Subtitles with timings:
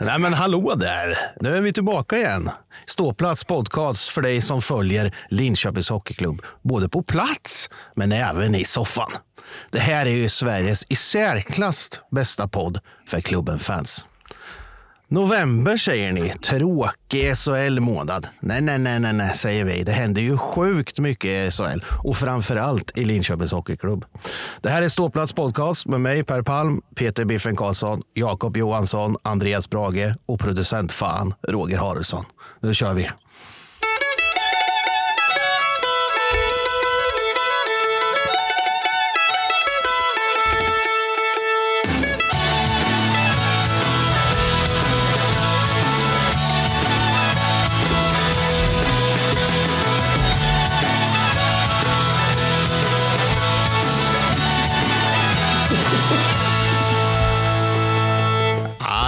[0.00, 1.18] Nej men hallå där!
[1.40, 2.50] Nu är vi tillbaka igen.
[2.86, 6.42] Ståplats podcast för dig som följer Linköpings Hockeyklubb.
[6.62, 9.12] Både på plats, men även i soffan.
[9.70, 14.04] Det här är ju Sveriges i särklass bästa podd för klubben-fans.
[15.10, 18.26] November säger ni, tråkig SHL-månad.
[18.40, 19.84] Nej, nej, nej, nej, nej, säger vi.
[19.84, 24.04] Det händer ju sjukt mycket i SHL och framför allt i Linköpings Hockeyklubb.
[24.60, 29.70] Det här är Ståplats podcast med mig Per Palm, Peter Biffen Karlsson, Jakob Johansson, Andreas
[29.70, 32.24] Brage och producent fan Roger Haraldsson.
[32.60, 33.10] Nu kör vi!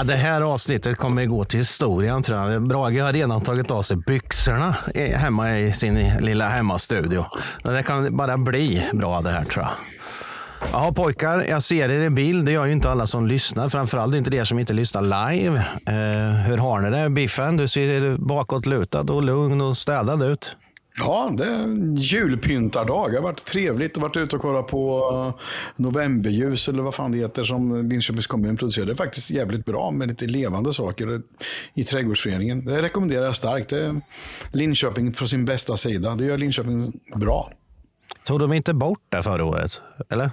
[0.01, 2.69] Ja, det här avsnittet kommer gå till historien tror jag.
[2.69, 7.25] Brage har redan tagit av sig byxorna hemma i sin lilla hemmastudio.
[7.65, 9.73] Men Det kan bara bli bra det här tror jag.
[10.73, 12.47] Ja pojkar, jag ser er i bild.
[12.47, 13.69] Det gör ju inte alla som lyssnar.
[13.69, 15.59] Framförallt inte de som inte lyssnar live.
[15.87, 17.57] Eh, hur har ni det Biffen?
[17.57, 20.57] Du ser bakåtlutad och lugn och städad ut.
[21.01, 23.11] Ja, det är en julpyntardag.
[23.11, 25.43] Det har varit trevligt att varit ute och kollat på eh,
[25.77, 28.87] novemberljus eller vad fan det heter som Linköpings kommun producerar.
[28.87, 31.23] Det är faktiskt jävligt bra med lite levande saker
[31.75, 32.65] i trädgårdsföreningen.
[32.65, 33.69] Det rekommenderar jag starkt.
[33.69, 34.01] Det är
[34.53, 36.15] Linköping från sin bästa sida.
[36.15, 37.53] Det gör Linköping bra.
[38.25, 39.81] Tog de inte bort det förra året?
[40.09, 40.31] Eller?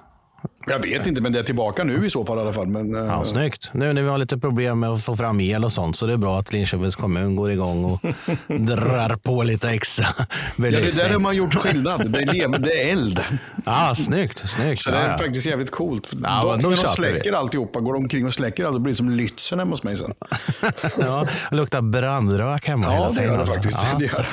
[0.69, 2.67] Jag vet inte, men det är tillbaka nu i så fall i alla fall.
[2.67, 3.69] Men, eh, Ja, snyggt.
[3.73, 6.13] Nu när vi har lite problem med att få fram el och sånt så det
[6.13, 7.99] är bra att Linköpings kommun går igång och
[8.47, 11.05] drar på lite extra ja, det belysning.
[11.05, 12.11] där har man gjort skillnad.
[12.11, 13.19] Det är, lev- det är eld.
[13.65, 14.49] Ja, snyggt.
[14.49, 14.81] snyggt.
[14.81, 15.17] Så det Ja, är ja.
[15.17, 16.09] faktiskt jävligt coolt.
[16.23, 16.87] Ja, då när de köper vi.
[16.95, 19.83] släcker alltihopa, går de omkring och släcker allt, då blir det som Lützen hemma hos
[19.83, 20.13] mig sen.
[20.97, 23.29] Ja, det luktar brandrök hemma Ja, hela det tiden.
[23.31, 23.79] gör det faktiskt.
[23.91, 23.97] Ja.
[23.99, 24.25] Det gör.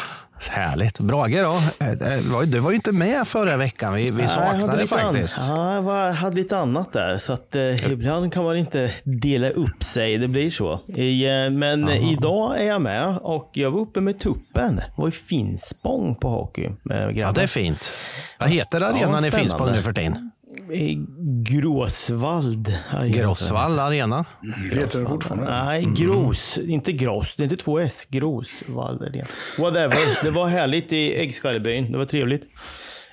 [0.48, 1.00] Härligt.
[1.00, 1.84] Brage då?
[1.86, 3.94] Eh, Du var ju inte med förra veckan.
[3.94, 5.36] Vi, vi Nej, saknade det lite an- faktiskt.
[5.40, 5.74] Ja,
[6.06, 7.18] jag hade lite annat där.
[7.18, 10.18] Så att, eh, ibland kan man inte dela upp sig.
[10.18, 10.80] Det blir så.
[10.86, 14.76] I, eh, men idag är jag med och jag var uppe med tuppen.
[14.76, 17.34] Det var ju Finspång på hockey med Ja, grabbar.
[17.34, 17.92] det är fint.
[18.40, 19.30] Vad heter Ja, arenan i spännande.
[19.30, 20.30] Finspång nu för tiden?
[20.72, 21.06] I
[21.42, 22.74] Gråsvald.
[22.90, 23.16] Arena.
[23.16, 24.24] Grossvall arena.
[24.72, 25.64] Heter det fortfarande?
[25.64, 26.58] Nej, Gros.
[26.58, 27.36] Inte Gross.
[27.36, 28.06] Det är inte två S.
[28.10, 29.02] Grosvald.
[29.02, 29.26] Arena.
[29.58, 30.24] Whatever.
[30.24, 31.92] Det var härligt i Äggskallebyn.
[31.92, 32.46] Det var trevligt.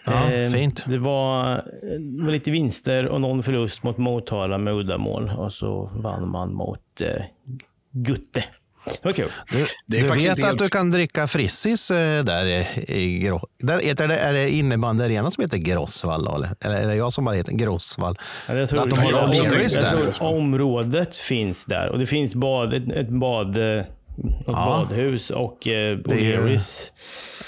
[0.05, 0.83] Ja, Eh, fint.
[0.87, 1.55] Det var,
[2.17, 5.31] det var lite vinster och någon förlust mot Motala med uddamål.
[5.37, 7.23] Och så vann man mot eh,
[7.91, 8.43] Gutte.
[8.85, 9.29] Det var kul.
[9.51, 13.19] Du, Det är du vet att helt- du kan dricka Frissis eh, där i, i
[13.19, 13.47] Grå...
[13.59, 16.27] Där, heter det, är det innebandyarena som heter Grossvall?
[16.27, 18.17] Eller, eller är det jag som bara heter Grossvall?
[18.47, 19.49] Ja, jag tror, Att de har jag, jag,
[19.85, 21.89] tror området finns där.
[21.89, 23.87] Och det finns bad, ett, ett bad, eh, ett
[24.47, 24.85] Ja.
[24.89, 26.91] badhus och eh, O'Learys.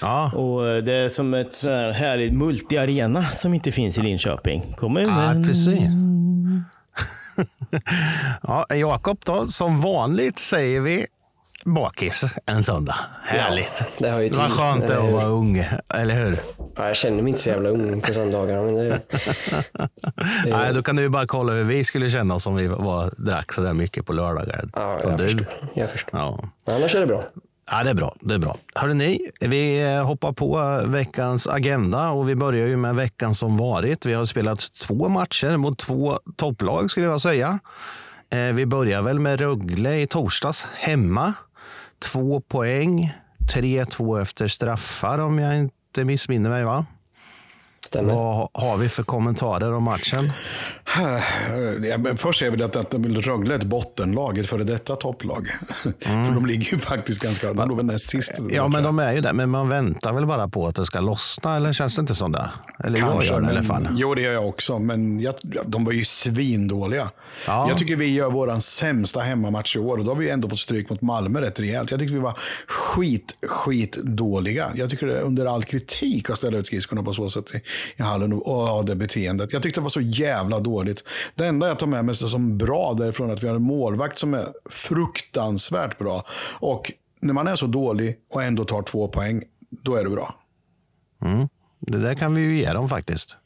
[0.02, 4.02] Ja, Och eh, det är som ett sån här härligt multiarena som inte finns i
[4.02, 4.76] Linköping.
[4.78, 5.38] Kommunen.
[5.38, 5.80] ja precis.
[8.44, 11.06] ja, Jakob då, som vanligt säger vi
[11.66, 12.96] bakis en söndag.
[13.24, 13.84] Härligt.
[13.98, 16.40] det hör ju Vad till, skönt det att vara ung, eller hur?
[16.76, 18.62] Ja, jag känner mig inte så jävla ung på söndagarna.
[18.62, 19.00] Men det,
[20.46, 23.14] Nej, då kan du ju bara kolla hur vi skulle känna oss om vi var,
[23.18, 24.70] drack så där mycket på lördagar.
[24.76, 25.24] ja, jag, du.
[25.24, 26.20] förstår, jag förstår.
[26.20, 26.44] Ja.
[26.66, 27.24] Men annars är det bra.
[27.72, 28.16] Ja, det är bra.
[28.20, 28.58] Det är bra.
[28.76, 28.94] Hörrni,
[29.40, 34.06] ni, vi eh, hoppar på veckans agenda och vi börjar ju med veckan som varit.
[34.06, 37.60] Vi har spelat två matcher mot två topplag skulle jag säga.
[38.30, 41.34] Eh, Vi börjar väl med Rögle i torsdags hemma.
[42.04, 43.14] Två poäng,
[43.54, 46.64] 3-2 efter straffar om jag inte missminner mig.
[46.64, 46.86] va?
[47.94, 48.14] Stämmer.
[48.14, 50.32] Vad har vi för kommentarer om matchen?
[51.84, 55.48] Ja, men Först är väl att, att Rögle är ett bottenlag, ett före detta topplag.
[56.00, 58.32] För de ligger ju faktiskt ganska, de låg väl näst sist.
[58.50, 59.34] Ja, men de är ju där.
[59.34, 62.36] Men man väntar väl bara på att det ska lossna, eller känns det inte så?
[62.84, 63.88] Eller jag gör det i alla men- fall.
[63.92, 64.80] Jo, det gör jag också.
[64.80, 67.10] Men jag, de var ju svindåliga.
[67.48, 67.66] Ja.
[67.70, 69.98] Jag tycker vi gör vår sämsta hemmamatch i år.
[69.98, 71.92] Och då har vi ändå fått stryk mot Malmö rätt rejält.
[71.92, 74.72] Jag tycker vi var skit, skit dåliga.
[74.76, 77.52] Jag tycker det är under all kritik att ställa ut skridskorna på så sätt
[77.96, 79.54] i, hallen och det beteendet.
[79.54, 81.04] Jag tyckte det var så jävla dåligt.
[81.36, 84.20] Det enda jag tar med mig som bra därifrån är att vi har en målvakt
[84.20, 86.26] som är fruktansvärt bra.
[86.60, 90.36] Och när man är så dålig och ändå tar två poäng, då är det bra.
[91.22, 91.50] Mm.
[91.80, 93.38] Det där kan vi ju ge dem faktiskt.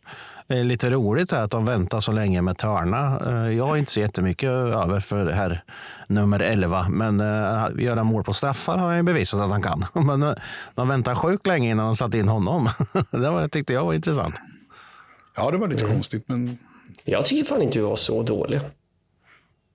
[0.48, 3.20] Det är lite roligt att de väntar så länge med Törna.
[3.28, 5.64] Eh, Jag har inte så jättemycket över för här
[6.08, 9.86] nummer 11, men uh, göra mål på straffar har han bevisat att han kan.
[10.06, 10.34] Men eh,
[10.76, 12.70] de väntar sjukt länge innan de satt in honom.
[13.12, 14.36] Det var, tyckte jag var intressant.
[15.36, 16.58] Ja, det var lite konstigt, men
[17.04, 18.62] Jag tycker fan inte vi var så dåliga.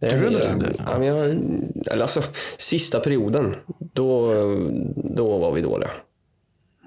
[0.00, 0.74] Tycker du inte det?
[0.86, 1.28] Ja, jag,
[1.86, 2.22] eller alltså,
[2.58, 4.34] sista perioden, då,
[4.94, 5.90] då var vi dåliga.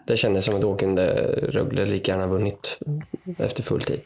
[0.07, 1.05] Det kändes som att då kunde
[1.51, 2.79] Rögle lika gärna vunnit
[3.37, 4.01] efter full tid.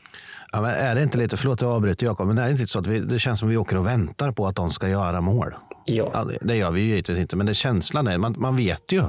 [0.52, 2.80] Ja, men är det inte lite, förlåt jag avbryter Jakob, men är det inte så
[2.80, 5.22] att vi, det känns som att vi åker och väntar på att de ska göra
[5.22, 5.56] mål?
[5.86, 6.10] Ja.
[6.14, 9.04] Ja, det- gör vi ju givetvis inte, men det känslan är, man, man vet ju.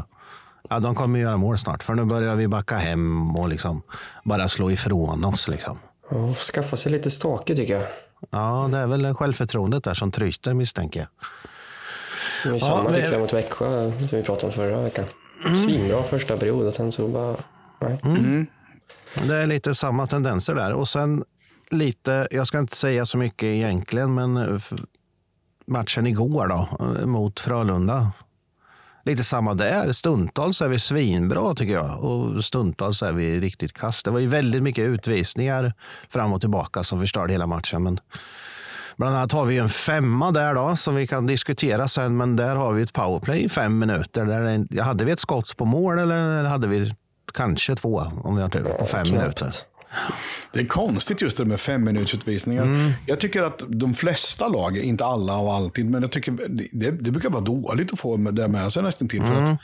[0.71, 3.83] Ja, de kommer göra mål snart, för nu börjar vi backa hem och liksom
[4.25, 5.49] bara slå ifrån oss.
[5.49, 5.79] Liksom.
[6.09, 7.87] Och skaffa sig lite stake tycker jag.
[8.31, 11.09] Ja, det är väl självförtroendet där som tryter misstänker jag.
[12.45, 15.05] Det är Ja, samma men- tycker jag mot Växjö som vi pratade om förra veckan.
[15.45, 15.57] Mm.
[15.57, 17.37] Svinbra första period och sen så bara...
[17.79, 18.47] Nej.
[19.29, 20.73] Det är lite samma tendenser där.
[20.73, 21.25] Och sen
[21.71, 24.63] lite, jag ska inte säga så mycket egentligen, men eh,
[25.67, 28.13] matchen igår då eh, mot Frölunda.
[29.05, 29.93] Lite samma där.
[29.93, 34.05] Stundtals är vi svinbra tycker jag och stundtals är vi riktigt kast.
[34.05, 35.75] Det var ju väldigt mycket utvisningar
[36.09, 37.83] fram och tillbaka som förstörde hela matchen.
[37.83, 38.01] Men
[39.00, 42.17] bland annat har vi en femma där då som vi kan diskutera sen.
[42.17, 44.25] Men där har vi ett powerplay i fem minuter.
[44.25, 46.93] Där det, hade vi ett skott på mål eller hade vi
[47.35, 49.12] kanske två om vi har tur på fem knappt.
[49.12, 49.55] minuter?
[50.52, 52.94] Det är konstigt just det med femminutersutvisningar.
[53.06, 56.37] Jag tycker att de flesta lag, inte alla och alltid, men jag tycker
[56.73, 59.25] det, det brukar vara dåligt att få det med sig nästan till.
[59.25, 59.61] För att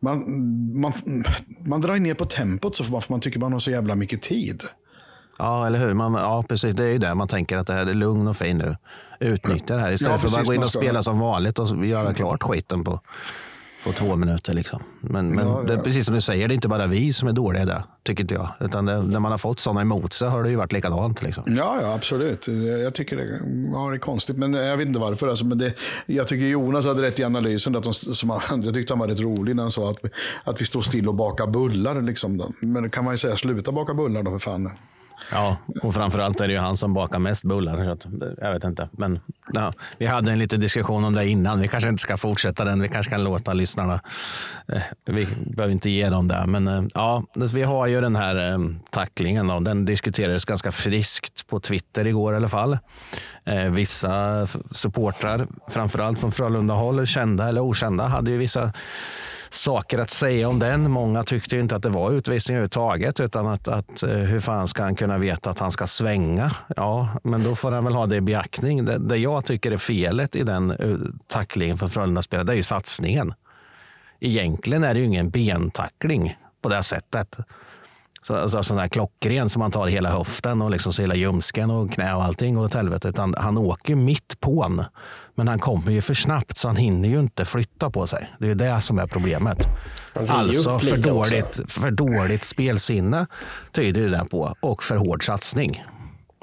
[0.00, 0.24] man,
[0.80, 0.92] man,
[1.66, 4.62] man drar ner på tempot så för man tycker man har så jävla mycket tid.
[5.38, 5.94] Ja, eller hur?
[5.94, 6.74] Man, ja, precis.
[6.74, 8.76] Det är ju det man tänker att det här är lugn och fin nu.
[9.20, 11.58] Utnyttja det här istället Ja, för att bara precis, gå in och spela som vanligt
[11.58, 13.00] och göra klart skiten på,
[13.84, 14.54] på två minuter.
[14.54, 14.82] Liksom.
[15.00, 17.32] Men, men Ja, Det precis som du säger, det är inte bara vi som är
[17.32, 18.48] dåliga där, tycker inte jag.
[18.60, 21.22] Utan det, när man har fått sådana emot sig har det ju varit likadant.
[21.22, 21.44] Liksom.
[21.46, 22.48] Ja, ja, absolut.
[22.82, 23.40] Jag tycker det,
[23.72, 25.28] ja, det är konstigt, men jag vet inte varför.
[25.28, 25.74] Alltså, men det,
[26.06, 27.76] jag tycker Jonas hade rätt i analysen.
[27.76, 29.98] Att de, som jag tyckte han var rätt rolig när han sa att,
[30.44, 32.02] att vi står still och bakar bullar.
[32.02, 32.54] Liksom.
[32.60, 34.70] Men kan man ju säga, sluta baka bullar då för fan.
[35.30, 37.84] Ja, och framförallt är det ju han som bakar mest bullar.
[37.84, 38.06] Så att,
[38.40, 38.88] jag vet inte.
[38.92, 39.20] Men
[39.52, 41.60] ja, vi hade en liten diskussion om det innan.
[41.60, 42.82] Vi kanske inte ska fortsätta den.
[42.82, 44.00] Vi kanske kan låta lyssnarna.
[44.68, 46.44] Eh, vi behöver inte ge dem det.
[46.46, 48.58] Men eh, ja, vi har ju den här eh,
[48.90, 49.46] tacklingen.
[49.46, 49.60] Då.
[49.60, 52.78] Den diskuterades ganska friskt på Twitter igår i alla fall.
[53.70, 58.72] Vissa supportrar, framförallt från Frölunda-håll, kända eller okända, hade ju vissa
[59.54, 60.90] saker att säga om den.
[60.90, 64.68] Många tyckte ju inte att det var utvisning överhuvudtaget, utan att, att eh, hur fan
[64.68, 66.50] ska han kunna veta att han ska svänga?
[66.76, 68.84] Ja, men då får han väl ha det i beaktning.
[68.84, 70.96] Det, det jag tycker är felet i den eh,
[71.28, 73.34] tacklingen för Frölunda-spelare, det är ju satsningen.
[74.20, 77.36] Egentligen är det ju ingen bentackling på det sättet.
[78.26, 81.70] Så, alltså, sån där klockren som man tar hela höften och liksom så hela ljumsken
[81.70, 83.08] och knä och allting går åt helvete.
[83.08, 84.84] Utan han åker mitt på en.
[85.34, 88.30] Men han kommer ju för snabbt så han hinner ju inte flytta på sig.
[88.38, 89.58] Det är det som är problemet.
[90.28, 93.26] Alltså för dåligt, för dåligt spelsinne
[93.72, 94.54] tyder ju det på.
[94.60, 95.84] Och för hård satsning.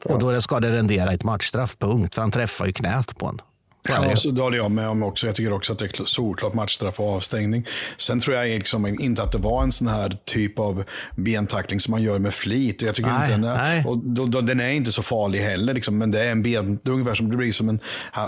[0.05, 2.15] Och då ska det rendera ett matchstraff, punkt.
[2.15, 3.41] För han träffar ju knät på en.
[3.87, 5.27] Ja, så det håller jag med om också.
[5.27, 7.65] Jag tycker också att det är solklart matchstraff och avstängning.
[7.97, 10.83] Sen tror jag liksom inte att det var en sån här typ av
[11.15, 12.81] bentackling som man gör med flit.
[12.81, 15.73] Jag tycker Nej, inte den är, och då, då, den är inte så farlig heller.
[15.73, 17.79] Liksom, men det är en ben, det är ungefär som det blir som en...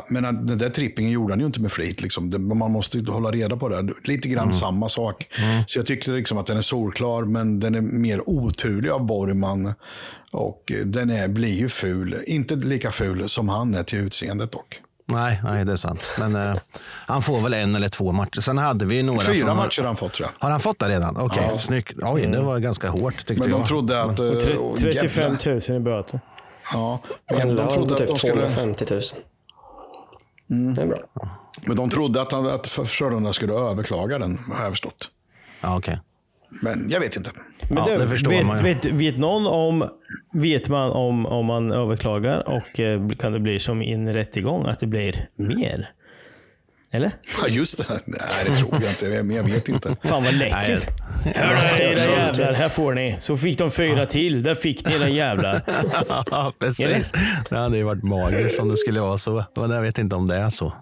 [0.09, 2.01] Men den där trippingen gjorde han ju inte med flit.
[2.01, 2.29] Liksom.
[2.29, 3.89] Det, man måste ju hålla reda på det.
[4.03, 4.53] Lite grann Mm.
[4.53, 5.27] samma sak.
[5.67, 9.73] Så jag tycker liksom att den är solklar, men den är mer oturlig av Borgman.
[10.31, 12.17] Och eh, den är, blir ju ful.
[12.27, 14.79] Inte lika ful som han är till utseendet dock.
[15.05, 16.01] Nej, nej, det är sant.
[16.19, 16.55] Men eh,
[17.07, 18.41] han får väl en eller två matcher.
[18.41, 19.57] Sen hade vi några Fyra från...
[19.57, 20.45] matcher har han fått tror jag.
[20.45, 21.17] Har han fått det redan?
[21.17, 21.93] Okej, snyggt.
[22.01, 23.59] Oj, det var ganska hårt tyckte Men jag.
[23.59, 24.19] de trodde att...
[24.19, 25.69] åh, 35 jävlar.
[25.71, 26.19] 000 i böter.
[26.73, 28.33] Ja, En men de trodde att typ de skulle...
[28.33, 29.01] 250 000.
[30.51, 30.75] Mm.
[30.75, 30.97] Det är bra.
[31.67, 35.09] Men de trodde att, han, att Frölunda skulle överklaga den, har jag förstått.
[35.61, 35.99] Ja, okej.
[36.61, 37.31] Men jag vet inte.
[37.69, 38.63] Men Ja, det förstår vet, man ju.
[38.63, 39.89] vet, vet någon om,
[40.33, 44.65] vet man om, om man överklagar och eh, kan det bli som i en rättegång,
[44.67, 45.89] att det blir mer?
[46.91, 47.11] Eller?
[47.41, 47.85] Ja, just det.
[48.05, 49.23] Nej, det tror jag inte.
[49.23, 49.95] Men jag vet inte.
[50.03, 50.83] Fan vad läckert.
[51.35, 53.15] Hörru era jävlar, här får ni.
[53.19, 54.43] Så fick de fyra till.
[54.43, 55.61] Där fick ni era jävlar.
[56.31, 57.13] Ja, precis.
[57.49, 59.45] Det hade ju varit magiskt om det skulle vara så.
[59.55, 60.73] Men jag vet inte om det är så.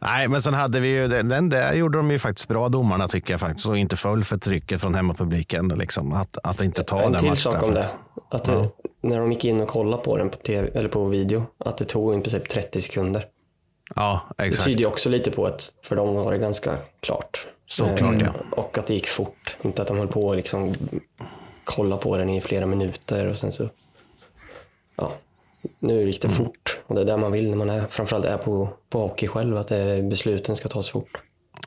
[0.00, 3.08] Nej, men sen hade vi ju, den- den där gjorde de ju faktiskt bra, domarna
[3.08, 5.68] tycker jag faktiskt, och inte föll för trycket från hemmapubliken.
[5.68, 7.88] Liksom, att, att inte ta En det till sak om det.
[8.30, 8.68] Att det,
[9.00, 11.84] När de gick in och kollade på den på, TV, eller på video, att det
[11.84, 13.26] tog i princip 30 sekunder.
[13.94, 14.64] Ja, Det exakt.
[14.64, 17.46] tyder ju också lite på att för dem var det ganska klart.
[17.66, 18.28] Såklart, ja.
[18.50, 19.56] Och att det gick fort.
[19.62, 20.74] Inte att de höll på och liksom
[21.64, 23.68] kolla på den i flera minuter och sen så...
[24.96, 25.12] Ja,
[25.78, 26.38] nu gick det Mm.
[26.38, 26.78] fort.
[26.86, 29.56] Och det är där man vill när man är, framförallt är på, på hockey själv,
[29.56, 31.18] att det, besluten ska tas fort.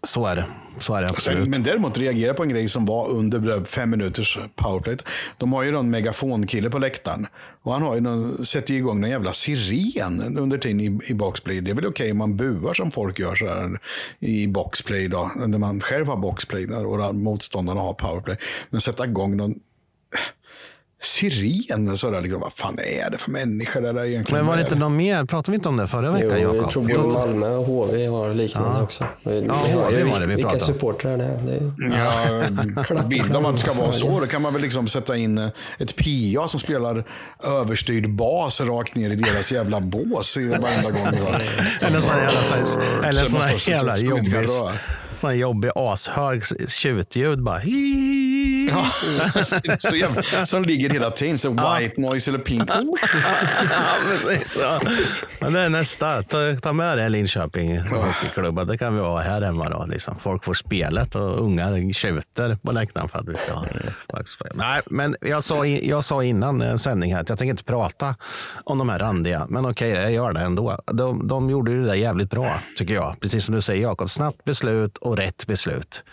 [0.04, 0.46] Så är det.
[0.80, 1.48] Så är det absolut.
[1.50, 4.98] Men däremot reagera på en grej som var under fem minuters powerplay.
[5.38, 7.28] De har ju någon megafonkille på läktaren.
[7.62, 11.14] Och han har ju någon, sätter ju igång någon jävla siren under tiden i, i
[11.14, 11.62] boxplay.
[11.62, 13.80] Det är väl okej om man buar som folk gör så här
[14.20, 15.32] i boxplay då.
[15.36, 18.38] När man själv har boxplay och motståndarna har powerplay.
[18.70, 19.56] Men sätta igång någon
[21.02, 21.98] siren.
[21.98, 23.82] Sådär, liksom, vad fan är det för människor?
[23.82, 25.26] Där egentligen Men var det inte någon mer?
[25.26, 28.34] Pratade vi inte om det förra veckan, Jo, jag tror både Malmö och HV har
[28.34, 29.06] liknande också.
[29.24, 30.74] Vi, vi har HV var det vi vilka pratade om.
[30.74, 31.38] supportrar det är.
[31.38, 31.54] Det
[31.96, 35.18] är Ja, vill de att det ska vara så, då kan man väl liksom sätta
[35.18, 35.50] in eh,
[35.80, 37.04] ett PA som spelar
[37.44, 41.08] överstyrd bas rakt ner i deras jävla bås varenda gång.
[41.82, 42.30] Eller sån jävla,
[42.66, 44.48] så- eller Så sån jävla jobbig,
[45.40, 47.58] jobbig ashög tjutljud bara.
[47.58, 48.17] Hi.
[48.68, 48.88] Ja,
[49.80, 51.38] så jävla, som ligger hela tiden.
[51.38, 52.70] Så white noise eller pink.
[53.70, 54.58] Ja, precis.
[54.62, 54.80] Ja.
[55.40, 56.24] Men det är nästa.
[56.24, 58.64] Ta, ta med det Linköping hockeyklubba.
[58.64, 59.70] Det kan vi ha här hemma.
[59.70, 60.16] Då, liksom.
[60.20, 63.66] Folk får spelet och ungar tjuter på läktaren för att vi ska ha
[64.54, 68.16] Nej, men jag sa, jag sa innan en sändning här att jag tänker inte prata
[68.64, 69.46] om de här randiga.
[69.50, 70.80] Men okej, jag gör det ändå.
[70.86, 73.16] De, de gjorde ju det där jävligt bra, tycker jag.
[73.20, 74.10] Precis som du säger Jakob.
[74.10, 76.04] Snabbt beslut och rätt beslut.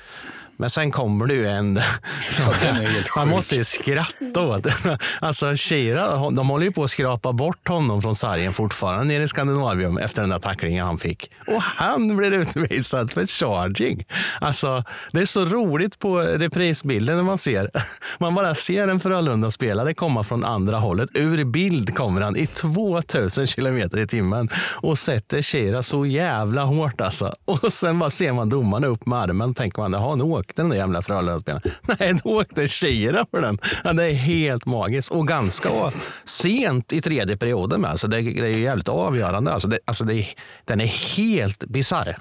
[0.56, 1.75] Men sen kommer det ju en...
[3.16, 4.66] man måste ju skratta åt.
[5.20, 9.28] Alltså Shira, de håller ju på att skrapa bort honom från sargen fortfarande nere i
[9.28, 11.30] Skandinavium efter den där tacklingen han fick.
[11.46, 14.04] Och han blir utvisad för charging.
[14.40, 17.70] Alltså, det är så roligt på reprisbilden när man ser.
[18.18, 21.11] Man bara ser en Frölunda-spelare komma från andra hållet.
[21.14, 27.00] Ur bild kommer han i 2000 kilometer i timmen och sätter Shira så jävla hårt
[27.00, 27.34] alltså.
[27.44, 29.54] Och sen bara ser man domarna upp med armen.
[29.54, 31.62] Tänker man, jaha, nu åkte den där jävla Frölunda-spelaren.
[31.98, 33.58] Nej, då åkte Shira för den.
[33.84, 35.92] Ja, det är helt magiskt och ganska
[36.24, 37.90] sent i tredje perioden med.
[37.90, 39.52] Alltså det, det är ju jävligt avgörande.
[39.52, 40.26] Alltså det, alltså det,
[40.64, 42.18] den är helt bisarr.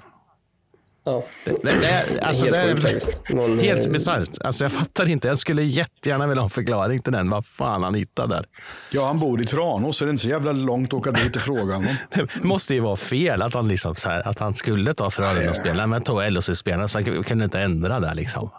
[1.04, 3.20] Ja, Det, det, alltså helt det är faktiskt.
[3.28, 4.28] Men, helt eh, bisarrt.
[4.44, 5.28] Alltså jag fattar inte.
[5.28, 7.30] Jag skulle jättegärna vilja ha en förklaring till den.
[7.30, 8.46] Vad fan han hittade där.
[8.90, 11.36] Ja, han bor i Tranås, så det är inte så jävla långt att åka dit
[11.36, 11.96] och fråga honom.
[12.14, 15.90] Det måste ju vara fel att han, liksom så här, att han skulle ta Frölunda-spelaren
[15.90, 18.14] men tog LHC-spelaren så han kunde inte ändra där.
[18.14, 18.50] Liksom.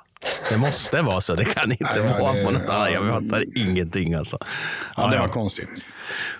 [0.50, 1.36] Det måste vara så.
[1.36, 2.92] Det kan inte Ja, vara det- på något annat.
[2.94, 4.38] Jag fattar ingenting alltså.
[4.98, 5.70] Ja, det var konstigt.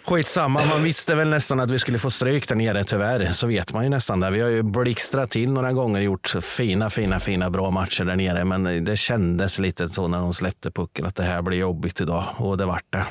[0.06, 3.26] Skitsamma, man visste väl nästan att vi skulle få stryk där nere tyvärr.
[3.32, 4.32] Så vet man ju nästan det.
[4.32, 8.46] Vi har ju blixtrat till några gånger gjort fina, fina, fina bra matcher där nere.
[8.46, 12.24] Men det kändes lite så när de släppte pucken att det här blir jobbigt idag.
[12.38, 13.06] Och det vart det.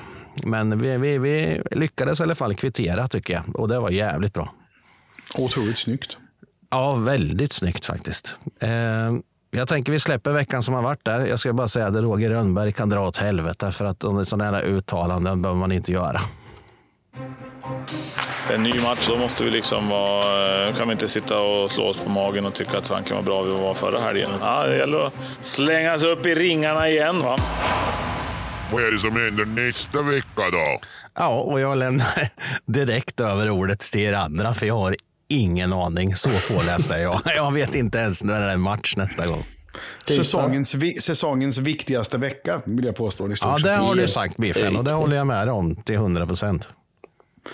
[0.44, 3.56] Men vi, vi, vi lyckades i alla fall kvittera tycker jag.
[3.60, 4.54] Och det var jävligt bra.
[5.34, 6.16] Otroligt snyggt.
[6.70, 8.36] Ja, väldigt snyggt faktiskt.
[8.60, 8.68] Eh,
[9.54, 11.26] jag tänker vi släpper veckan som har varit där.
[11.26, 14.62] Jag ska bara säga att Roger Rönnberg kan dra åt helvete för att sådana här
[14.62, 16.20] uttalanden behöver man inte göra.
[18.54, 21.96] en ny match, då måste vi liksom vara, kan vi inte sitta och slå oss
[21.98, 24.30] på magen och tycka att fan kan vara bra vi var förra helgen.
[24.40, 27.20] Ja, det gäller att slänga sig upp i ringarna igen.
[27.20, 27.36] Va?
[28.72, 30.78] Vad är det som händer nästa vecka då?
[31.14, 32.28] Ja, och jag lämnar
[32.66, 34.96] direkt över ordet till er andra för jag har
[35.28, 36.16] ingen aning.
[36.16, 37.20] Så påläst är jag.
[37.36, 39.44] Jag vet inte ens när det är match nästa gång.
[40.08, 43.28] Säsongens, vi, säsongens viktigaste vecka, vill jag påstå.
[43.28, 45.94] I Ja, det har du sagt Biffen och det håller jag med dig om till
[45.94, 46.68] 100 procent.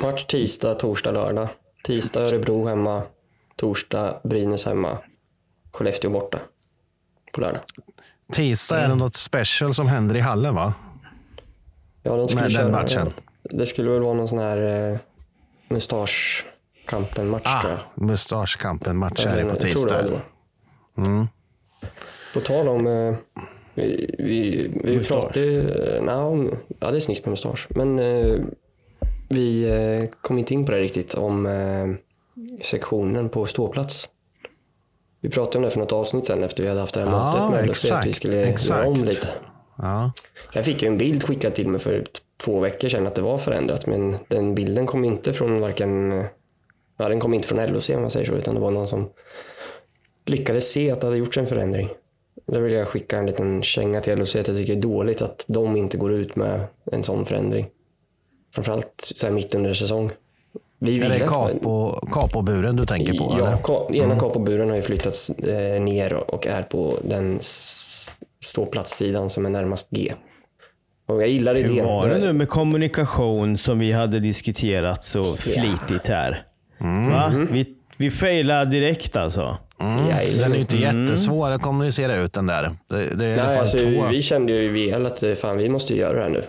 [0.02, 1.48] Match tisdag, torsdag, lördag.
[1.84, 3.02] Tisdag Örebro hemma.
[3.56, 4.98] Torsdag Brynäs hemma.
[5.72, 6.38] Skellefteå borta.
[7.32, 7.62] På lördag.
[8.32, 10.74] Tisdag är det något special som händer i hallen va?
[12.02, 13.12] Ja, de skulle Med den köra, matchen.
[13.42, 14.98] Det skulle väl vara någon sån här eh,
[16.98, 18.04] mustaschkampen-match Ah, tror jag.
[18.08, 20.04] mustaschkampen match är det på det tisdag.
[20.98, 21.26] Mm.
[22.34, 22.86] På tal om...
[22.86, 23.14] Eh,
[23.74, 25.20] vi, vi, vi Mustasch.
[25.22, 27.66] pratade eh, om- Ja, det är snyggt med mustasch.
[27.70, 28.36] Men eh,
[29.28, 31.88] vi eh, kom inte in på det riktigt om eh,
[32.62, 34.08] sektionen på ståplats.
[35.20, 37.50] Vi pratade om det för något avsnitt sen efter vi hade haft det här Ja,
[37.50, 38.70] mötet med LHC, att vi exakt, skulle exakt.
[38.80, 39.28] göra om lite.
[39.76, 40.12] Ja.
[40.52, 42.04] Jag fick ju en bild skickad till mig för
[42.44, 46.24] två veckor sedan att det var förändrat, men den bilden kom inte från varken...
[47.00, 49.08] Ja, den kom inte från LOC om man säger så, utan det var någon som
[50.26, 51.88] lyckades se att det hade gjorts en förändring.
[52.46, 55.22] Då vill jag skicka en liten känga till LOC att jag tycker det är dåligt
[55.22, 57.66] att de inte går ut med en sån förändring.
[58.54, 60.10] Framförallt så här mitt under säsong.
[60.78, 63.36] Vi Är det kapo, kapoburen du tänker på?
[63.38, 67.38] Ja, ka- ena kapoburen har ju flyttats eh, ner och är på den
[68.44, 70.12] ståplatssidan som är närmast G.
[71.06, 71.74] Och jag gillar idén.
[71.74, 76.44] Hur var det nu med kommunikation som vi hade diskuterat så flitigt här?
[76.80, 77.10] Mm.
[77.10, 77.46] Va?
[77.50, 79.58] Vi, vi failade direkt alltså.
[79.80, 80.40] Jajamän.
[80.40, 82.70] Den är inte jättesvår att kommunicera ut den där.
[82.88, 84.06] Det, det är i alla Nej, fall alltså, två.
[84.10, 86.44] vi kände ju i VL att fan, vi måste göra det här nu.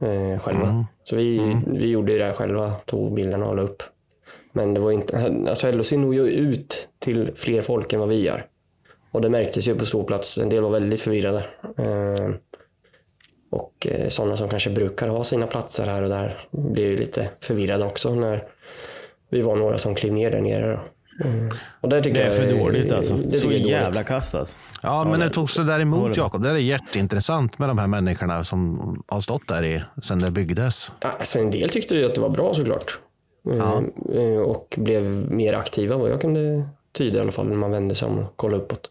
[0.00, 0.66] Eh, själva.
[0.68, 0.84] Mm.
[1.04, 3.82] Så vi, vi gjorde ju det här själva, tog bilderna och la upp.
[4.52, 8.22] Men det var inte, alltså LHC når ju ut till fler folk än vad vi
[8.22, 8.46] gör.
[9.12, 10.38] Och det märktes ju på ståplats.
[10.38, 11.44] En del var väldigt förvirrade.
[11.78, 12.30] Eh,
[13.50, 17.28] och eh, sådana som kanske brukar ha sina platser här och där blev ju lite
[17.40, 18.44] förvirrade också när
[19.36, 20.72] vi var några som klev ner där nere.
[20.72, 20.80] Då.
[21.24, 21.50] Mm.
[21.80, 23.14] Och där tycker Det är för jag, dåligt alltså.
[23.16, 24.56] Det Så tycker jag är jävla kast alltså.
[24.82, 26.16] Ja, men det tog så där emot.
[26.16, 26.42] Jakob.
[26.42, 30.92] Det är jätteintressant med de här människorna som har stått där i, sedan det byggdes.
[31.00, 32.98] Alltså, en del tyckte ju att det var bra såklart.
[33.50, 33.80] Eh,
[34.20, 37.94] eh, Och blev mer aktiva vad jag kunde tyda i alla fall när man vände
[37.94, 38.90] sig om och kollade uppåt.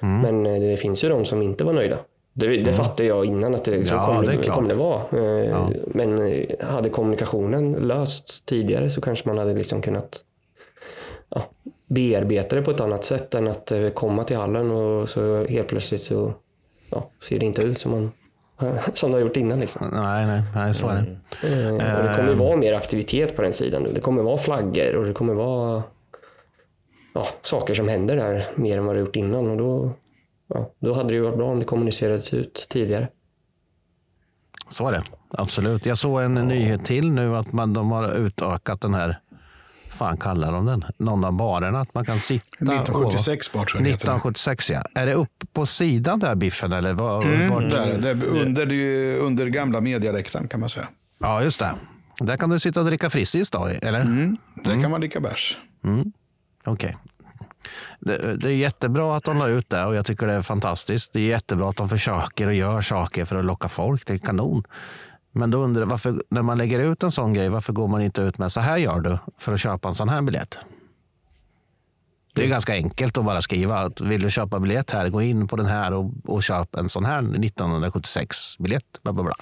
[0.00, 0.20] Mm.
[0.20, 1.96] Men eh, det finns ju de som inte var nöjda.
[2.32, 5.00] Det, det fattade jag innan att det, så Ja, kommer det det, kommer det vara.
[5.12, 10.24] Eh, Men eh, hade kommunikationen lösts tidigare så kanske man hade liksom kunnat
[11.28, 11.42] ja,
[11.86, 15.68] bearbeta det på ett annat sätt än att eh, komma till hallen och så helt
[15.68, 16.32] plötsligt så
[16.90, 18.12] ja, ser det inte ut som, man,
[18.92, 19.60] som det har gjort innan.
[19.60, 19.90] Liksom.
[19.92, 21.48] Nej, nej, nej så är det.
[21.48, 23.92] Eh, Och det kommer vara mer aktivitet på den sidan nu.
[23.92, 25.82] Det kommer vara flaggor och det kommer vara
[27.14, 29.50] ja, saker som händer där mer än vad det gjort innan.
[29.50, 29.90] Och då,
[30.54, 33.08] ja, då hade det ju varit bra om det kommunicerades ut tidigare.
[34.68, 35.04] Så är det.
[35.30, 35.86] Absolut.
[35.86, 39.18] Jag såg en nyhet till nu att man, de har utökat den här,
[39.88, 40.84] fan kallar de den?
[40.96, 41.80] Någon av barerna.
[41.80, 44.04] Att man kan sitta 1976 bara tror jag det heter.
[44.04, 44.82] 1976 ja.
[44.94, 46.92] Är det upp på sidan där biffen eller?
[46.92, 48.66] Var, Mm, vart- där, det är under,
[49.18, 50.88] under gamla medialäktaren kan man säga.
[51.18, 51.74] Ja, just det.
[52.20, 54.00] Där kan du sitta och dricka Frizzis då, eller?
[54.00, 54.36] Mm.
[54.64, 55.58] Där kan man dricka bärs.
[56.64, 56.96] Okej.
[58.00, 61.12] Det, det är jättebra att de la ut det och jag tycker det är fantastiskt.
[61.12, 64.06] Det är jättebra att de försöker och gör saker för att locka folk.
[64.06, 64.64] Det är kanon.
[65.32, 68.02] Men då undrar jag, varför, när man lägger ut en sån grej, varför går man
[68.02, 70.58] inte ut med så här gör du för att köpa en sån här biljett?
[72.34, 75.48] Det är ganska enkelt att bara skriva att vill du köpa biljett här, gå in
[75.48, 79.02] på den här och, och köp en sån här 1976-biljett.
[79.02, 79.34] Bla, bla, bla.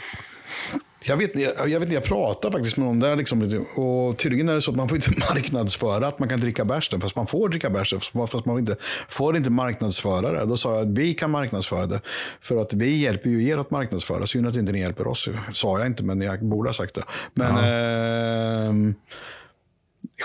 [1.05, 3.17] Jag vet, jag, jag vet jag pratade faktiskt med någon där.
[3.17, 6.65] Liksom, och tydligen är det så att man får inte marknadsföra att man kan dricka
[6.65, 8.77] bärs där, fast man får dricka bärs där, fast man, inte,
[9.09, 10.47] får inte marknadsföra det.
[10.47, 12.01] Då sa jag att vi kan marknadsföra det.
[12.41, 14.27] För att vi hjälper ju er att marknadsföra.
[14.27, 15.29] Synd att inte ni hjälper oss.
[15.53, 17.03] Sa jag inte, men jag borde ha sagt det.
[17.35, 18.95] Men ehm,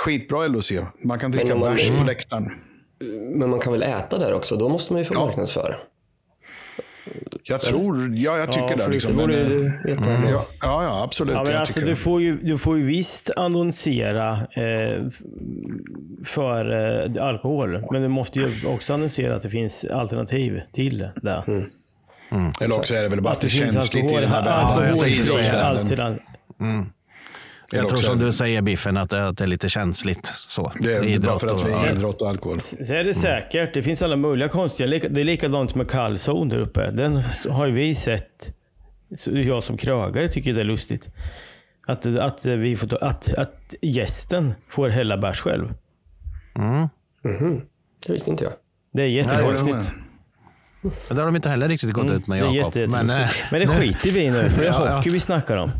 [0.06, 0.72] skitbra LOC.
[1.04, 2.52] Man kan dricka bärs på läktaren.
[3.36, 4.56] Men man kan väl äta där också?
[4.56, 5.26] Då måste man ju få Ja.
[5.26, 5.76] marknadsföra.
[7.44, 8.90] Jag tror, ja jag tycker Ja, det.
[8.90, 10.10] Liksom, Det men, du eh, veta.
[10.32, 11.36] ja, ja, absolut.
[11.46, 11.96] Ja, alltså, du, det.
[11.96, 15.04] får ju, du får ju visst annonsera eh,
[16.26, 16.72] för
[17.18, 17.86] eh, alkohol.
[17.92, 21.44] Men du måste ju också annonsera att det finns alternativ till det.
[22.62, 24.44] Eller också är det väl bara att det, det känns lite i den här
[25.26, 25.64] säga det.
[25.64, 26.22] alternativ.
[27.76, 30.28] Jag tror som du säger Biffen, att det, att det är lite känsligt.
[30.48, 30.72] Så.
[30.80, 32.62] Det är bara för att vi och- är idrott och alkohol.
[32.62, 33.74] Så är det säkert.
[33.74, 35.00] Det finns alla möjliga konstiga.
[35.10, 36.92] Det är likadant med kallzon där uppe.
[36.92, 38.54] Den har ju vi sett.
[39.26, 41.10] Jag som krögare tycker det är lustigt.
[41.88, 45.74] Att, att, vi får ta, att, att gästen får hälla bärs själv.
[48.08, 48.54] Det visste inte jag.
[48.94, 49.92] Det är jättekonstigt.
[51.10, 52.92] Det har de inte heller riktigt gått ut med, Det är Jakob.
[52.92, 55.72] Men, eh, Men det skiter vi i nu, för det är hockey vi snackar om.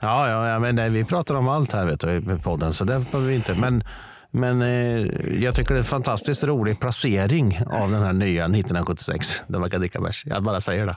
[0.00, 2.84] Ja, ja, ja men nej, vi pratar om allt här vet du, i podden, så
[2.84, 3.54] det behöver vi inte.
[3.54, 3.84] Men,
[4.30, 5.06] men eh,
[5.42, 9.70] jag tycker det är en fantastiskt rolig placering av den här nya 1976, där man
[9.70, 10.22] kan dricka bärs.
[10.26, 10.96] Jag bara säger det.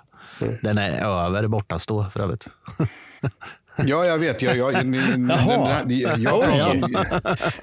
[0.61, 2.47] Den är över bortastå för övrigt.
[3.75, 4.41] Ja, jag vet.
[4.41, 4.73] Jag, jag,
[6.17, 6.85] jag,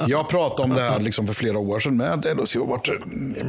[0.08, 2.90] jag, pratade, om det här liksom för flera år sedan med LHC och varit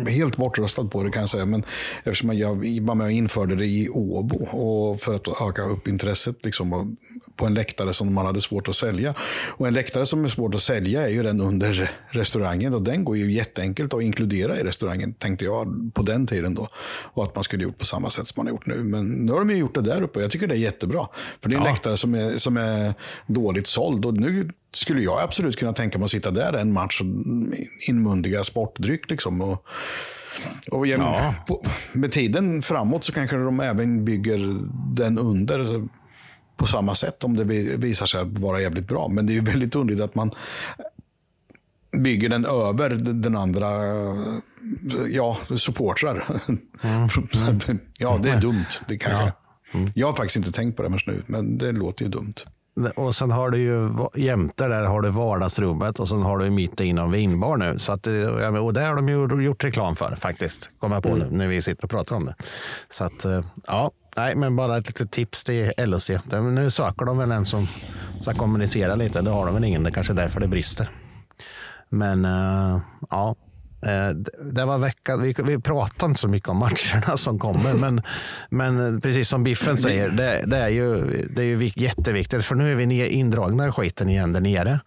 [0.07, 1.45] helt bortröstad på det kan jag säga.
[1.45, 1.63] Men
[2.03, 6.35] eftersom jag var med och införde det i Åbo och för att öka upp intresset
[6.43, 6.97] liksom,
[7.35, 9.13] på en läktare som man hade svårt att sälja.
[9.47, 13.03] Och en läktare som är svårt att sälja är ju den under restaurangen och den
[13.03, 16.67] går ju jätteenkelt att inkludera i restaurangen tänkte jag på den tiden då.
[17.13, 18.83] Och att man skulle gjort på samma sätt som man har gjort nu.
[18.83, 21.07] Men nu har de ju gjort det där uppe och jag tycker det är jättebra.
[21.41, 22.93] För det är en läktare som är, som är
[23.27, 27.01] dåligt såld och nu skulle jag absolut kunna tänka mig att sitta där en match
[27.01, 27.07] och
[27.89, 29.41] inmundiga sportdryck liksom.
[29.41, 29.65] Och,
[30.71, 34.55] och genom, på, med tiden framåt så kanske de även bygger
[34.95, 35.87] den under så-
[36.57, 39.07] på samma sätt om det vi- visar sig att vara jävligt bra.
[39.07, 40.31] Men det är ju väldigt underligt att man
[41.97, 43.69] bygger den över den andra,
[45.09, 46.41] ja, supportrar.
[47.97, 48.65] ja, det är dumt.
[48.87, 49.33] Det kanske.
[49.95, 52.33] Jag har faktiskt inte tänkt på det förrän nu, men det låter ju dumt.
[52.95, 56.79] Och sen har du ju jämte där har du vardagsrummet och sen har du mitt
[56.79, 57.79] inom vinbar nu.
[57.79, 58.13] Så att, eh,
[58.65, 60.69] och det har de ju gjort reklam för faktiskt.
[60.79, 62.35] Kommer jag på nu när vi sitter och pratar om det.
[62.89, 66.09] Så att, eh, ja, nej, men bara ett litet tips till LHC.
[66.29, 67.67] Det- Nu söker de väl en som
[68.19, 69.21] ska kommunicera lite.
[69.21, 69.83] Det har de väl ingen.
[69.83, 70.89] Det är kanske är därför det brister.
[71.89, 72.79] Men eh,
[73.09, 73.35] ja,
[73.81, 78.01] det- det var vecka, vi, vi pratar inte så mycket om matcherna som kommer, men,
[78.49, 80.95] men precis som Biffen säger, det, det är ju,
[81.35, 82.45] det är ju vik- jätteviktigt.
[82.45, 84.79] För nu är vi indragna i skiten igen där nere.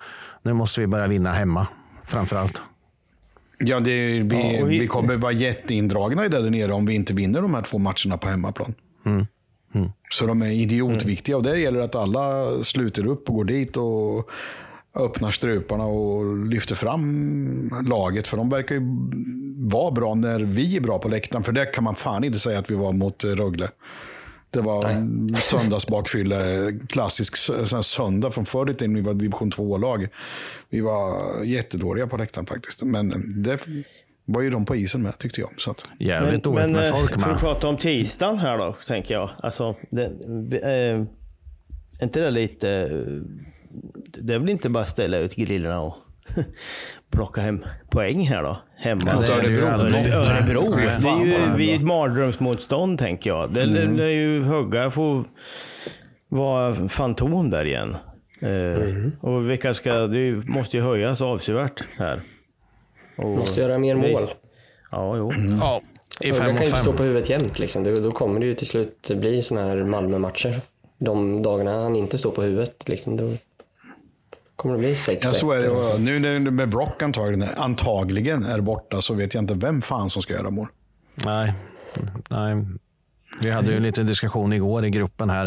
[0.43, 1.67] Nu måste vi börja vinna hemma,
[2.07, 2.63] framför allt.
[3.59, 6.95] Ja, det, vi, Ja, vi- vi kommer vara jätteindragna i det där nere om vi
[6.95, 8.75] inte vinner de här två matcherna på hemmaplan.
[10.11, 13.77] Så de är idiotviktiga och där gäller det att alla sluter upp och går dit
[13.77, 14.31] och
[14.95, 18.27] öppnar struparna och lyfter fram laget.
[18.27, 18.83] För de verkar ju
[19.57, 21.45] vara bra när vi är bra på läktaren.
[21.45, 23.69] För det kan man fan inte säga att vi var mot Rögle.
[24.51, 24.83] Det var
[25.41, 26.37] söndagsbakfylla,
[26.89, 27.37] klassisk
[27.83, 28.95] söndag från förr i tiden.
[28.95, 30.09] Vi var division 2-lag.
[30.71, 32.83] Vi var jättedåliga på läktaren faktiskt.
[32.83, 33.67] Men det
[34.25, 35.51] var ju de på isen med tyckte jag.
[35.57, 37.39] Så att, Jävligt dåligt med eh, folk Får vi med.
[37.41, 39.31] prata om tisdagen här då, tänker jag.
[39.39, 40.05] Alltså, det,
[40.63, 41.07] eh, är
[42.03, 42.71] inte det lite...
[42.71, 43.45] eh,
[44.05, 45.95] Det är väl inte bara ställa ut grillorna och
[47.11, 48.57] plocka hem poäng här då?
[48.77, 49.03] Hemma.
[49.07, 50.13] Ja, det är det ju Örebro.
[50.13, 50.71] Örebro.
[50.77, 53.51] Det är ju vi är ett mardrömsmotstånd tänker jag.
[53.51, 55.25] Det, det, det är ju höga får
[56.29, 57.97] vara fantom där igen.
[58.41, 59.93] Eh, Och vilka ska...
[60.07, 62.21] Det måste ju höjas avsevärt här.
[63.17, 64.07] Och, Måste göra mer mål.
[64.07, 64.37] Visst.
[64.91, 65.33] Ja, jo.
[65.61, 65.81] Ja,
[66.21, 67.59] i fem kan mot inte stå på huvudet jämt.
[67.59, 67.85] Liksom.
[67.85, 70.61] Då, då kommer det ju till slut bli såna här Malmö-matcher.
[70.99, 73.33] De dagarna han inte står på huvudet, liksom, då
[74.57, 75.19] kommer det bli 6-1.
[75.23, 75.99] Ja, så är det.
[76.05, 80.23] Nu när med Brock antagligen, antagligen är borta så vet jag inte vem fan som
[80.23, 80.67] ska göra mål.
[81.15, 81.53] Nej,
[82.31, 82.57] nej.
[83.43, 85.47] Vi hade ju en liten diskussion igår i gruppen här,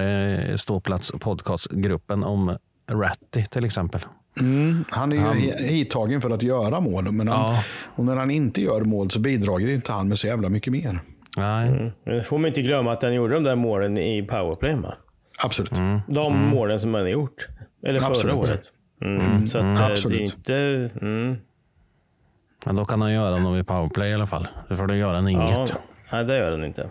[0.49, 2.57] eh, Ståplats podcastgruppen om
[2.91, 4.01] Ratty till exempel.
[4.89, 7.63] Han är ju he- hittagen för att göra mål, men han, Ja.
[7.95, 10.73] och när han inte gör mål så bidrar ju inte han med så jävla mycket
[10.73, 10.99] mer.
[11.37, 14.75] Nej, Nu får man inte glömma att han gjorde de där målen i powerplay.
[14.75, 14.95] Va?
[15.43, 15.71] Absolut.
[16.07, 17.47] De målen som han har gjort.
[17.87, 18.35] Eller förra Absolut.
[18.35, 18.61] året.
[19.01, 19.47] Mm.
[19.47, 20.21] Så att, eh, det är absolut.
[20.21, 20.89] inte...
[21.01, 21.37] Mm,
[22.65, 24.47] men då kan han göra dem i powerplay i alla fall.
[24.69, 25.73] Det får du göra han ja, inget.
[26.11, 26.89] nej, det gör han inte.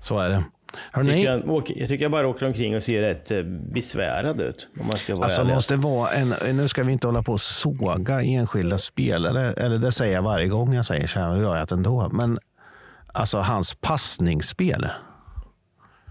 [0.00, 0.44] Så är det.
[0.92, 4.40] Hörrni, Tycker jag, åker, jag tycker jag bara åker omkring och ser rätt eh, besvärad
[4.40, 4.68] ut.
[4.80, 5.54] Om man ska vara Alltså ärlig.
[5.54, 9.92] måste vara en, nu ska vi inte hålla på och såga enskilda spelare, eller det
[9.92, 12.08] säger jag varje gång jag säger så här, och gör jag det ändå.
[12.12, 12.38] Men
[13.12, 14.86] alltså hans passningsspel.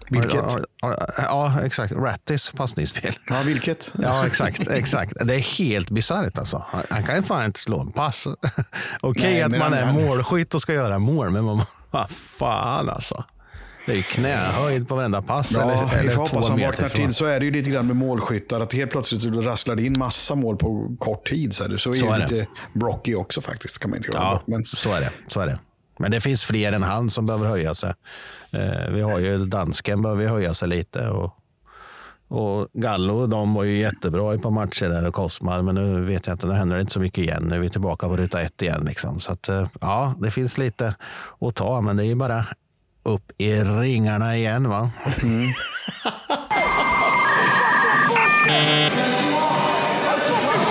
[0.10, 0.34] Vilket?
[0.34, 1.94] Ja, ja, Ja, exakt.
[1.94, 3.13] Rattis passningsspel.
[3.28, 3.94] Ja, vilket?
[4.02, 4.68] Ja, exakt.
[4.70, 5.13] exakt.
[5.26, 6.66] Det är helt bisarrt alltså.
[6.89, 8.28] Han- kan ju fan inte slå en pass.
[9.02, 11.62] Okej Nej, att man är han- målskytt och ska göra mål, men man,
[11.92, 13.24] vad fan alltså.
[13.86, 15.52] Det är ju knähöjd på varenda pass.
[15.56, 17.13] Ja, eller, vi eller får hoppas han vaknar till.
[17.13, 18.60] Så är det ju lite grann med målskyttar.
[18.60, 21.56] Att helt plötsligt så rasslar det in massa mål på kort tid.
[21.56, 22.24] Så är det, så är Så det är det.
[22.36, 23.80] lite Brocky också faktiskt.
[23.80, 24.48] Kan man inte Ja, bort.
[24.48, 25.10] Men så är det.
[25.28, 25.60] Så är det.
[26.00, 27.94] Men det finns fler än han som behöver höja sig.
[28.54, 31.10] Eh, vi har ju dansken behöver höja sig lite.
[31.10, 31.36] Och,
[32.28, 35.62] och Gallo, de var ju jättebra i ett par matcher där och Kosmar.
[35.62, 37.44] Men nu vet jag inte, nu händer det inte så mycket igen.
[37.44, 38.86] Nu är vi tillbaka på ruta ett igen.
[38.86, 39.20] Liksom.
[39.20, 40.96] Så att, eh, ja, det finns lite
[41.39, 42.46] att ta, men det är ju bara
[43.04, 44.70] upp i ringarna igen.
[44.70, 44.92] va?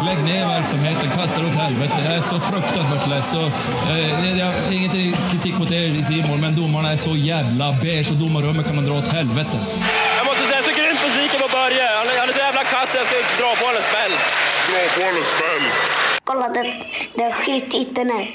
[0.06, 1.98] Lägg ner verksamheten, kasta det åt helvete.
[2.04, 3.34] Jag är så fruktansvärt less.
[3.34, 3.50] Och,
[3.90, 4.90] eh, jag har ingen
[5.30, 8.94] kritik mot er Simon, men domarna är så jävla beige och domarrummet kan man dra
[8.94, 9.56] åt helvete.
[10.18, 11.84] Jag måste säga, jag är så grymt besviken på Börje.
[11.98, 14.14] Han är, han är så jävla kass, jag ska dra på honom en smäll.
[14.68, 15.64] Dra på en smäll.
[16.24, 16.62] Kolla, det,
[17.16, 18.34] det är skit internet.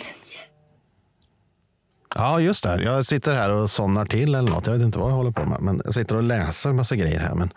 [2.15, 2.84] Ja, just det.
[2.84, 4.67] Jag sitter här och somnar till eller något.
[4.67, 5.62] Jag vet inte vad jag håller på med.
[5.62, 7.36] Men jag sitter och läser massa grejer här.
[7.36, 7.54] Men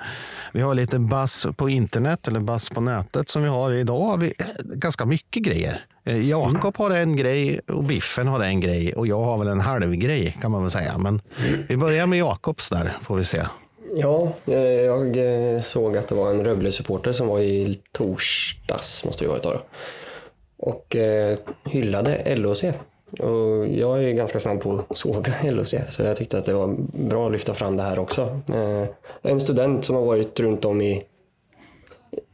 [0.53, 3.73] vi har lite bass på internet eller bass på nätet som vi har.
[3.73, 4.35] Idag har vi
[4.65, 5.85] ganska mycket grejer.
[6.05, 9.61] Eh, Jakob har en grej och Biffen har en grej och jag har väl en
[9.61, 10.99] halv grej kan man väl säga.
[10.99, 11.21] Men
[11.69, 13.43] vi börjar med Jakobs där får vi se.
[13.95, 19.25] Ja, eh, jag eh, såg att det var en Rögle-supporter som var i torsdags, måste
[19.25, 19.63] det varit då.
[20.59, 20.97] Och
[21.65, 22.65] hyllade LOC.
[23.19, 26.77] Och jag är ganska snabb på att såga LOC, så jag tyckte att det var
[27.09, 28.41] bra att lyfta fram det här också.
[28.53, 28.85] Eh,
[29.23, 31.03] en student som har varit runt om i,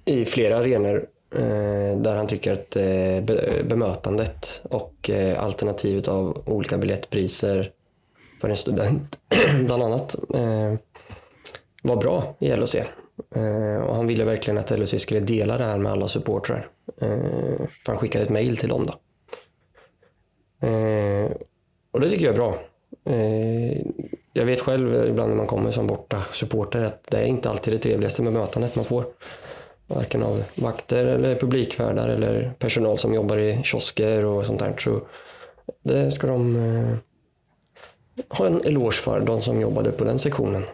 [0.05, 6.79] i flera arenor eh, där han tycker att eh, bemötandet och eh, alternativet av olika
[6.79, 7.71] biljettpriser
[8.41, 9.19] för en student,
[9.65, 10.75] bland annat, eh,
[11.83, 12.75] var bra i LHC.
[13.35, 16.69] Eh, och han ville verkligen att LHC skulle dela det här med alla supportrar.
[17.01, 17.09] Eh,
[17.85, 18.87] för han skickade ett mail till dem.
[18.87, 18.95] Då.
[20.61, 21.37] Eh,
[21.91, 22.59] och det tycker jag är bra.
[23.05, 23.87] Eh,
[24.33, 27.75] jag vet själv ibland när man kommer som borta supporter att det är inte alltid
[27.75, 29.05] det trevligaste bemötandet man får.
[29.87, 34.75] Varken av vakter eller publikvärdar eller personal som jobbar i kiosker och sånt där.
[34.79, 35.01] Så
[35.83, 36.97] det ska de eh,
[38.29, 40.65] ha en eloge för, de som jobbade på den sektionen.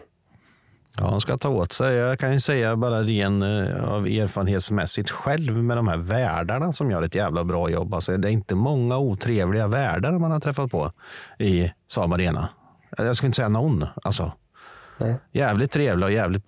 [0.97, 1.95] Ja, han ska ta åt sig.
[1.95, 6.91] Jag kan ju säga bara ren eh, av erfarenhetsmässigt själv med de här värdarna som
[6.91, 7.93] gör ett jävla bra jobb.
[7.93, 10.91] Alltså, det är inte många otrevliga värdar man har träffat på
[11.39, 12.49] i Saab Arena.
[12.97, 13.85] Jag ska inte säga någon.
[14.03, 14.31] Alltså,
[15.31, 16.43] Jävligt trevliga och jävligt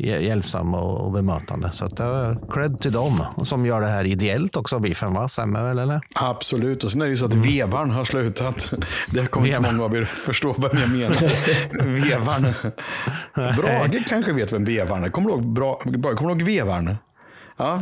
[0.00, 1.70] hjälpsamma och bemötande.
[1.72, 5.28] Så att, uh, cred till dem som gör det här ideellt också, Biffen, va?
[5.28, 6.00] Stämmer väl, eller?
[6.14, 6.84] Absolut.
[6.84, 8.72] Och sen är det ju så att vevaren har slutat.
[9.10, 11.16] Det kommer inte många av er förstå vad jag menar.
[12.10, 12.54] vevaren.
[13.34, 15.08] Brage kanske vet vem vevaren är.
[15.08, 16.96] Kommer du ihåg, bra, kommer du ihåg vevaren?
[17.56, 17.80] Ja.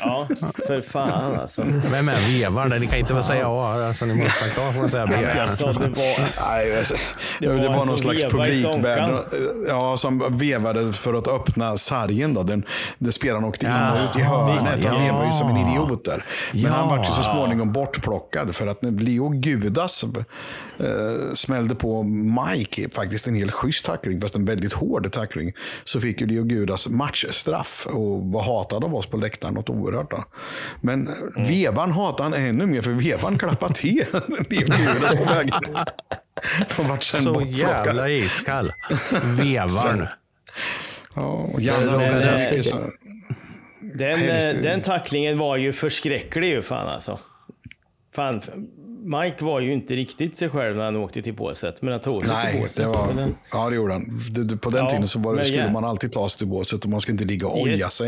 [0.00, 0.28] Ja,
[0.66, 1.62] för fan alltså.
[1.90, 2.80] Vem är vevaren?
[2.80, 3.86] Ni kan inte väl säga ja.
[3.86, 5.40] Alltså, ni måste sagt ja, får säga B.
[5.40, 6.48] Alltså, det var...
[6.48, 6.94] Nej, alltså,
[7.40, 9.10] det, var var en någon som slags publikvärd
[9.68, 12.34] ja, som vevade för att öppna sargen.
[12.34, 12.42] Då.
[12.42, 12.64] Den,
[12.98, 14.84] där spelaren åkte in och ut i hörnet.
[14.84, 15.04] Han ja.
[15.04, 16.24] vevade ju som en idiot där.
[16.52, 16.70] Men Ja.
[16.70, 20.04] han var ju så småningom bortplockad för att Leo Gudas
[20.78, 20.88] eh,
[21.34, 25.52] smällde på Mike, faktiskt en helt schysst tackling, fast en väldigt hård tackling,
[25.84, 30.10] så fick ju Leo Gudas matchstraff och var hatad av oss på läktaren något oerhört.
[30.10, 30.24] Då.
[30.80, 31.48] Men Mm.
[31.48, 34.04] vevan hatade han ännu mer, för vevan klappade till.
[36.68, 38.72] Som vart sen Så jävla iskall.
[39.38, 40.06] Vevaren.
[41.14, 41.48] Ja,
[42.34, 42.90] Eskilsson.
[43.80, 47.18] Den, Helst- eh, den tacklingen var ju förskräcklig ju fan alltså.
[48.14, 48.42] Fan,
[49.04, 52.26] Mike var ju inte riktigt sig själv när han åkte till båset, men han tog
[52.26, 52.76] sig till Nej, båset.
[52.76, 54.20] det var, den- ja, det gjorde han.
[54.62, 55.70] På den Ja, tiden så var det, skulle ja.
[55.72, 58.00] man alltid ta sig till båset och man skulle inte ligga och oja Yes.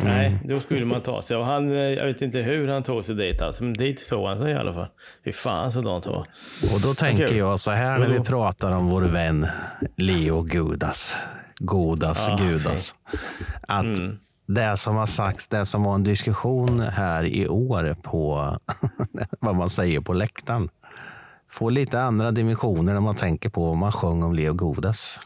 [0.00, 0.10] Sig.
[0.10, 1.36] Nej, då skulle man ta sig.
[1.36, 4.26] Och han, eh, jag vet inte hur han tog sig dit alltså, men dit tog
[4.26, 4.88] han sig i alla fall.
[5.24, 6.26] Fy fan så dant var.
[6.74, 7.38] Och då tänker Okej.
[7.38, 9.46] jag så här när vi pratar om vår vän
[9.96, 11.16] Leo Gudas.
[11.58, 12.94] Godas Gudas.
[13.60, 13.86] Att
[14.46, 18.56] det som har sagts, det som var en diskussion här i år på
[19.40, 20.68] vad man säger på läktaren.
[21.56, 25.20] Får lite andra dimensioner när man tänker på vad man sjöng om Leo Godas.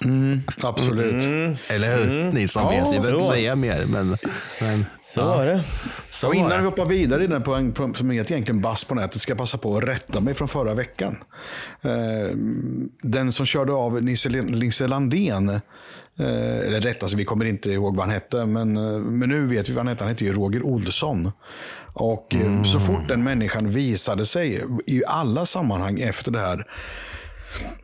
[0.63, 1.23] Absolut.
[1.69, 2.33] Eller hur?
[2.33, 3.85] Ni som Ja, vet, jag behöver inte säga mer.
[3.87, 4.17] Men,
[4.61, 5.65] men Så var det.
[6.11, 8.85] så och innan vi hoppar vidare i den här poäng, på- som heter egentligen bass
[8.85, 11.17] på nätet, ska jag passa på att rätta mig från förra veckan.
[11.83, 12.37] Eh,
[13.03, 15.57] den som körde av Nisse Landén, eh,
[16.67, 19.69] eller rätt, alltså vi kommer inte ihåg vad han hette, men, eh, men nu vet
[19.69, 20.05] vi vad han hette.
[20.05, 21.33] Han hette ju Roger Olsson.
[21.93, 26.67] Och eh, så fort den människan visade sig i alla sammanhang efter det här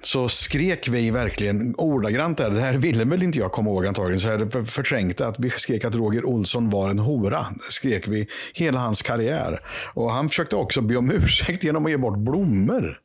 [0.02, 2.50] så skrek vi verkligen ordagrant där.
[2.50, 5.26] Det här ville väl inte jag komma ihåg antagligen, så jag hade för- förträngt det.
[5.26, 7.46] Att vi skrek att Roger Olsson var en hora.
[7.66, 9.60] Det skrek vi hela hans karriär.
[9.94, 12.98] Och han försökte också be om ursäkt genom att ge bort blommor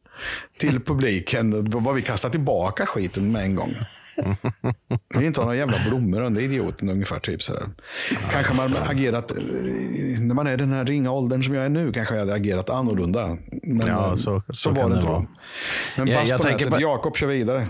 [0.59, 1.69] till publiken.
[1.69, 3.75] Var vi kastade tillbaka skiten med en gång.
[5.09, 7.19] Vi vill inte ha några jävla blommor under idioten ungefär.
[7.19, 7.63] Typ sådär.
[8.31, 9.37] Kanske man hade agerat, eh,
[10.19, 12.69] när man är den här ringa åldern som jag är nu, kanske jag hade agerat
[12.69, 13.37] annorlunda.
[13.63, 15.19] Men Ja, eh, så- så, så var kan det inte vara.
[15.19, 15.25] då.
[15.97, 17.67] Men Ja, pass jag på tänker nätet, på- Jakob kör vidare.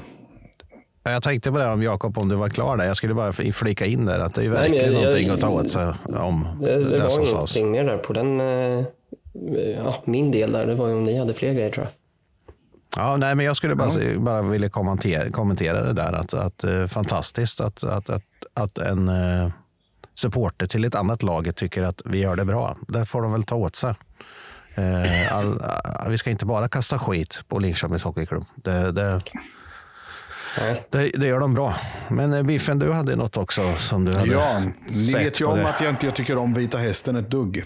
[1.04, 2.86] Ja, Jag tänkte på det om Jakob, om du var klar där.
[2.86, 5.34] Jag skulle bara flika in där att det är ju Nej, verkligen jag- någonting jag-
[5.34, 7.56] att ta åt sig om Det, det, det, var som sades.
[7.58, 8.86] ingenting mer där på den, eh,
[9.76, 10.66] ja, min del där.
[10.66, 11.92] Det var ju om ni hade fler grejer tror jag.
[12.96, 16.14] Ja, nej, men jag skulle bara, se- bara vilja kommentera, kommentera det där.
[16.14, 18.24] Att, att, eh, fantastiskt att, att, att,
[18.54, 19.50] att en eh,
[20.16, 22.78] supporter till ett annat lag tycker att vi gör det bra.
[22.88, 23.94] Det får de väl ta åt sig.
[24.76, 28.44] Eh, all, all, vi ska inte bara kasta skit på Linköpings Hockeyklubb.
[28.56, 29.22] Det, det,
[30.90, 31.76] det, det gör de bra.
[32.08, 35.58] Men eh, Biffen, du hade något också som du hade Ja, ni vet ju om
[35.58, 35.70] det.
[35.70, 37.64] att jag inte jag tycker om Vita Hästen ett dugg.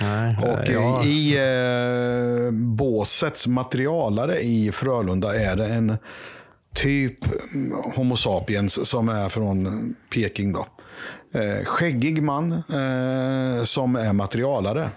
[0.00, 1.04] Nej, Och ja.
[1.04, 5.96] i eh, båsets materialare i Frölunda är det en
[6.74, 7.18] typ
[7.54, 10.52] mm, Homo sapiens som är från Peking.
[10.52, 10.66] Då.
[11.34, 14.90] Eh, skäggig man eh, som är materialare.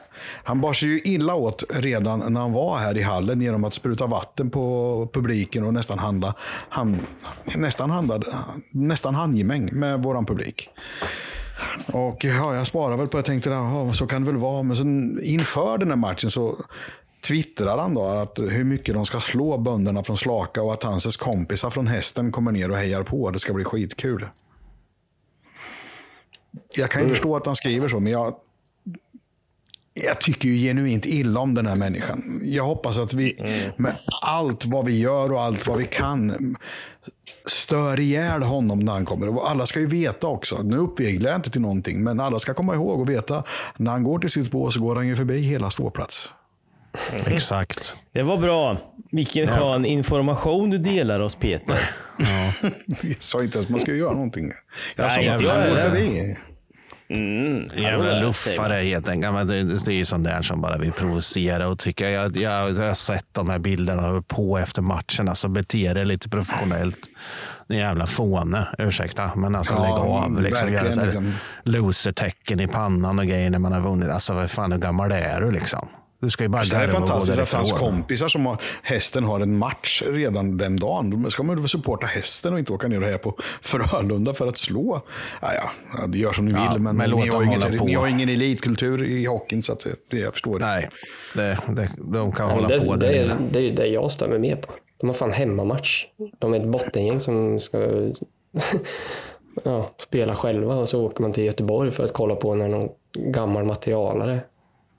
[0.44, 3.74] Han bar sig ju illa åt redan när han var här i hallen genom att
[3.74, 6.34] spruta vatten på publiken och nästan handla,
[6.70, 7.00] han,
[7.56, 8.28] nästan handlade,
[8.72, 10.70] nästan handgemäng med våran publik.
[11.88, 13.20] Och ja, jag sparar väl på det.
[13.20, 14.64] Jag tänkte, ja, så kan det väl vara.
[14.64, 16.56] Men sen inför den här matchen så
[17.28, 21.18] twittrar han då att hur mycket de ska slå bönderna från Slaka och att hans
[21.18, 23.32] kompisar från hästen kommer ner och hejar på.
[23.32, 24.28] Det ska bli skitkul.
[26.76, 28.36] Jag kan ju förstå att han skriver så, men jag,
[29.94, 32.42] jag tycker ju genuint illa om den här människan.
[32.44, 33.36] Jag hoppas att vi
[33.78, 36.56] med allt vad vi gör och allt vad vi kan
[37.46, 39.30] stör ihjäl honom när han kommer.
[39.30, 40.62] Och alla ska ju veta också.
[40.64, 43.44] Nu uppviglar jag inte till någonting, men alla ska komma ihåg och veta.
[43.78, 46.34] När han går till sitt bås så går han ju förbi hela ståplats.
[47.26, 47.96] Exakt.
[48.12, 48.78] Det var bra.
[49.12, 51.90] Vilken skön information du delar oss Peter.
[53.02, 54.52] Jag sa inte att man ska göra någonting.
[54.96, 56.38] Jag sa Nej, att jag han gör går det.
[57.08, 57.82] Förbi.
[57.82, 59.48] Jävla luffare helt enkelt.
[59.48, 62.10] Det, det är ju sån där som bara vill provocera och tycka.
[62.10, 65.30] Jag, jag, jag har sett de här bilderna på efter matchen.
[65.30, 66.98] Alltså bete dig lite professionellt.
[67.70, 69.32] Ni jävla fåne, ursäkta.
[69.36, 70.42] Men alltså Ja, lägg av.
[70.42, 70.70] Liksom,
[71.04, 71.34] liksom.
[71.64, 74.10] Loser-tecken i pannan och grejer när man har vunnit.
[74.10, 75.88] Alltså vad fan, hur gammal är du liksom?
[76.20, 79.58] Du ska ju bara Det är fantastiskt att hans kompisar som har hästen har en
[79.58, 81.24] match redan den dagen.
[81.24, 84.48] Då ska man väl supporta hästen och inte åka ner och heja på Frölunda för
[84.48, 85.02] att slå.
[85.42, 87.78] Ja, ja, ja, det gör som ni Ja, vill, men, men låt ni, har inget,
[87.78, 87.86] på.
[87.86, 90.66] ni har ingen elitkultur i hockeyn, så att det, det jag förstår det.
[90.66, 90.90] Nej,
[91.34, 93.88] det, det, de kan Ja, hålla det, på det, där är, det är ju det
[93.88, 94.74] jag stör mig mer på.
[94.98, 96.06] De har fan hemmamatch.
[96.40, 97.78] De är ett bottengäng som ska
[99.64, 102.90] ja, spela själva och så åker man till Göteborg för att kolla på när någon
[103.14, 104.40] gammal materialare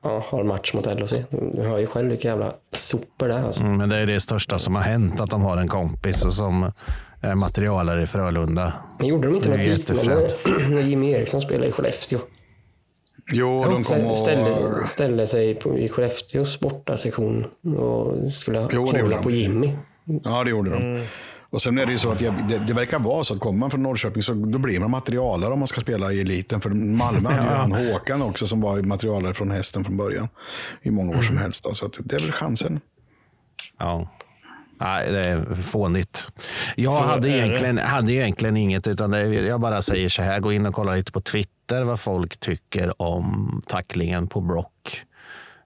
[0.03, 1.25] ja, har match mot LHC.
[1.31, 3.43] Du hör ju själv vilka jävla sopor det är.
[3.43, 3.61] Alltså.
[3.61, 6.63] Mm, Men det är det största som har hänt, att de har en kompis som
[7.21, 8.73] är materialare i Frölunda.
[8.99, 10.29] Men gjorde de inte något liknande
[10.69, 12.19] när Jimmy Eriksson spelade i Skellefteå?
[13.33, 14.07] Jo, de kom och...
[14.07, 17.47] ställde, ställde sig på, i Skellefteås bortasektion
[17.79, 19.23] och skulle Jo, de.
[19.23, 19.73] på Jimmy.
[20.05, 21.07] Ja, det gjorde de.
[21.57, 23.59] Och sen är det ju så att jag, det, det verkar vara så att kommer
[23.59, 26.61] man från Norrköping så då blir man materialare om man ska spela i eliten.
[26.61, 30.29] För Malmö hade ju han Håkan också som var materialare från hästen från början.
[30.83, 31.65] I många år som helst.
[31.65, 31.75] Då.
[31.75, 32.81] Så det är väl chansen.
[33.79, 34.09] Ja.
[34.81, 36.29] Nej, det är fånigt.
[36.77, 37.39] Jag Så hade det.
[37.39, 40.95] egentligen, hade egentligen inget, utan det, jag bara säger så här, gå in och kolla
[40.95, 45.03] lite på Twitter vad folk tycker om tacklingen på Brock.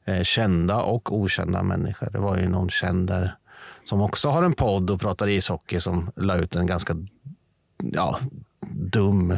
[0.05, 2.09] Eh, kända och okända människor.
[2.11, 3.37] Det var ju någon känd där
[3.91, 6.97] som också har en podd och pratar ishockey som la ut en ganska
[7.93, 8.19] ja,
[8.71, 9.37] dum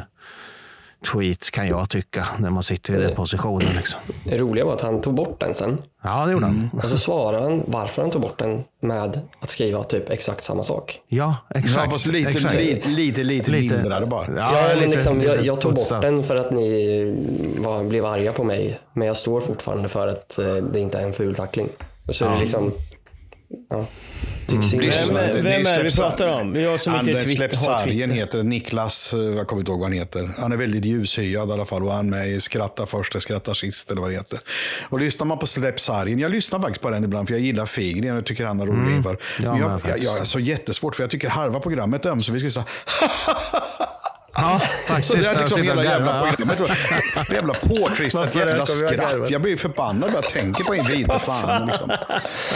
[1.12, 3.76] tweet kan jag tycka när man sitter i den positionen.
[3.76, 4.00] Liksom.
[4.24, 5.78] Det roliga var att han tog bort den sen.
[6.02, 6.70] Ja, det gjorde han.
[6.82, 10.62] Och så svarade han varför han tog bort den med att skriva typ exakt samma
[10.62, 11.00] sak.
[11.08, 11.84] Ja, exakt.
[11.84, 12.54] Ja, fast lite, exakt.
[12.54, 13.76] lite, lite, lite, Lite.
[13.76, 14.26] mindre bara.
[14.26, 17.84] Ja, Ja, men lite- liksom, jag, lite jag tog bort den för att ni var,
[17.84, 18.78] blev arga på mig.
[18.92, 21.68] Men jag står fortfarande för att eh, det inte är en ful tackling.
[22.08, 22.72] Och så är det liksom...
[23.70, 23.86] Ja,
[24.50, 26.54] Lyssna, Vem- det vem är det vi pratar om?
[26.54, 28.14] Jag som han, inte den Twitter- släpp har sargen Twitter.
[28.14, 30.30] heter Niklas, eh, jag kommer inte ihåg vad han heter.
[30.38, 33.22] Han är väldigt ljushyad i alla fall och han är med i Skratta först och
[33.22, 34.38] skrattar sist eller vad det heter.
[34.88, 37.66] Och lyssnar man på Släpp sargen, jag lyssnar faktiskt på den ibland för jag gillar
[37.66, 39.16] Figren, jag tycker han har roliga inför.
[39.42, 42.58] jag Men jag, jag, jag är så jättesvårt för jag tycker halva programmet är ömsevis
[44.36, 45.12] så Ja, Så faktiskt.
[45.12, 46.58] det är liksom hela jävla programmet.
[47.28, 49.30] Det jävla påklistrat Varför jävla skratt.
[49.30, 51.66] Jag blir förbannad bara jag tänker på en vita fan.
[51.66, 51.90] Liksom.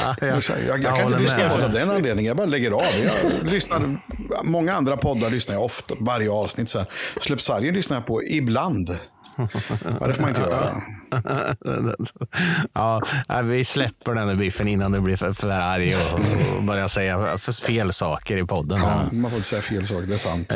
[0.04, 2.24] Ja, Jag, jag, jag, kan inte lyssna på det av den anledningen.
[2.24, 2.82] Jag bara lägger av.
[3.42, 3.98] Jag lyssnar,
[4.42, 6.68] många andra poddar lyssnar jag ofta, varje avsnitt.
[6.68, 6.88] Så här.
[7.20, 8.98] Släpp sargen lyssnar jag på ibland.
[10.00, 10.82] Ja, det får man inte göra.
[12.72, 13.00] Ja,
[13.42, 17.38] vi släpper den där biffen innan du blir för, för arg och, och börjar säga
[17.38, 18.78] för fel saker i podden.
[18.78, 20.52] Ja, man får inte säga fel sak, det är sant.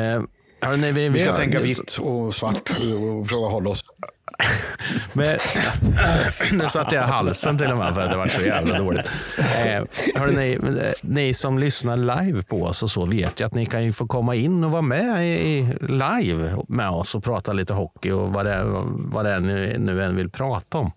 [0.62, 3.84] Eh, hörni, vi, Vi ska tänka vitt och svart och försöka hålla oss.
[5.12, 5.36] Men,
[6.52, 9.06] nu satte jag halsen till och med för att det var så jävla dåligt.
[10.16, 13.66] Eh, ni, eh, ni som lyssnar live på oss och så vet ju att ni
[13.66, 17.52] kan ju få komma in och vara med i, i live med oss och prata
[17.52, 20.92] lite hockey och vad det, är- vad det är ni nu än vill prata om.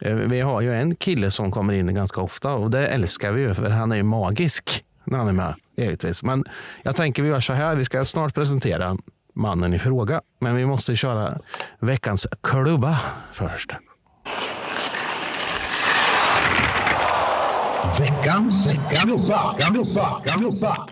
[0.00, 3.42] Eh, Vi har ju en kille som kommer in ganska ofta och det älskar vi
[3.42, 5.54] ju för han är ju magisk när han är med.
[5.76, 6.22] Givetvis.
[6.22, 6.44] Men
[6.82, 7.76] jag tänker vi gör så här.
[7.76, 8.96] Vi ska snart presentera
[9.34, 10.20] mannen i fråga.
[10.40, 11.38] Men vi måste köra
[11.80, 13.00] veckans klubba
[13.32, 13.72] först.
[17.98, 19.56] Veckans klubba,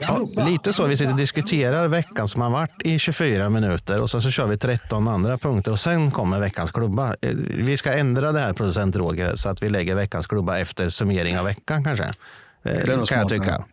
[0.00, 0.86] Ja, lite så.
[0.86, 4.46] Vi sitter och diskuterar veckan som har varit i 24 minuter och så, så kör
[4.46, 7.08] vi 13 andra punkter och sen kommer veckans klubba.
[7.22, 10.88] Eh, Vi ska ändra det här producent Roger så att vi lägger veckans klubba efter
[10.88, 12.10] summering av veckan kanske.
[12.62, 13.64] Eh, är nog kan jag tycka.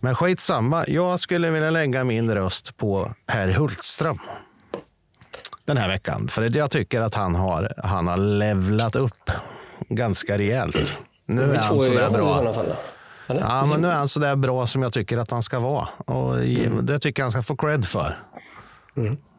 [0.00, 0.84] Men skitsamma.
[0.88, 4.18] Jag skulle vilja lägga min röst på herr Hultström
[5.64, 6.28] den här veckan.
[6.28, 9.30] För att jag tycker att han har, han har levlat upp
[9.88, 10.92] ganska rejält.
[11.26, 12.54] Nu är han sådär bra.
[13.26, 15.88] Ja, men nu är han så där bra som jag tycker att han ska vara.
[15.96, 18.18] Och ge- det tycker jag han ska få cred för.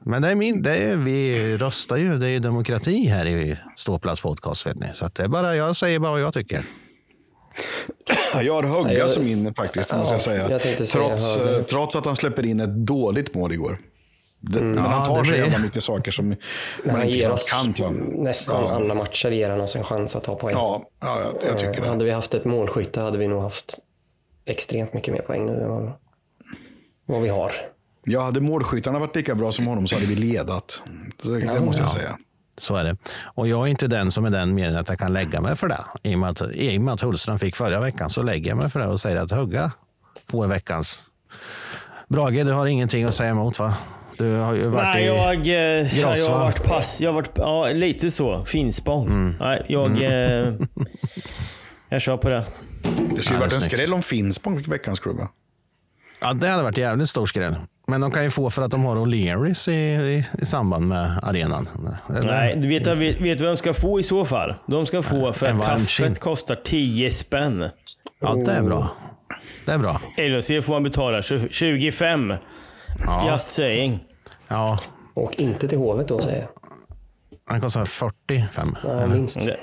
[0.06, 2.17] Men det är min, det är, vi röstar ju.
[2.17, 4.65] Det är ju demokrati här i Ståplats podcast.
[4.65, 4.88] Vet ni.
[4.93, 6.63] Så att det är bara, jag säger bara vad jag tycker.
[8.43, 10.49] Jag har Hugga jag- som in faktiskt, måste jag säga.
[10.51, 11.57] jag säga trots, Hugga.
[11.57, 13.77] eh, trots att han släpper in ett dåligt mål igår.
[14.39, 16.37] Det, Men han Ja, tar det så jävla mycket saker som Men
[16.85, 17.73] man han inte ger oss kan.
[17.77, 17.93] jag.
[18.15, 18.71] nästan Ja.
[18.71, 20.53] alla matcher ger han oss en chans att ta poäng.
[20.55, 21.89] Ja, ja jag, jag tycker Eh, det.
[21.89, 23.79] Hade vi haft ett målskytte hade vi nog haft
[24.45, 25.91] extremt mycket mer poäng nu än
[27.05, 27.51] vad, vi har.
[28.05, 30.83] Ja, hade målskyttarna varit lika bra som honom så hade vi ledat.
[31.23, 32.17] Det, det måste jag säga.
[32.57, 32.97] Så är det.
[33.23, 35.55] Och jag är inte den som är den mer än att jag kan lägga mig
[35.55, 35.83] för det.
[36.03, 38.57] I och med att, i och med att Hultström fick förra veckan så lägger jag
[38.57, 39.71] mig för det och säger att Hugga
[40.29, 41.01] får veckans.
[42.07, 43.75] Brage, du har ingenting att säga emot va?
[44.17, 45.07] Du har ju varit Nej, i...
[45.07, 47.01] jag, eh, ja, jag har varit pass.
[47.01, 48.45] Jag har varit, ja, lite så.
[48.45, 49.08] Finspång.
[49.08, 49.35] Mm.
[49.39, 50.54] Nej, jag, eh,
[51.89, 52.45] jag kör på det.
[53.15, 53.73] Det skulle Ja, varit en snyggt.
[53.73, 55.27] skräll om Finspång fick veckans klubba.
[56.19, 57.56] Ja, det hade varit jävligt stor skräll.
[57.88, 59.73] Men de kan ju få för att de har O'Learys i,
[60.17, 61.69] i, i samband med arenan.
[62.10, 62.27] Eller?
[62.27, 62.88] Nej, du vet,
[63.21, 64.56] vet, vad de ska få i så fall?
[64.67, 67.69] De ska få för en att kaffet kostar 10 spänn.
[68.19, 68.96] Ja, det är bra.
[69.65, 70.02] Det är bra.
[70.17, 72.34] LHC får man betala 20 25.
[73.06, 73.31] Ja.
[73.31, 74.00] Just saying.
[74.48, 74.79] Ja,
[75.13, 76.50] Och inte till Hovet då säger jag.
[77.50, 78.77] den kostar 45.
[78.84, 79.46] Ja, minst.
[79.46, 79.58] Det-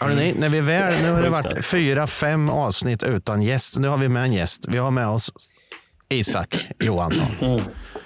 [0.00, 3.76] Hörrni, när vi är väl, nu har det varit fyra, fem avsnitt utan gäst.
[3.78, 4.66] Nu har vi med en gäst.
[4.68, 5.32] Vi har med oss
[6.10, 7.26] Isak Johansson.
[7.40, 7.60] Mm.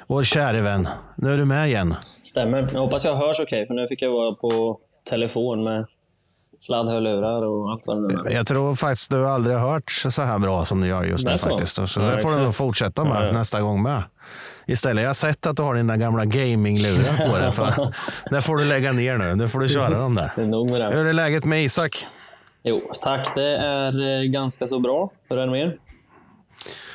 [0.07, 0.89] Vår käre vän.
[1.17, 1.95] Nu är du med igen.
[2.01, 2.69] Stämmer.
[2.73, 4.79] Jag hoppas jag hörs okej, för nu fick jag vara på
[5.11, 5.87] telefon med
[6.59, 8.35] sladdhörlurar och allt vad det nu är.
[8.35, 11.49] Jag tror faktiskt du aldrig hört så här bra som du gör just nu så?
[11.51, 11.89] faktiskt.
[11.89, 13.33] Så Ja, det får du nog fortsätta med Ja, ja.
[13.33, 14.03] nästa gång med.
[14.67, 17.53] Istället, jag har sett att du har dina gamla gaminglurar på dig.
[17.53, 17.95] För
[18.35, 19.35] det får du lägga ner nu.
[19.35, 20.33] Nu får du köra dem där.
[20.37, 20.97] Det är nog med det.
[20.97, 22.07] Hur är läget med Isak?
[22.63, 23.35] Jo, tack.
[23.35, 25.11] Det är eh, ganska så bra.
[25.29, 25.77] Hur är det med er?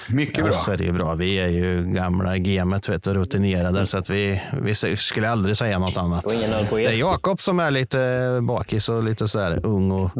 [0.09, 0.53] Mycket Ja, bra.
[0.53, 1.13] så är det ju bra.
[1.13, 5.57] Vi är ju gamla i gamet, vet du, rutinerade, så att vi, vi skulle aldrig
[5.57, 6.25] säga något annat.
[6.69, 6.91] Det är.
[6.91, 7.99] Jakob som är lite
[8.41, 10.11] bakis och lite sådär ung och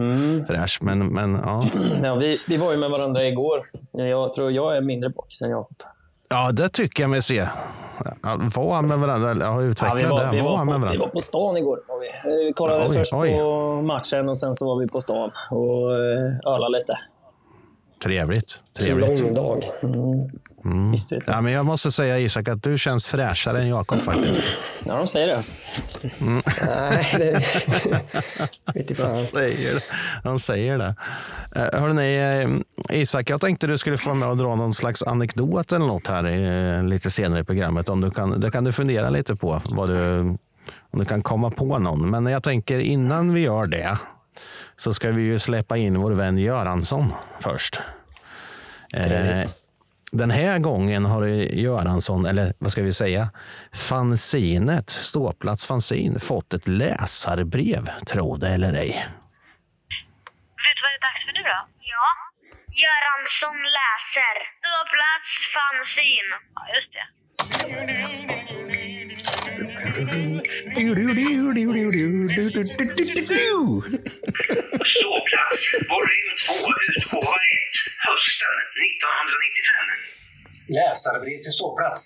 [0.48, 0.80] fräsch.
[0.82, 1.60] Men, men ja.
[2.04, 3.60] Ja, vi, vi var ju med varandra igår.
[3.92, 5.78] Jag tror jag är mindre bakis än Jakob.
[6.30, 7.48] ja, det tycker jag mig se.
[8.56, 10.32] Var med varandra, ja, utveckla Ja, vi, var, det.
[10.32, 11.00] vi, var med på, vi varandra.
[11.00, 11.80] var på stan igår.
[11.88, 12.46] Var vi.
[12.46, 13.34] vi kollade Oj, först oj.
[13.40, 16.94] på matchen och sen så var vi på stan och eh, ölade lite.
[18.04, 18.62] Trevligt.
[18.80, 19.20] En trevligt.
[19.20, 19.64] lång dag.
[19.82, 20.30] Jag.
[21.26, 24.44] Ja, men jag måste säga Isak att du känns fräschare än Jakob faktiskt.
[24.86, 25.44] Ja, de säger det.
[26.20, 27.32] Nej, det...
[28.74, 29.16] vet inte De fan.
[29.16, 29.82] säger det.
[30.24, 30.96] De säger det.
[31.56, 32.16] Uh, hörrni,
[32.90, 36.08] eh, Isak, jag tänkte du skulle få med och dra någon slags anekdot eller något
[36.08, 37.90] här eh, lite senare i programmet.
[37.90, 39.62] Om du kan, det kan du fundera lite på.
[39.72, 40.20] Vad du,
[40.92, 42.10] om du kan komma på någon.
[42.10, 43.98] Men jag tänker innan vi gör det
[44.78, 47.80] så ska vi ju släppa in vår vän Göransson först.
[48.94, 49.48] Eh,
[50.12, 53.30] den här gången har Göransson, eller vad ska vi säga,
[53.74, 59.06] fanzinet, Ståplats fanzin, fått ett läsarbrev, tro det eller ej.
[60.64, 61.60] Vet du vad det är dags för nu då?
[61.80, 62.08] Ja.
[62.84, 64.36] Göransson läser.
[64.60, 66.28] Ståplats fanzin.
[66.56, 67.06] Ja, just det.
[74.94, 75.60] Ståplats,
[75.92, 76.54] volym 2,
[76.94, 77.76] utgåva 1,
[78.08, 78.56] hösten
[78.88, 80.78] 1995.
[80.78, 82.02] Läsarbrev till ståplats.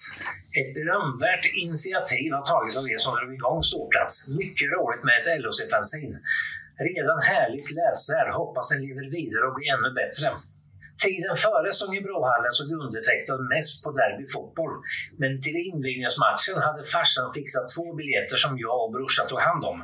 [0.59, 4.15] Ett berömvärt initiativ har tagits av er som drog igång ståplats.
[4.41, 6.13] Mycket roligt med ett LHC-fanzin.
[6.89, 8.30] Redan härligt läsvärd.
[8.41, 10.28] Hoppas den lever vidare och blir ännu bättre.
[11.03, 14.74] Tiden före Stångebrohallen såg undertecknad mest på Derby fotboll.
[15.22, 19.78] Men till invigningsmatchen hade farsan fixat två biljetter som jag och brorsan tog hand om.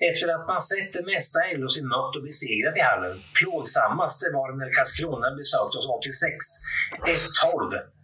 [0.00, 4.70] Efter att man sett det mesta LHC mött och besegrat i hallen, plågsammaste var när
[4.76, 6.22] Karlskrona besökte oss 86,
[7.44, 7.96] 1-12.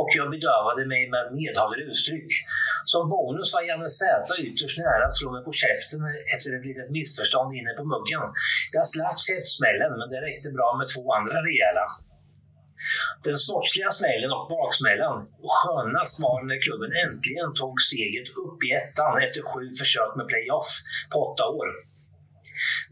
[0.00, 2.30] Och jag bedövade mig med medhavare uttryck.
[2.92, 6.00] Som bonus var Janne Zäta ytterst nära att slå mig på käften
[6.34, 8.24] efter ett litet missförstånd inne på muggen.
[8.76, 11.84] Jag slapp käftsmällen, men det räckte bra med två andra rejäla.
[13.26, 18.68] Den sportsliga smällen och baksmällan och skönast var när klubben äntligen tog steget upp i
[18.80, 20.70] ettan efter sju försök med playoff
[21.12, 21.68] på åtta år.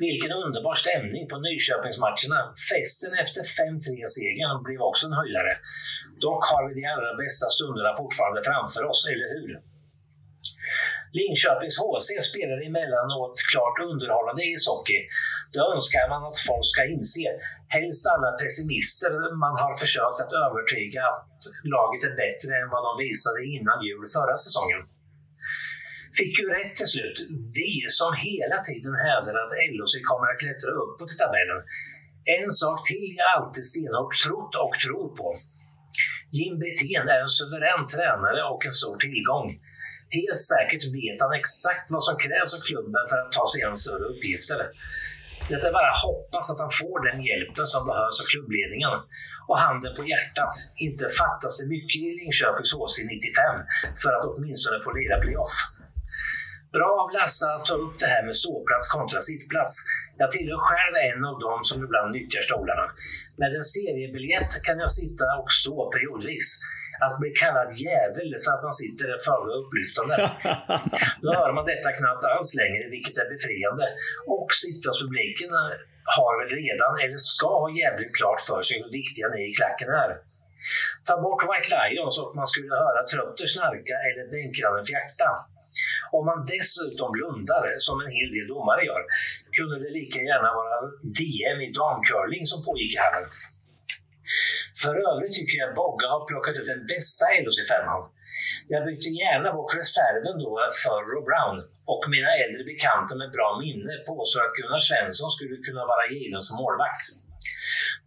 [0.07, 2.41] Vilken underbar stämning på Nyköpingsmatcherna.
[2.71, 5.55] Festen efter 5-3-segern blev också en höjdare.
[6.27, 9.51] Dock har vi de allra bästa stunderna fortfarande framför oss, eller hur?
[11.17, 15.01] Linköpings HC spelar emellanåt klart underhållande ishockey.
[15.53, 17.29] Det önskar man att folk ska inse.
[17.77, 19.13] Helst alla pessimister
[19.45, 21.43] man har försökt att övertyga att
[21.75, 24.81] laget är bättre än vad de visade innan jul förra säsongen.
[26.19, 27.19] Fick ju rätt till slut.
[27.59, 31.61] Vi som hela tiden hävdar att LHC kommer att klättra uppåt i tabellen.
[32.39, 35.29] En sak till jag alltid stenhårt trott och tror på.
[36.39, 39.47] Jim Brithén är en suverän tränare och en stor tillgång.
[40.17, 43.77] Helt säkert vet han exakt vad som krävs av klubben för att ta sig an
[43.77, 44.61] större uppgifter.
[45.49, 48.95] Det är bara att hoppas att han får den hjälpen som behövs av klubbledningen.
[49.49, 50.55] Och handen på hjärtat,
[50.87, 53.57] inte fattas det mycket i Linköpings HC 95
[54.03, 55.55] för att åtminstone få lira playoff.
[56.77, 59.73] Bra av Lasse att ta upp det här med ståplats kontra sittplats.
[60.21, 62.87] Jag tillhör själv en av dem som ibland nyttjar stolarna.
[63.41, 66.47] Med en seriebiljett kan jag sitta och stå periodvis.
[67.05, 70.15] Att bli kallad jävel för att man sitter är föga upplyftande.
[71.23, 73.87] Nu hör man detta knappt alls längre, vilket är befriande.
[74.37, 75.51] Och sittplatspubliken
[76.17, 79.91] har väl redan, eller ska ha jävligt klart för sig hur viktiga ni i klacken
[80.05, 80.11] är.
[81.07, 85.29] Ta bort White Lions och man skulle höra trötter snarka eller bänkrannen fjärta.
[86.17, 89.03] Om man dessutom blundar, som en hel del domare gör,
[89.57, 90.77] kunde det lika gärna vara
[91.19, 93.29] DM i damcurling som pågick i hallen.
[94.83, 98.03] För övrigt tycker jag Bogga har plockat ut den bästa LHC-femman.
[98.72, 100.53] Jag bytte gärna bort reserven då
[100.83, 101.57] för Rob Brown
[101.93, 106.43] och mina äldre bekanta med bra minne påstår att Gunnar Svensson skulle kunna vara given
[106.47, 107.03] som målvakt.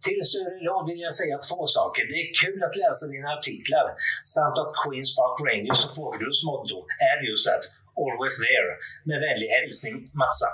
[0.06, 2.02] Till Sture Lodd vill jag säga två saker.
[2.10, 3.86] Det är kul att läsa dina artiklar
[4.34, 6.78] samt att Queens Park Rangers supportgrupps motto
[7.12, 7.64] är just att
[8.02, 8.72] Always there.
[9.08, 10.50] Med vänlig hälsning Matsa.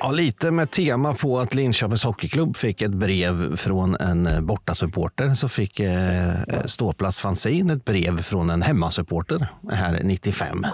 [0.00, 5.34] Ja, lite med tema på att Linköpings Hockeyklubb fick ett brev från en eh, bortasupporter
[5.34, 6.32] så fick eh,
[6.64, 10.66] Ståplats Fanzine ett brev från en hemmasupporter här 95.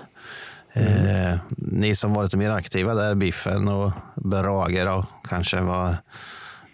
[0.72, 5.96] Eh, ni som varit mer aktiva där, Biffen och Brager och kanske vad,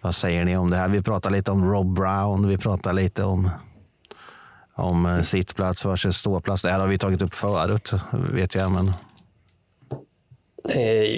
[0.00, 0.88] vad säger ni om det här?
[0.88, 3.50] Vi pratar lite om Rob Brown, vi pratar lite om
[4.74, 6.62] om eh, sittplats versus ståplats.
[6.62, 8.70] Det här har vi tagit upp förut, vet jag.
[8.70, 9.11] Men Eh,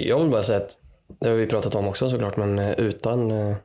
[0.07, 0.77] Jag vill bara säga att
[1.19, 3.55] det har vi pratat om också såklart, men eh, utan, eh,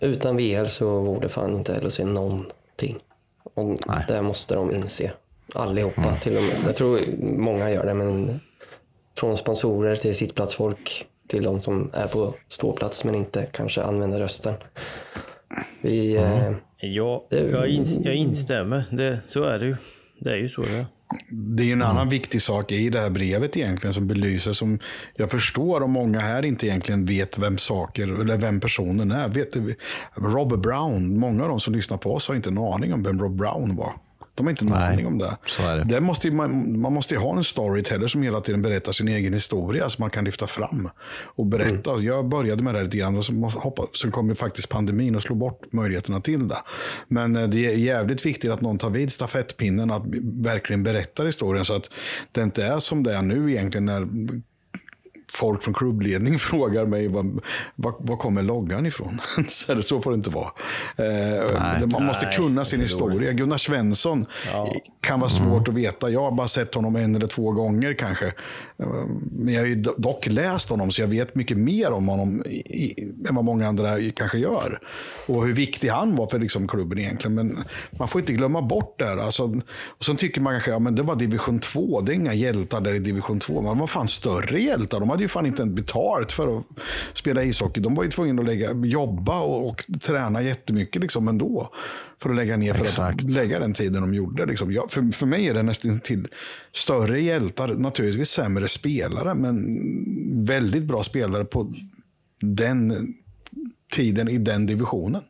[0.00, 2.98] utan VR så vore fan inte LHC någonting.
[3.54, 3.76] Och
[4.08, 5.12] det måste de inse.
[5.54, 6.52] Allihopa till och med.
[6.66, 8.40] Jag tror många gör det, men
[9.18, 14.54] från sponsorer till sittplatsfolk till de som är på ståplats men inte kanske använder rösten.
[15.80, 18.84] Vi, eh, Ja, jag, ins- jag instämmer.
[18.92, 19.76] Det, så är det ju.
[20.18, 20.86] Det är ju så det är.
[21.30, 24.78] Det är en annan viktig sak i det här brevet egentligen som belyser som
[25.14, 29.28] jag förstår om många här inte egentligen vet vem saker eller vem personen är.
[29.28, 29.56] Vet
[30.14, 33.20] Rob Brown, många av de som lyssnar på oss har inte en aning om vem
[33.20, 33.92] Rob Brown var.
[34.36, 35.36] De har inte en aning om det.
[35.46, 35.84] så är det.
[35.84, 39.08] det måste, ju- man, man måste ju ha en storyteller som hela tiden berättar sin
[39.08, 40.88] egen historia som man kan lyfta fram
[41.24, 41.98] och berätta.
[42.00, 45.22] Jag började med det lite grann och så, hoppa, så kom ju faktiskt pandemin och
[45.22, 46.58] slog bort möjligheterna till det.
[47.08, 51.64] Men eh, det är jävligt viktigt att någon tar vid stafettpinnen att verkligen berätta historien
[51.64, 51.90] så att
[52.32, 54.08] det inte är som det är nu egentligen när
[55.36, 57.26] folk från klubbledning frågar mig var,
[57.74, 59.20] var, var kommer loggan ifrån.
[59.48, 60.50] så, det- så får det inte vara.
[60.96, 63.32] Eh, man måste Nej, kunna sin historia.
[63.32, 64.26] Gunnar Svensson
[65.00, 66.10] kan vara svårt att veta.
[66.10, 68.26] Jag har bara sett honom en eller två gånger kanske.
[68.26, 68.86] Eh,
[69.32, 72.42] Men jag har ju do- dock läst honom så jag vet mycket mer om honom
[72.46, 74.80] i, i, än vad många andra kanske gör.
[75.26, 77.34] Och hur viktig han var för liksom, klubben egentligen.
[77.34, 77.64] Men
[77.98, 79.16] man får inte glömma bort det här.
[79.16, 79.42] Alltså,
[79.88, 82.00] och så tycker man kanske, ja men det var division 2.
[82.00, 83.62] Det är inga hjältar där i division 2.
[83.62, 85.00] Men vad fan större hjältar?
[85.00, 86.64] De hade ju fan inte betalt för att
[87.12, 87.80] spela ishockey.
[87.80, 91.72] De var ju tvungna att lägga, jobba och, och träna jättemycket liksom ändå.
[92.22, 93.24] För att lägga ner, för Exakt.
[93.24, 94.46] att lägga den tiden de gjorde.
[94.46, 94.72] Liksom.
[94.72, 96.28] Jag, för, för mig är det nästan till
[96.72, 97.68] större hjältar.
[97.68, 101.72] Naturligtvis sämre spelare, men väldigt bra spelare på
[102.40, 103.14] den
[103.92, 105.22] tiden i den divisionen.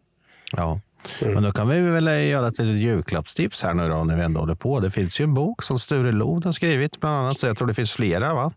[0.53, 0.81] Ja,
[1.21, 4.41] men då kan vi väl göra ett litet julklappstips här nu då, när vi ändå
[4.41, 4.81] håller på.
[4.81, 7.69] Det finns ju en bok som Sture Lod har skrivit bland annat, så jag tror
[7.69, 8.53] det finns flera, va?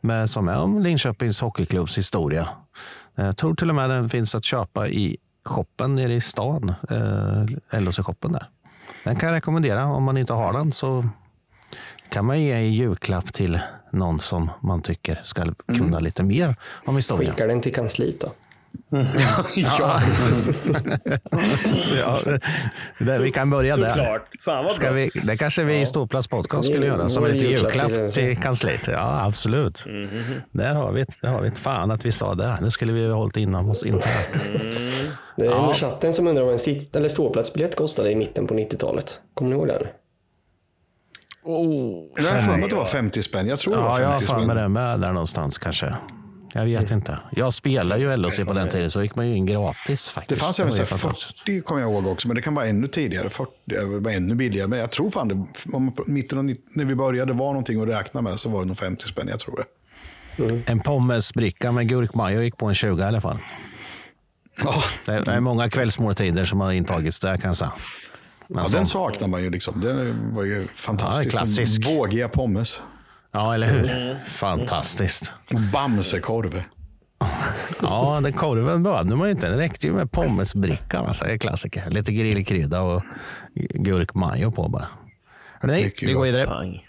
[0.00, 2.48] Men som är om Linköpings Hockeyklubbs historia.
[3.14, 7.78] Jag tror till och med den finns att köpa i shoppen nere i stan, eh,
[7.80, 8.48] LHC-shoppen där.
[9.04, 9.86] Den kan jag rekommendera.
[9.86, 11.08] Om man inte har den så
[12.12, 13.60] kan man ge i julklapp till
[13.92, 15.44] någon som man tycker ska
[15.78, 17.30] kunna lite mer om historien.
[17.32, 18.28] skickar den till kansliet då.
[19.56, 20.00] Ja.
[21.74, 22.16] Så ja,
[22.98, 23.88] det, vi kan börja där.
[23.96, 24.28] Såklart.
[24.44, 27.30] Fan vad Ska vi, det kanske vi i Ståplats podcast skulle Det göra som en
[27.32, 28.80] liten julklapp till- kansliet.
[28.88, 29.84] Ja, absolut.
[30.52, 31.06] Där har vi det.
[31.22, 31.50] Där har vi.
[31.50, 32.58] Fan att vi sa det.
[32.60, 34.28] Det skulle vi ha hållit inom oss internt.
[35.36, 35.64] Det är Ja.
[35.64, 39.20] en i chatten som undrar vad en sitt, eller ståplatsbiljett kostade i mitten på 90-talet.
[39.34, 39.82] Kommer ni ihåg den?
[41.44, 43.48] Jag har för mig att det var 50 spänn.
[43.48, 44.56] Jag tror det var Ja, jag har 50 med spänn.
[44.56, 45.94] det med där någonstans kanske.
[46.52, 47.18] Jag vet inte.
[47.30, 50.42] Jag spelade ju LHC på den tiden så gick man ju in gratis Det faktiskt.
[50.42, 51.38] fanns var även så ju här fantastiskt.
[51.40, 53.30] 40 kommer jag ihåg också, men det kan vara ännu tidigare.
[53.30, 54.68] 40, det var ännu billigare.
[54.68, 57.88] Men jag tror fan det, om mitten av 90, när vi började var någonting att
[57.88, 59.28] räkna med så var det nog 50 spänn.
[59.28, 59.64] Jag tror det.
[60.66, 63.38] En pommesbricka med gurkmajo gick på en 20 i alla fall.
[64.64, 67.72] Ja, Det är det är många kvällsmåltider som har intagits där kan jag säga.
[68.48, 69.50] Ja så- den saknar man ju.
[69.50, 69.80] liksom.
[69.80, 71.24] Det var ju fantastiskt.
[71.24, 71.86] Ja, klassisk.
[71.86, 72.80] Vågiga pommes.
[73.32, 74.16] Ja, eller hur?
[74.28, 75.32] Fantastiskt.
[75.54, 76.62] Och Bamsekorv.
[77.82, 79.48] Ja, den korven behövde man ju inte.
[79.48, 81.06] Den räckte ju med pommesbrickan.
[81.06, 81.90] Alltså, det är klassiker.
[81.90, 83.02] Lite grillkrydda och
[83.54, 84.86] gurkmajo på bara.
[85.62, 86.46] Nej, Mycket vi går vidare.
[86.46, 86.84] Pang.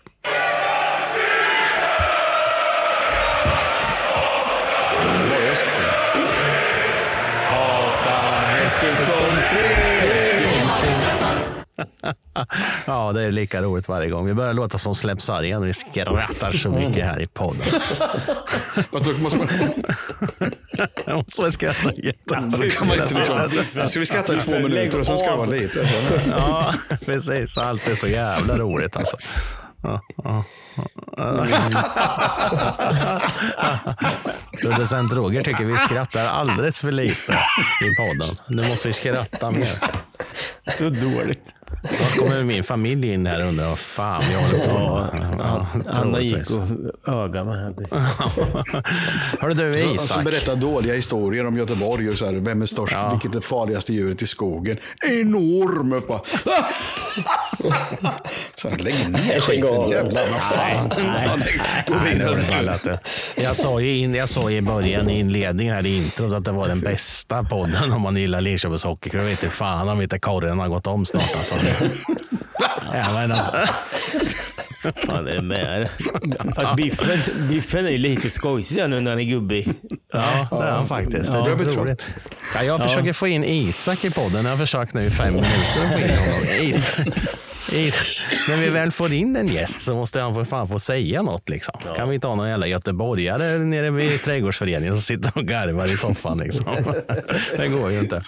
[12.85, 14.25] Ja, det är lika roligt varje gång.
[14.25, 15.61] Vi börjar låta som Släpp sargen.
[15.61, 17.61] Vi skrattar så mycket här i podden.
[18.91, 19.47] Fast då måste man,
[21.15, 22.87] måste skratta jättemycket.
[22.87, 25.49] man inte liksom, nu ska vi skratta i två minuter och sen ska det vara
[25.49, 25.89] lite.
[26.29, 26.73] Ja,
[27.05, 27.57] precis.
[27.57, 29.17] Allt är så jävla roligt alltså.
[34.61, 37.31] Producent Roger tycker vi skrattar alldeles för lite
[37.81, 38.35] i podden.
[38.47, 39.79] Nu måste vi skratta mer.
[40.77, 41.55] Så dåligt.
[41.91, 44.79] Så kommer min familj in här och undrar vad fan vi håller på
[45.17, 45.35] med.
[45.39, 46.49] Ja, Anna gick
[47.05, 47.75] och ögade med henne.
[49.39, 49.91] Hörru du Så, Isak.
[49.91, 53.45] alltså berätta dåliga historier om Göteborg och så här, vem är störst, vilket är det
[53.45, 54.77] farligaste djuret i skogen?
[55.05, 56.01] Enorm!
[58.55, 60.21] Så här, lägg ner skiten jävlar.
[60.21, 60.89] Vad fan.
[63.35, 66.51] Jag sa ju in, jag sa i början i inledningen här i introt att det
[66.51, 69.23] var den bästa podden om man gillar Linköpings Hockeyklubb.
[69.23, 71.21] Jag vet inte fan om inte korren har gått om snart.
[71.21, 71.55] Alltså.
[72.93, 73.69] Jag vet inte.
[75.07, 75.89] Fan är det med
[76.55, 79.73] Fast biffen, biffen är ju lite skojsig nu när han är gubbig.
[80.13, 81.33] Ja, det är han faktiskt.
[81.33, 82.07] Ja, det är det är roligt.
[82.55, 82.83] Ja, jag Ja.
[82.83, 84.43] försöker få in Isak i podden.
[84.45, 85.49] Jag har försökt nu i fem minuter.
[85.49, 86.69] få in honom.
[86.69, 86.99] Is,
[87.73, 87.95] is.
[88.49, 91.49] När vi väl får in en gäst så måste han för fan få säga något.
[91.49, 91.73] Liksom.
[91.95, 95.97] Kan vi inte ha någon jävla göteborgare nere vid trädgårdsföreningen som sitter och garvar i
[95.97, 96.37] soffan?
[96.37, 96.65] Liksom.
[97.57, 98.21] Det går ju inte.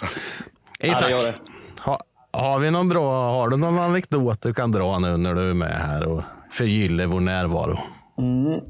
[0.80, 1.34] Isak, Ja, det gör det.
[1.80, 2.00] ha,
[2.32, 5.54] har, vi någon bra, har du någon anekdot du kan dra nu när du är
[5.54, 7.78] med här och förgyller vår närvaro?
[8.18, 8.60] Mm.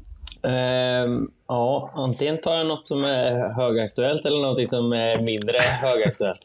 [0.47, 6.41] Ehm, ja, antingen tar jag något som är högaktuellt eller något som är mindre högaktuellt.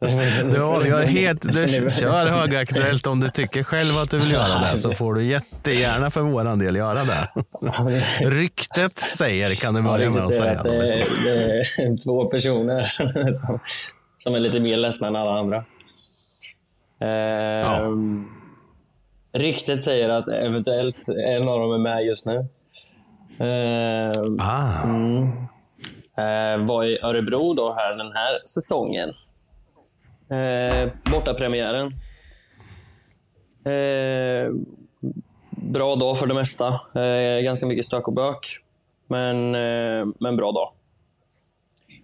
[0.52, 4.78] Du avgör helt, du kör högaktuellt om du tycker själv att du vill göra det
[4.78, 7.28] så får du jättegärna för våran del göra det.
[8.30, 12.24] Ryktet säger kan du Ja, börja med att säga att det, är, det är två
[12.24, 12.82] personer
[13.32, 13.58] som,
[14.16, 15.64] som är lite mer ledsna än alla andra.
[17.00, 18.28] Ehm,
[19.32, 22.46] Ryktet säger att eventuellt en av dem är med just nu.
[23.38, 24.82] Ehm, Ah.
[24.84, 25.28] mm.
[26.18, 29.08] Eh, var i Örebro då här den här säsongen.
[30.30, 31.86] Eh, bortapremiären.
[33.64, 34.52] Eh,
[35.50, 36.80] bra dag för det mesta.
[36.94, 38.46] Eh, ganska mycket stök och bök.
[39.06, 40.70] Men, eh, men bra dag.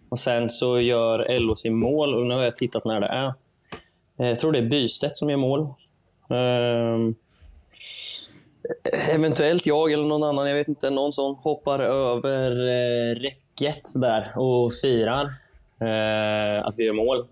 [0.09, 3.34] Och Sen så gör LO sin mål och nu har jag tittat när det är.
[4.18, 5.68] Eh, jag tror det är Bystedt som gör mål.
[6.30, 7.14] Ehm,
[9.14, 14.38] eventuellt jag eller någon annan, jag vet inte, någon som hoppar över eh, räcket där
[14.38, 15.24] och firar
[15.80, 17.26] eh, att vi gör mål.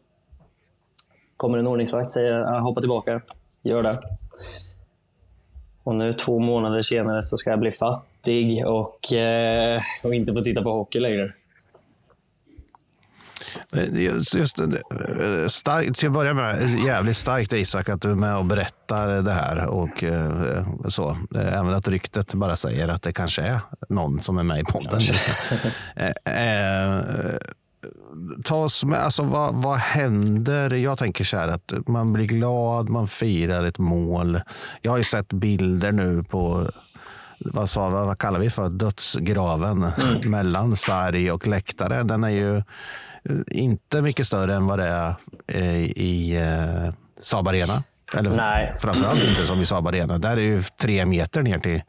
[1.37, 3.21] Kommer en ordningsvakt säger hoppa tillbaka,
[3.63, 3.99] gör det.
[5.83, 10.41] Och nu två månader senare så ska jag bli fattig och, eh, och inte få
[10.41, 11.33] titta på hockey längre.
[13.93, 14.67] Just, just, eh,
[15.49, 19.33] starkt, till att börja med, jävligt starkt Isak att du är med och berättar det
[19.33, 19.67] här.
[19.67, 21.11] Och eh, så.
[21.35, 24.65] Eh, Även att ryktet bara säger att det kanske är någon som är med i
[24.65, 25.01] podden.
[26.25, 27.05] Eh, eh,
[28.45, 30.71] ta oss med, alltså vad, vad händer?
[30.75, 34.41] Jag tänker så här att man blir glad, man firar ett mål.
[34.83, 36.71] Jag har ju sett bilder nu på
[37.45, 39.87] vad, sa, vad, vad kallar vi för dödsgraven
[40.25, 42.03] mellan sarg och läktare.
[42.03, 42.63] Den är ju eh,
[43.47, 45.15] inte mycket större än vad det är
[45.47, 47.83] eh, i eh, Saab Arena.
[48.19, 48.77] Eller Nej.
[48.81, 50.19] framförallt inte som i Saab Arena.
[50.19, 51.83] Där är ju tre meter ner till,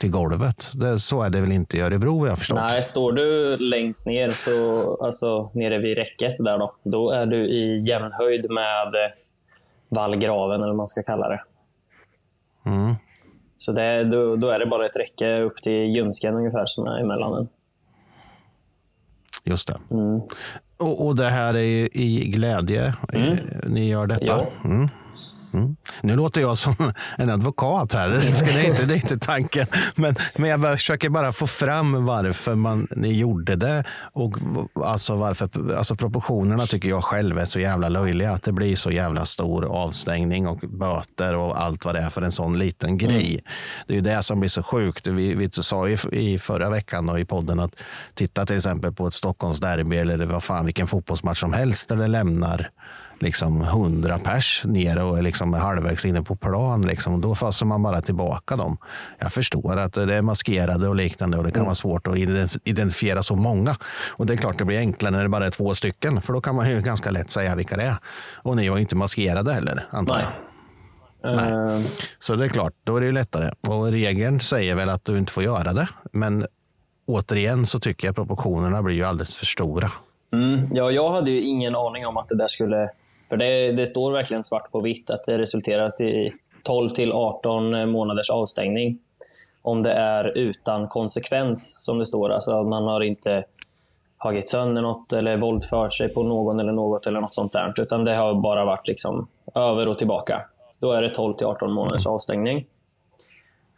[0.00, 0.70] till golvet.
[0.74, 2.58] Det, så är det väl inte i Örebro har jag förstått.
[2.58, 7.46] Nej, står du längst ner, så, alltså nere vid räcket där då, då är du
[7.46, 8.92] i jämnhöjd med
[9.88, 11.40] vallgraven, eller vad man ska kalla det.
[12.66, 12.94] Mm.
[13.58, 17.00] Så det, då, då är det bara ett räcke upp till ljumsken ungefär som är
[17.00, 17.48] emellan den.
[19.44, 19.78] Just det.
[19.90, 20.20] Mm.
[20.76, 23.34] Och, och det här är i, glädje eh,
[23.66, 24.24] ni gör detta?
[24.24, 24.46] Ja.
[24.64, 24.88] Mm.
[25.52, 25.76] Mm.
[26.02, 26.74] Nu låter jag som
[27.18, 28.08] en advokat här.
[28.08, 29.66] Det är inte, det är inte tanken.
[29.94, 33.84] Men, men jag försöker bara få fram varför man, gjorde det.
[34.12, 34.34] Och
[34.74, 38.32] alltså varför, alltså proportionerna tycker jag själv är så jävla löjliga.
[38.32, 42.22] Att det blir så jävla stor avstängning och böter och allt vad det är för
[42.22, 43.44] en sån liten grej.
[43.86, 45.06] Det är ju det som blir så sjukt.
[45.06, 47.74] Vi, vi sa i, i förra veckan då, i podden att
[48.14, 52.08] titta till exempel på ett Stockholmsderby eller vad fan, vilken fotbollsmatch som helst där det
[52.08, 52.70] lämnar
[53.18, 56.82] liksom 100 pers ner och är liksom halvvägs inne på plan.
[56.86, 57.20] Liksom.
[57.20, 58.78] Då fasar man bara tillbaka dem.
[59.18, 62.58] Jag förstår att det är maskerade och liknande och det kan vara svårt att ident-
[62.64, 63.76] identifiera så många.
[64.08, 66.40] Och det är klart det blir enklare när det bara är två stycken, för då
[66.40, 67.96] kan man ju ganska lätt säga vilka det är.
[68.34, 70.28] Och ni var ju inte maskerade heller, antar jag.
[71.36, 71.52] Nej.
[71.52, 71.80] Eh,
[72.18, 73.50] Så det är klart, då är det ju lättare.
[73.60, 75.88] Och regeln säger väl att du inte får göra det.
[76.12, 76.46] Men
[77.06, 79.90] återigen så tycker jag proportionerna blir ju alldeles för stora.
[80.32, 82.90] Mm, ja, jag hade ju ingen aning om att det där skulle...
[83.28, 87.90] För det, det står verkligen svart på vitt att det resulterat i 12 till 18
[87.90, 88.98] månaders avstängning.
[89.62, 92.30] Om det är utan konsekvens, som det står.
[92.30, 93.44] Alltså att man har inte
[94.18, 97.74] tagit sönder något eller våldfört sig på någon eller något eller något sånt där.
[97.80, 100.42] Utan det har bara varit liksom över och tillbaka.
[100.78, 102.66] Då är det 12 till 18 månaders avstängning.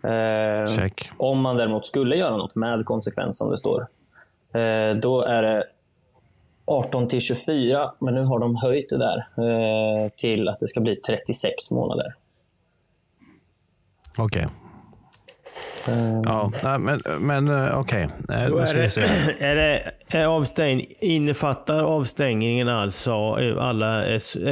[0.03, 3.87] Eh, om man däremot skulle göra något med konsekvens, som det står,
[4.53, 5.65] eh, då är det
[6.69, 10.81] 18 till 24, men nu har de höjt det där eh, till att det ska
[10.81, 12.15] bli 36 månader.
[14.19, 14.47] Okej.
[16.25, 18.03] Ja, nej, men, men eh, okej.
[18.33, 18.99] Eh, Då Nu är det,
[19.45, 23.13] är det är avstäng, innefattar avstängningen alltså
[23.59, 24.05] alla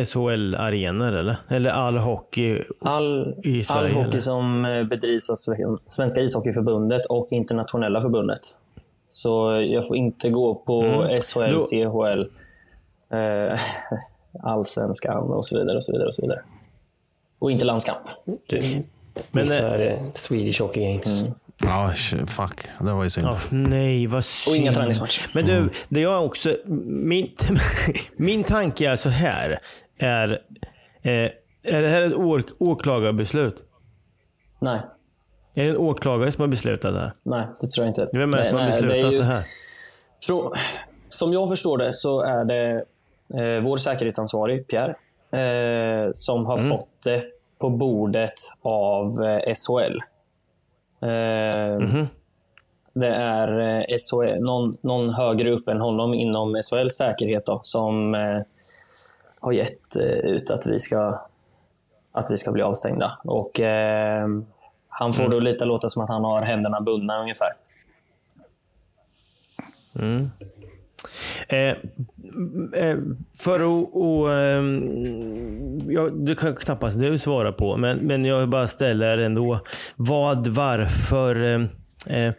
[0.04, 1.36] SHL-arenor eller?
[1.48, 3.94] Eller all hockey All, i all Sverige?
[3.94, 4.18] hockey eller?
[4.18, 8.40] som eh, bedrivs av Sve- Svenska ishockeyförbundet och internationella förbundet.
[9.08, 11.16] Så jag får inte gå på Mm.
[11.16, 12.20] SHL, Då- CHL,
[13.16, 13.60] eh,
[14.42, 15.76] allsvenskan och så vidare.
[15.76, 16.40] Och så vidare, och så vidare.
[17.38, 17.98] Och inte landskamp.
[18.46, 18.84] Du Men,
[19.30, 21.24] missar eh, Swedish Hockey Games.
[21.58, 22.66] Ja, sh- fuck.
[22.80, 23.26] Det var ju synd.
[23.26, 24.52] Ja, nej, vad synd.
[24.52, 25.30] Och inga träningsmatcher.
[25.34, 26.56] Men du, det jag också...
[26.86, 27.30] Min,
[28.16, 29.58] min tanke är så här.
[29.98, 30.42] Är,
[31.02, 31.30] eh,
[31.62, 33.62] är det här ett åklagarbeslut?
[34.58, 34.80] Nej,
[35.56, 37.12] Är det en åklagare som har beslutat det här?
[37.22, 38.08] nej, det tror jag inte.
[38.12, 39.40] Vem är det som har Nej, nej, beslutat är ju- det här?
[40.26, 40.52] Från,
[41.08, 42.84] som jag förstår det så är det
[43.34, 44.94] eh, vår säkerhetsansvarig, Pierre,
[45.30, 46.70] eh, som har Mm.
[46.70, 47.22] fått det
[47.58, 48.32] på bordet
[48.62, 49.98] av eh, SHL.
[51.02, 52.06] Eh, Mhm.
[52.94, 58.14] Det är eh, SHL, någon, någon högre upp än honom inom SHLs säkerhet då, som
[58.14, 58.40] eh,
[59.40, 61.20] har gett eh, ut att vi ska
[62.12, 63.18] att vi ska bli avstängda.
[63.24, 64.26] Och eh,
[64.98, 65.30] Han får Mm.
[65.32, 67.52] då lite låta som att han har händerna bundna ungefär.
[69.98, 70.30] Mm.
[71.48, 71.76] Eh,
[72.82, 72.98] eh,
[73.38, 73.88] för att...
[73.92, 79.60] Och, ehm, ja, det kan knappast du svara på, men, men jag bara ställer ändå.
[79.96, 81.42] Vad, varför...
[81.42, 82.32] Eh, eh,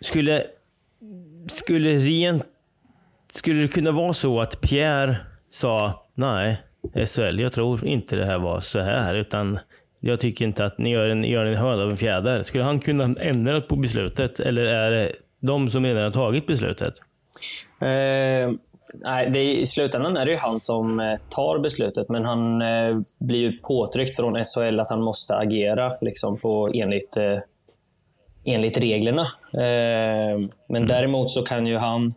[0.00, 0.42] skulle,
[1.48, 2.44] skulle rent...
[3.32, 5.16] Skulle det kunna vara så att Pierre
[5.50, 6.62] sa nej,
[7.06, 9.58] SHL, jag tror inte det här var så här, utan
[10.06, 12.42] jag tycker inte att ni gör en, gör en höna av en fjäder.
[12.42, 16.94] Skulle han kunna ändra på beslutet, eller är det de som redan har tagit beslutet?
[17.80, 18.50] Eh,
[18.94, 22.98] nej, det I slutändan är det ju han som eh, tar beslutet, men han eh,
[23.18, 27.38] blir ju påtryckt från SHL att han måste agera liksom, på enligt, eh,
[28.44, 29.22] enligt reglerna.
[29.52, 32.08] Eh, men däremot så kan ju han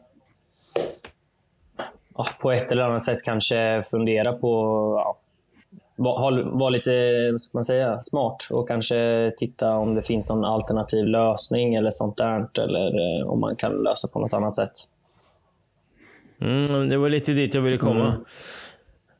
[2.18, 4.52] ja, på ett eller annat sätt kanske fundera på
[5.04, 5.18] ja,
[5.98, 6.92] vara var lite
[7.38, 12.18] ska man säga, smart och kanske titta om det finns någon alternativ lösning eller sånt
[12.18, 12.62] där.
[12.64, 14.72] Eller eh, om man kan lösa på något annat sätt.
[16.42, 18.08] Mm, det var lite dit jag ville komma.
[18.08, 18.26] Mm.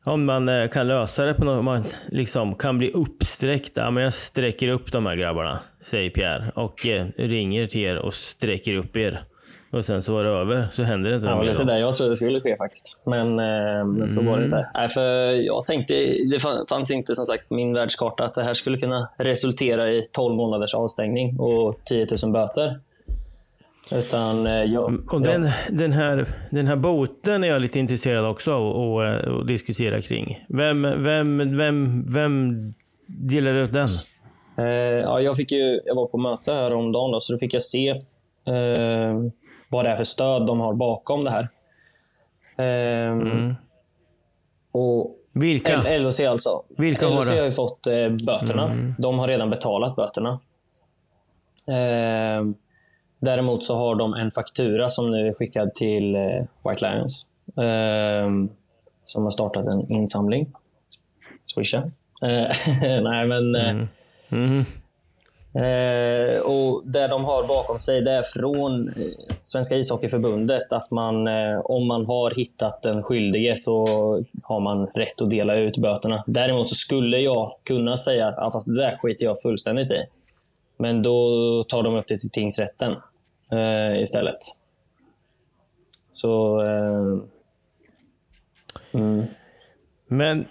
[0.04, 3.76] Om man eh, kan lösa det på något, om man liksom kan bli uppsträckt.
[3.76, 6.52] Ja, men jag sträcker upp de här grabbarna, säger Pierre.
[6.54, 9.24] Och eh, ringer till er och sträcker upp er.
[9.70, 11.94] Och sen så var det över, så händer det inte Det var lite där jag
[11.94, 13.02] trodde det skulle ske faktiskt.
[13.06, 14.44] Men, eh, men så var det Mm.
[14.44, 14.70] inte.
[14.74, 15.94] Nej, för jag tänkte,
[16.30, 20.02] det fann- fanns inte som sagt min världskarta att det här skulle kunna resultera i
[20.12, 22.80] 12 månaders avstängning och 10 000 böter.
[23.92, 24.88] Utan eh, jag...
[24.88, 29.26] Mm, Och den, den, här, den här boten är jag lite intresserad också av att
[29.26, 30.44] eh, diskutera kring.
[30.48, 32.58] Vem, vem, vem, vem
[33.06, 33.88] delar ut den?
[34.58, 34.66] Eh,
[35.02, 37.54] ja, jag, fick ju, jag var på möte här om dagen då, så då fick
[37.54, 39.14] jag se eh,
[39.68, 41.48] vad det är för stöd de har bakom det här.
[42.66, 43.52] Eh,
[44.72, 45.72] och Vilka?
[45.86, 46.62] L- LHC alltså.
[46.68, 47.38] Vilka har LHC det?
[47.38, 48.64] har ju fått eh, böterna.
[48.64, 48.94] Mm.
[48.98, 50.40] De har redan betalat böterna.
[51.68, 52.44] Eh,
[53.20, 56.20] däremot så har de en faktura som nu är skickad till eh,
[56.68, 57.26] White Lions.
[57.56, 58.30] Eh,
[59.04, 60.52] som har startat en insamling.
[61.54, 61.78] Swisha.
[62.22, 62.50] Eh,
[63.02, 63.54] nej, men...
[63.54, 63.86] eh,
[64.30, 64.64] Mm.
[65.54, 68.94] Eh, och det de har bakom sig det är från eh,
[69.42, 73.86] Svenska ishockeyförbundet att man, eh, om man har hittat den skyldige så
[74.42, 76.24] har man rätt att dela ut böterna.
[76.26, 80.04] Däremot så skulle jag kunna säga att fast det där skiter jag fullständigt i.
[80.76, 82.96] Men då tar de upp det till tingsrätten
[83.52, 84.38] eh, istället.
[86.12, 86.62] Så...
[86.62, 87.18] Eh,
[88.92, 89.26] mm.
[90.06, 90.46] Men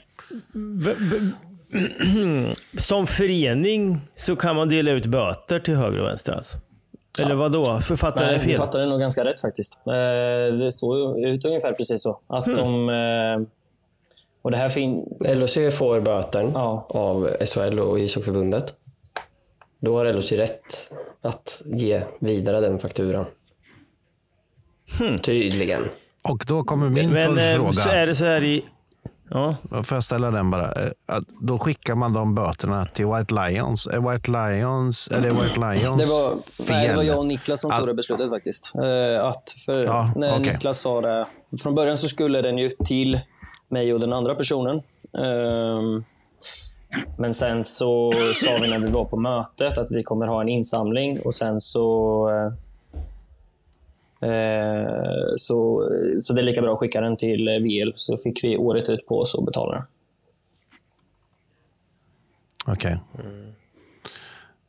[2.77, 6.57] som förening så kan man dela ut böter till höger och vänster alltså?
[7.19, 7.79] Eller vad då?
[7.79, 8.57] Författar Nej, jag du fel?
[8.57, 9.79] fattade nog ganska rätt faktiskt.
[9.87, 12.19] Eh, Det såg ut ungefär precis så.
[12.27, 12.55] Att Hmm.
[12.55, 12.89] de...
[12.89, 13.47] eh,
[14.41, 15.03] Och det här fin...
[15.25, 18.73] LHC får böten av SHL och ishockeyförbundet.
[19.81, 20.91] Då har LHC rätt
[21.21, 23.25] att ge vidare den fakturan.
[25.23, 25.81] Tydligen.
[26.23, 27.73] Och då kommer min Men eh, följdfråga.
[27.73, 28.65] så är det så här i...
[29.29, 29.55] Ja.
[29.83, 30.71] Får jag ställa den bara?
[30.71, 30.91] Eh,
[31.41, 33.87] Då skickar man de böterna till White Lions.
[33.87, 36.33] Är White Lions, är det White Lions Det var,
[36.69, 38.73] nej, det var jag och Niklas som tog Att- det beslutet faktiskt.
[38.75, 40.53] Eh, Att för, Ja, när okej.
[40.53, 41.25] Niklas sa det.
[41.63, 43.19] Från början så skulle den ju till
[43.69, 44.81] mig och den andra personen.
[45.17, 46.03] Ehm,
[47.17, 50.49] Men sen så sa vi när vi var på mötet att vi kommer ha en
[50.49, 52.29] insamling och sen så
[54.21, 54.56] eh, eh,
[55.37, 55.89] så,
[56.21, 59.05] så det är lika bra att skicka den till VL, så fick vi året ut
[59.05, 59.83] på oss att betala den.
[62.65, 62.97] Okej.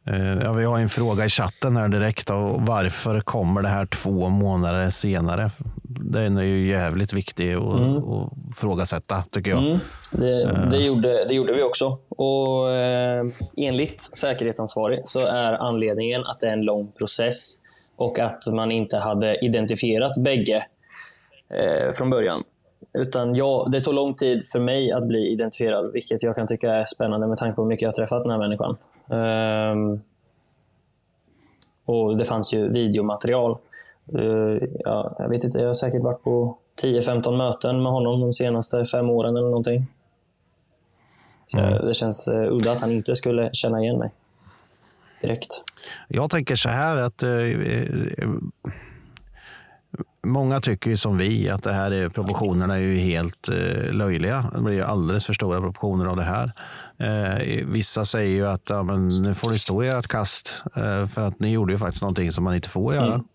[0.06, 2.26] Eh, Ja, vi har en fråga i chatten här direkt.
[2.28, 2.56] Då.
[2.58, 5.50] Varför kommer det här två månader senare?
[6.12, 8.02] Den är ju jävligt viktig att, Mm.
[8.56, 9.64] frågasätta, tycker jag.
[9.66, 9.78] Mm,
[10.12, 10.70] det, Eh.
[10.70, 11.98] det, gjorde, det gjorde vi också.
[12.08, 17.56] Och eh, Enligt säkerhetsansvarig så är anledningen att det är en lång process
[17.98, 20.66] och att man inte hade identifierat bägge
[21.48, 22.44] eh, från början.
[22.92, 26.74] Utan ja, det tog lång tid för mig att bli identifierad, vilket jag kan tycka
[26.74, 28.76] är spännande med tanke på hur mycket jag har träffat den här människan.
[29.10, 30.00] Ehm,
[31.84, 33.58] och Det fanns ju videomaterial.
[34.14, 38.32] Eh, ja, jag vet inte, jag har säkert varit på 10-15 möten med honom de
[38.32, 39.86] senaste fem åren eller någonting.
[41.46, 44.10] Så Det känns eh, udda att han inte skulle känna igen mig
[45.22, 45.64] direkt.
[46.08, 48.28] Jag tänker så här att eh, eh,
[50.26, 54.50] många tycker ju som vi att det här är, proportionerna är ju helt eh, löjliga.
[54.54, 56.50] Det blir ju alldeles för stora proportioner av det här.
[56.98, 61.06] Eh, vissa säger ju att ja, men nu får ni stå i ert kast eh,
[61.06, 63.14] för att ni gjorde ju faktiskt någonting som man inte får göra.
[63.14, 63.26] Mm.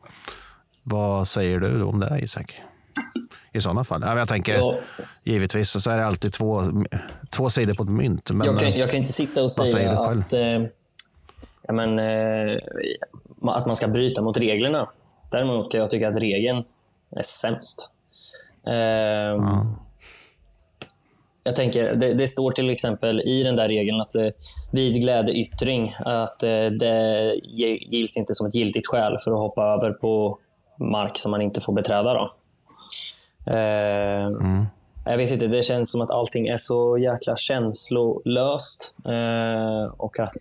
[0.84, 2.62] Vad säger du om det Isak?
[3.52, 4.04] I sådana fall.
[4.06, 4.76] Jag tänker, Ja.
[5.24, 6.64] givetvis så är det alltid två,
[7.30, 8.32] två sidor på ett mynt.
[8.32, 10.62] Men, jag, kan, eh, jag kan inte sitta och säga att, eh,
[11.68, 12.58] ja, men, eh,
[13.42, 14.90] att man ska bryta mot reglerna.
[15.32, 16.64] Däremot kan jag tycka att regeln
[17.16, 17.92] är sämst.
[18.68, 19.64] Eh,
[21.46, 24.28] Jag tänker, det, det står till exempel i den där regeln att eh,
[24.72, 27.34] vid glädjeyttring att eh, det
[27.92, 30.38] gills inte som ett giltigt skäl för att hoppa över på
[30.80, 32.14] mark som man inte får beträda.
[32.14, 32.34] Då.
[33.52, 34.32] Eh,
[35.06, 38.96] Jag vet inte, det känns som att allting är så jäkla känslolöst.
[39.06, 40.34] Eh, och att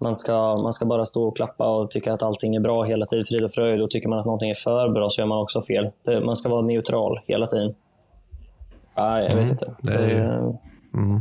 [0.00, 3.06] man ska, man ska bara stå och klappa och tycka att allting är bra hela
[3.06, 3.82] tiden, frid och fröjd.
[3.82, 5.90] Och tycker man att någonting är för bra så gör man också fel.
[6.24, 7.74] Man ska vara neutral hela tiden.
[8.94, 9.74] Ja, jag vet Mm, inte.
[9.82, 10.58] det är
[10.94, 11.20] Mm.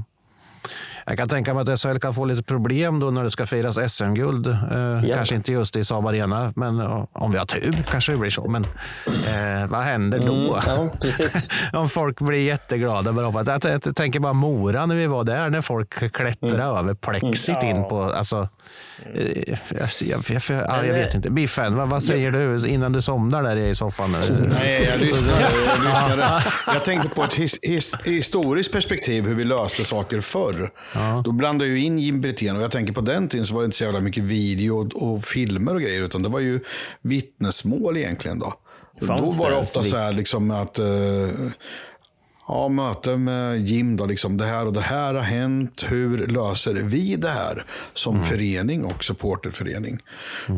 [1.09, 3.93] Jag kan tänka mig att SHL kan få lite problem då när det ska firas
[3.93, 4.47] SM-guld.
[4.47, 8.17] Eh, Kanske inte just i Saab Arena, men ja, om vi har tur kanske det
[8.17, 8.47] blir så.
[8.47, 8.63] Men
[9.05, 10.33] eh, vad händer då?
[10.33, 11.49] Mm, ja, precis.
[11.73, 13.13] om folk blir jätteglada.
[13.13, 16.77] Bara att, jag, jag tänker bara Mora när vi var där, när folk klättrar Mm.
[16.77, 18.03] över plexit in på...
[18.03, 18.47] Alltså,
[19.15, 21.29] eh, jag, jag, jag, ja, jag vet inte.
[21.29, 24.15] Biffen, vad, vad säger du innan du somnar där i soffan?
[24.49, 25.41] Nej, jag lyssnade.
[25.41, 26.43] Jag, lyssnade.
[26.73, 30.71] jag tänkte på ett his, his, historiskt perspektiv hur vi löste saker förr.
[31.23, 33.61] Då blandade jag ju in Jim Brithén och jag tänker på den tiden så var
[33.61, 36.59] det inte så jävla mycket video och, och filmer och grejer utan det var ju
[37.01, 38.39] vittnesmål egentligen.
[38.39, 38.53] Då,
[39.07, 40.85] Fanns då var det det ofta så här liksom att eh,
[42.51, 45.85] Ja, möte med Jim då, liksom det här och det här har hänt.
[45.87, 49.99] Hur löser vi det här som förening och supporterförening?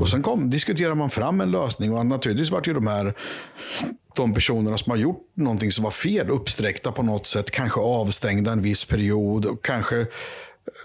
[0.01, 3.13] Och sen kom, diskuterar man fram en lösning och naturligtvis vart ju de här
[4.15, 8.51] de personerna som har gjort någonting som var fel uppsträckta på något sätt, kanske avstängda
[8.51, 10.05] en viss period och kanske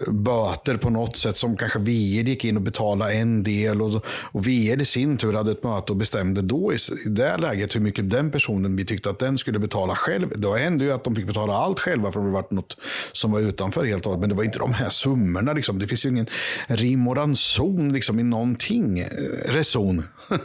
[0.07, 4.47] böter på något sätt som kanske VR gick in och betalade en del och, och
[4.47, 6.75] VR i sin tur hade ett möte och bestämde då i,
[7.05, 10.33] i det läget hur mycket den personen vi tyckte att den skulle betala själv.
[10.35, 12.77] Då hände ju att de fick betala allt själva för det var något
[13.11, 14.21] som var utanför helt och hållet.
[14.21, 15.53] Men det var inte de här summorna.
[15.53, 15.79] Liksom.
[15.79, 16.27] Det finns ju ingen
[16.67, 18.99] rim och ranson liksom, i någonting.
[18.99, 19.07] Eh,
[19.45, 20.03] reson.
[20.29, 20.43] Mm.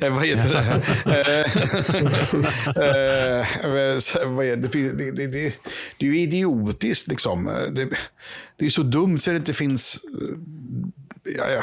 [0.14, 0.58] Vad heter det?
[1.10, 1.46] Eh,
[4.30, 4.68] vad är det?
[4.68, 5.26] Det, det, det,
[5.98, 7.50] det, är ju idiotiskt liksom.
[7.70, 7.88] Det,
[8.60, 10.00] det är så dumt så det inte finns...
[10.22, 10.36] eh,
[11.38, 11.62] Ja, ja.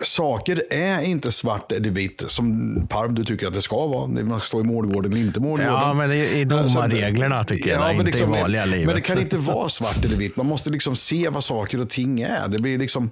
[0.00, 4.06] Saker är inte svart eller vitt som Parv du tycker att det ska vara.
[4.06, 5.72] Man ska stå i målgården eller inte målgården.
[5.74, 8.86] Ja, men i, i domarreglerna tycker jag, men inte i vanliga livet.
[8.86, 10.36] Men det kan inte vara svart eller vitt.
[10.36, 12.48] Man måste liksom se vad saker och ting är.
[12.48, 13.10] Det blir liksom...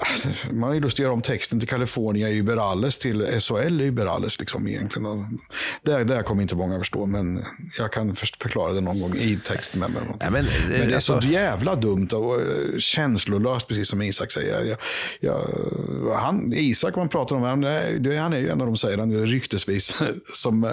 [0.50, 4.40] Man har ju lust att göra om texten till California Überalles till SHL Überalles.
[4.40, 5.38] Liksom egentligen.
[5.82, 7.44] Det, det kommer inte många förstå, men
[7.78, 9.80] jag kan för- förklara det någon gång i texten.
[9.80, 9.90] Mig.
[10.20, 14.30] Ja, men, men det är alltså- så jävla dumt och eh, känslolöst, precis som Isak
[14.32, 14.64] säger.
[14.64, 14.78] Jag,
[15.20, 18.76] jag, han, Isak, man pratar om, han är, det- han är ju en av de,
[18.76, 19.98] säger han ryktesvis,
[20.34, 20.70] som eh,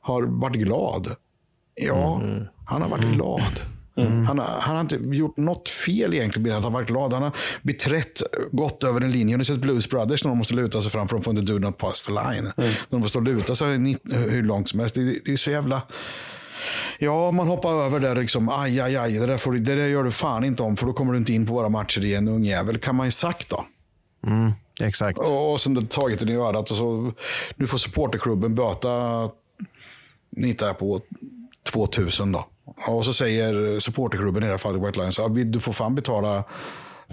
[0.00, 1.14] har varit glad.
[1.74, 2.22] Ja,
[2.66, 3.60] han har varit glad.
[4.06, 6.88] Han, har, han har inte gjort något fel egentligen, mer än att han har varit
[6.88, 7.12] glad.
[7.12, 7.32] Han har
[7.62, 8.22] beträtt,
[8.52, 9.34] gått över en linje.
[9.34, 11.52] Har ni sett Blues Brothers när de måste luta sig fram för de får inte
[11.52, 12.52] do not pass the line?
[12.56, 13.68] När de får stå och luta sig
[14.12, 14.94] hur långt som helst.
[14.94, 15.82] Det, det är så jävla...
[16.98, 18.48] Ja, man hoppar över där liksom.
[18.48, 19.12] Aj, aj, aj.
[19.12, 21.18] Det där, får, du- det där gör du fan inte om, för då kommer du
[21.18, 22.78] inte in på våra matcher igen, ungjävel.
[22.78, 23.64] Kan man ju sagt då.
[24.26, 25.18] Mm, exakt.
[25.18, 27.12] Och, och sen tagit den i örat och så.
[27.56, 29.28] Nu får supporterklubben böta,
[30.36, 31.00] hittar jag på
[31.72, 32.46] 2000 då.
[32.86, 36.44] Och så säger supporterklubben i det här fallet White Lions, du får fan betala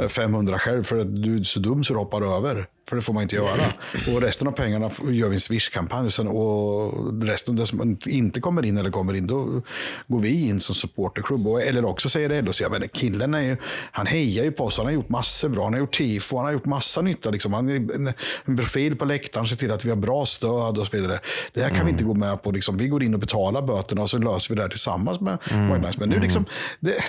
[0.10, 2.68] 500 själv för att du är så dum så du hoppar över.
[2.90, 3.74] För det får man inte göra.
[4.08, 6.28] Och resten av pengarna gör vi en Swish-kampanj.
[6.28, 9.62] Och resten, det som inte kommer in eller kommer in, då
[10.08, 11.48] går vi in som supporterklubb.
[11.48, 13.58] Eller också säger det LHC, ja, men killen är ju,
[13.92, 15.64] han hejar ju på oss, han har gjort massor bra.
[15.64, 17.30] Han har gjort tifo, han har gjort massa nytta.
[17.30, 17.54] Liksom.
[17.54, 18.14] Han är en,
[18.46, 21.20] en profil på läktaren, ser till att vi har bra stöd och så vidare.
[21.54, 22.52] Det här kan vi inte gå med på.
[22.52, 22.78] Liksom.
[22.78, 25.86] Vi går in och betalar böterna och så löser vi det här tillsammans med Mm.
[25.98, 26.46] Men nu liksom,
[26.80, 27.04] det,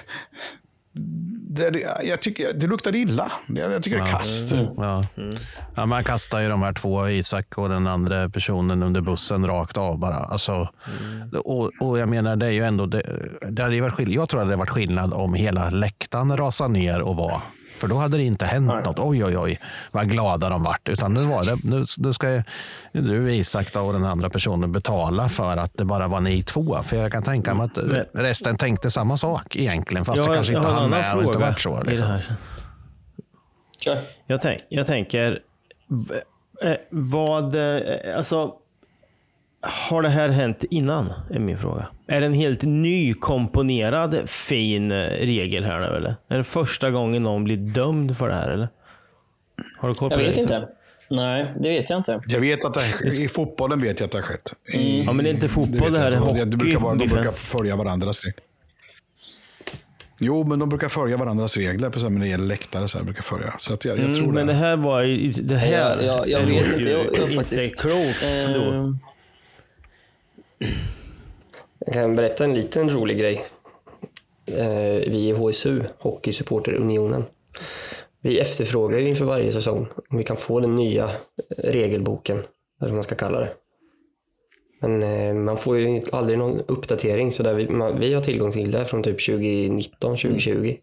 [0.93, 3.33] det, jag tycker, det luktar illa.
[3.47, 4.53] Jag, tycker det är kast.
[4.77, 5.05] Ja.
[5.75, 9.77] Ja, man kastar ju de här två, Isak och den andra personen, under bussen rakt
[9.77, 10.17] av bara.
[10.17, 10.69] Alltså,
[11.45, 12.87] och, och jag menar, det är ju ändå...
[12.87, 13.03] Det,
[13.51, 17.01] det hade varit jag tror att det hade varit skillnad om hela läktaren rasade ner
[17.01, 17.41] och var...
[17.79, 18.99] För då hade det inte hänt något.
[18.99, 19.61] Oj, oj, oj,
[19.93, 20.89] vad glada de vart.
[20.89, 22.43] Utan nu var det, nu, nu ska ju
[22.93, 26.83] du, Isak och den andra personen betala för att det bara var ni två.
[26.83, 27.79] För jag kan tänka mig att
[28.13, 30.05] resten tänkte samma sak egentligen.
[30.05, 31.83] Fast det kanske jag inte hann med och inte vart så.
[31.83, 32.09] Liksom.
[32.09, 32.25] här.
[34.27, 35.41] Jag, tänk, jag tänker,
[36.63, 38.53] eh, vad, eh, alltså,
[39.61, 41.13] har det här hänt innan?
[41.31, 41.87] Är min fråga.
[42.07, 46.15] Är det en helt nykomponerad fin eh, regel här nu eller?
[46.29, 48.69] Är det första gången någon blir dömd för det här eller?
[49.79, 50.29] Har du koll på Jag det?
[50.29, 50.51] vet Isak?
[50.53, 50.69] inte.
[51.11, 52.21] Nej, det vet jag inte.
[52.27, 54.55] Jag vet att det I fotbollen vet jag att det har skett.
[54.75, 55.07] I, Mm.
[55.07, 57.09] Ja, men det är inte fotboll, vet det här är hockey, De brukar, vara- de
[57.09, 58.43] brukar följa varandras regler.
[60.21, 62.89] Jo, men de brukar följa varandras regler här, när det gäller läktare.
[62.89, 63.55] Så här, brukar följa.
[63.59, 64.53] Så att jag, jag Mm, tror men det.
[64.53, 65.31] det här var ju...
[65.31, 68.23] Det här Jag- jag- jag är vet inte, jag- jag faktiskt- klokt
[68.55, 68.73] då.
[68.75, 68.91] Eh,
[71.79, 73.45] Jag kan berätta en liten rolig grej.
[74.47, 77.25] Eh, Vi i HSU, Hockeysupporterunionen,
[78.21, 81.11] vi efterfrågar ju inför varje säsong om vi kan få den nya
[81.59, 83.51] regelboken, eller vad man ska kalla det.
[84.81, 88.53] Men eh, man får ju aldrig någon uppdatering, så där vi, man, vi har tillgång
[88.53, 90.75] till det från typ 2019, 2020.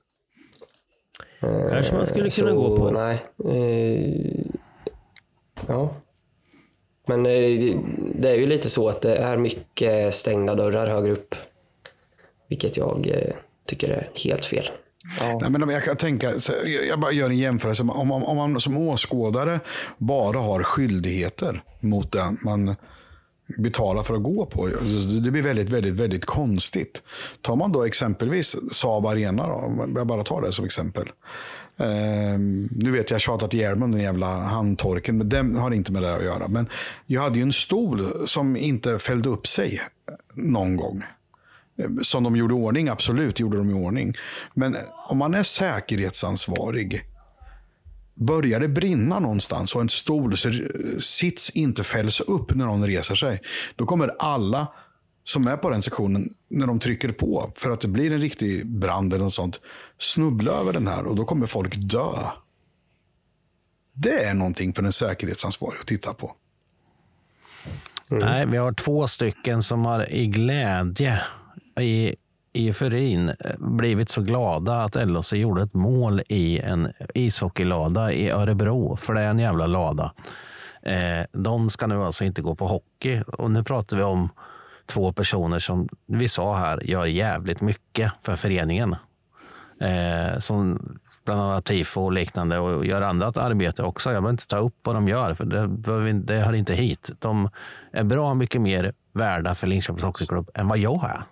[1.41, 2.91] Eh, Kanske man skulle kunna så, gå på.
[2.91, 3.26] Nej.
[3.45, 4.45] Eh,
[5.67, 5.95] ja.
[7.08, 7.32] Men eh,
[8.16, 11.36] det- är ju lite så att det är mycket stängda dörrar högre upp.
[12.49, 13.34] Vilket jag eh,
[13.68, 14.70] tycker är helt fel.
[15.41, 16.34] Nej, men om jag kan tänka,
[16.88, 17.84] jag bara gör en jämförelse.
[17.84, 19.60] Om, om, om man som åskådare
[19.97, 22.76] bara har skyldigheter mot den man
[23.58, 24.68] betalar för att gå på.
[25.24, 27.03] Det blir väldigt, väldigt, väldigt konstigt.
[27.41, 31.08] Tar man då exempelvis Saab Arena, då, jag bara tar det som exempel.
[31.78, 35.91] Ehm, nu vet jag tjatat ihjäl mig om den jävla handtorken, men den har inte
[35.91, 36.47] med det att göra.
[36.47, 36.69] Men
[37.05, 39.82] jag hade ju en stol som inte fällde upp sig
[40.34, 41.03] någon gång.
[41.78, 44.13] Ehm, som de gjorde i ordning, absolut gjorde de i ordning.
[44.53, 44.78] Men
[45.09, 47.05] om man är säkerhetsansvarig,
[48.15, 50.36] börjar det brinna någonstans och en stol
[51.01, 53.41] sits inte fälls upp när någon reser sig,
[53.76, 54.67] då kommer alla
[55.28, 58.67] som är på den sektionen, när de trycker på för att det blir en riktig
[58.67, 59.59] brand eller något sånt,
[59.97, 62.30] snubbla över den här och då kommer folk dö.
[63.93, 66.36] Det är någonting för en säkerhetsansvarig att titta på.
[68.07, 71.21] Nej, vi har två stycken som har i glädje
[71.80, 72.15] i,
[72.53, 78.30] i euforin eh, blivit så glada att LHC gjorde ett mål i en ishockeylada i
[78.30, 80.13] Örebro, för det är en jävla lada.
[80.82, 84.30] Eh, de ska nu alltså inte gå på hockey och nu pratar vi om
[84.86, 88.95] två personer som vi sa här gör jävligt mycket för föreningen.
[89.81, 90.79] Eh, som
[91.25, 94.09] bland annat tifo och liknande och gör annat arbete också.
[94.09, 97.11] Jag behöver inte ta upp vad de gör, för det, det hör inte hit.
[97.19, 97.49] De
[97.91, 101.23] är bra mycket mer värda för Linköpings Hockeyklubb än vad jag är.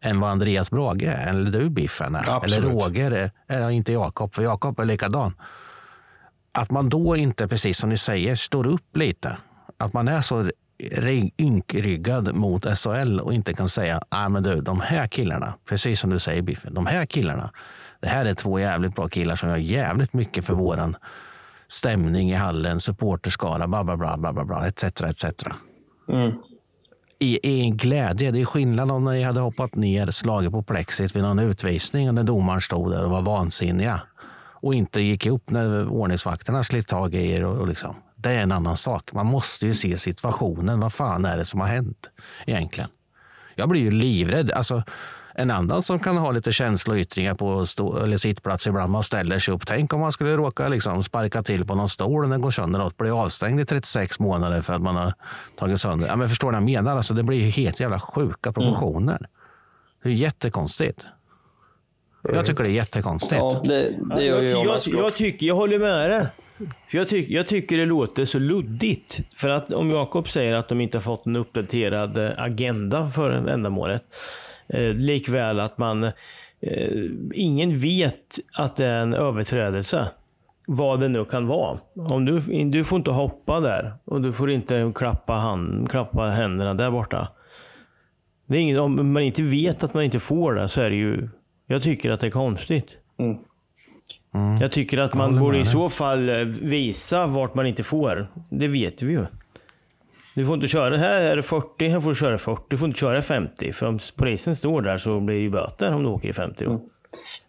[0.00, 2.30] Än vad Andreas Brage eller du Biffen är.
[2.30, 2.64] Absolut.
[2.64, 5.34] Eller Roger, eller inte Jakob, för Jakob är likadan.
[6.52, 9.36] Att man då inte, precis som ni säger, står upp lite.
[9.78, 10.50] Att man är så
[11.38, 16.10] ynkryggad mot SHL och inte kan säga, nej men du, de här killarna, precis som
[16.10, 17.50] du säger Biffen, de här killarna,
[18.00, 20.96] det här är två jävligt bra killar som gör jävligt mycket för våran
[21.68, 24.84] stämning i hallen, supporterskara, bla bla bla, bla, bla, bla etc.
[24.84, 25.24] etc.
[26.08, 26.32] Mm.
[27.18, 28.30] I, I en glädje.
[28.30, 32.14] Det är skillnad om ni hade hoppat ner, slagit på plexit vid någon utvisning och
[32.14, 34.00] när domaren stod där och var vansinniga
[34.62, 37.44] och inte gick upp när ordningsvakterna slitt tag i er.
[37.44, 37.96] Och, och liksom.
[38.22, 39.12] Det är en annan sak.
[39.12, 40.80] Man måste ju se situationen.
[40.80, 42.10] Vad fan är det som har hänt
[42.46, 42.88] egentligen?
[43.54, 44.50] Jag blir ju livrädd.
[44.50, 44.82] Alltså,
[45.34, 49.54] en annan som kan ha lite känsloyttringar på stå, eller sittplats ibland, man ställer sig
[49.54, 49.66] upp.
[49.66, 52.82] Tänk om man skulle råka liksom sparka till på någon stol och den går sönder
[52.82, 55.14] och blir avstängd i 36 månader för att man har
[55.58, 56.06] tagit sönder.
[56.06, 56.96] Ja, men förstår ni vad jag menar?
[56.96, 59.28] Alltså, det blir ju helt jävla sjuka proportioner.
[60.02, 61.04] Det är jättekonstigt.
[62.22, 63.40] Jag tycker det är jättekonstigt.
[63.40, 66.26] Ja, det, det jag jag, jag, jag, tycker, jag håller med dig.
[66.90, 69.20] För jag, tyck, jag tycker det låter så luddigt.
[69.34, 73.30] För att om Jakob säger att de inte har fått en uppdaterad eh, agenda för
[73.30, 74.04] ändamålet.
[74.68, 76.04] Eh, likväl att man...
[76.04, 76.12] Eh,
[77.34, 80.08] ingen vet att det är en överträdelse.
[80.66, 81.78] Vad det nu kan vara.
[81.94, 86.74] Om du, du får inte hoppa där och du får inte klappa, hand, klappa händerna
[86.74, 87.28] där borta.
[88.46, 90.96] Det är inget, om man inte vet att man inte får det så är det
[90.96, 91.28] ju...
[91.66, 92.98] Jag tycker att det är konstigt.
[93.18, 93.38] Mm.
[94.60, 98.28] Jag tycker att man borde i så fall eh, visa vart man inte får.
[98.48, 99.26] Det vet vi ju.
[100.34, 102.88] Du får inte köra, här är det 40, här får du köra 40, du får
[102.88, 103.72] inte köra 50.
[103.72, 106.64] För om polisen står där så blir det ju böter om du åker i 50
[106.64, 106.80] då.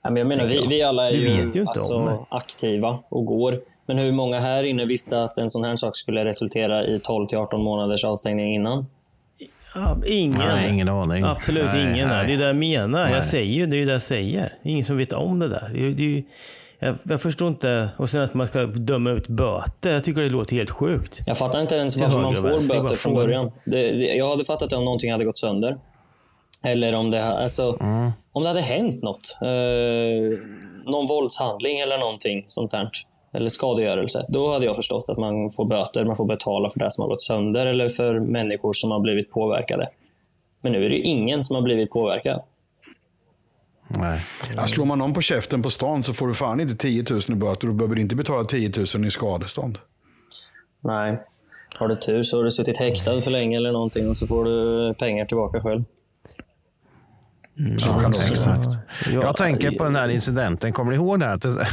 [0.03, 3.59] Ja, men jag menar, vi, vi alla är Du ju, ju alltså, aktiva och går.
[3.85, 7.25] Men hur många här inne visste att en sån här sak skulle resultera i 12
[7.25, 8.85] till 18 månaders avstängning innan?
[9.75, 10.37] Ja, ingen.
[10.37, 11.23] Nej, ingen aning.
[11.23, 12.07] Absolut Nej, ingen.
[12.09, 12.27] nej.
[12.27, 13.03] Det är det jag menar.
[13.05, 13.13] Nej.
[13.13, 14.53] Jag säger ju, det är det jag säger.
[14.63, 15.71] Det är ingen som vet om det där.
[15.73, 16.23] Det är, det är, ju-
[16.83, 17.89] jag, jag förstår inte.
[17.97, 19.93] Och sen att man ska döma ut böter.
[19.93, 21.19] Jag tycker det låter helt sjukt.
[21.25, 23.51] Jag fattar inte ens varför man får vänster, böter från början.
[23.65, 25.77] Det, jag hade fattat det om någonting hade gått sönder.
[26.65, 27.77] Eller om det, alltså,
[28.31, 29.37] om det hade hänt något.
[29.41, 30.39] Eh,
[30.85, 32.89] någon våldshandling eller någonting sånt där.
[33.33, 34.25] Eller skadegörelse.
[34.29, 37.09] Då hade jag förstått att man får böter, man får betala för det som har
[37.09, 39.87] gått sönder eller för människor som har blivit påverkade.
[40.61, 42.41] Men nu är det ju ingen som har blivit påverkad.
[43.97, 44.25] Nej.
[44.55, 47.21] Ja, slår man någon på käften på stan så får du fan inte 10 000
[47.29, 47.67] i böter.
[47.67, 49.77] Du behöver inte betala 10 000 i skadestånd.
[50.83, 51.21] Nej.
[51.79, 54.45] Har du tur så har du suttit häktad för länge eller någonting och så får
[54.45, 55.83] du pengar tillbaka själv.
[57.77, 58.69] Så kan det också Exakt.
[59.11, 60.73] Jag tänker på den här incidenten.
[60.73, 61.25] Kommer ni ihåg det?
[61.25, 61.69] här?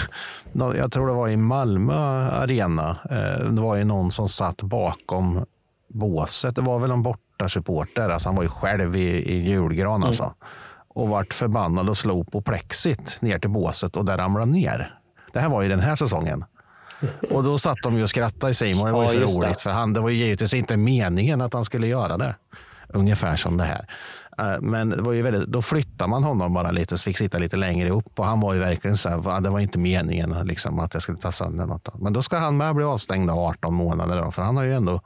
[0.76, 1.94] Jag tror det var i Malmö
[2.30, 2.96] arena.
[3.10, 5.44] Eh, Det var ju någon som satt bakom
[5.88, 6.56] båset.
[6.56, 8.08] Det var väl en bortasupporter.
[8.08, 10.34] Alltså han var ju själv i, i julgran alltså.
[10.98, 14.94] Och vart förbannad och slog på plexit ner till båset och där ramlade ner.
[15.32, 16.44] Det här var ju den här säsongen.
[17.30, 18.86] Och då satt de ju och skrattade i Simon.
[18.86, 19.46] Det var Ja, ju så just det.
[19.46, 19.60] roligt.
[19.60, 22.34] För han, det var ju givetvis inte meningen att han skulle göra det.
[22.88, 23.86] Ungefär som det här.
[24.38, 27.38] Eh, Men det var ju väldigt, då flyttade man honom bara lite så fick sitta
[27.38, 28.18] lite längre upp.
[28.18, 31.02] Och han var ju verkligen så här, "Va, det var inte meningen liksom, att jag
[31.02, 31.84] skulle ta sönder något.
[31.84, 34.22] då." Men då ska han med bli avstängd av 18 månader.
[34.22, 35.00] Då, för han har ju ändå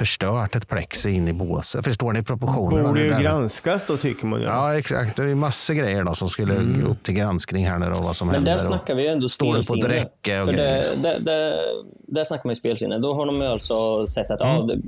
[0.00, 1.84] förstört ett plexi in i båset.
[1.84, 2.88] Förstår ni proportionerna?
[2.88, 4.46] Borde ju granskas då tycker man ju.
[4.46, 5.16] Ja, exakt.
[5.16, 6.54] Det är massor grejer då som skulle
[6.90, 8.52] upp till granskning här nu då, vad som Men händer.
[8.52, 9.94] där snackar vi ju ändå Står det på spelsinne.
[9.94, 10.96] räcke och För grejer.
[10.96, 11.56] det, det, det,
[12.06, 12.98] där snackar man ju spelsinne.
[12.98, 14.80] Då har de ju alltså sett att ja, det,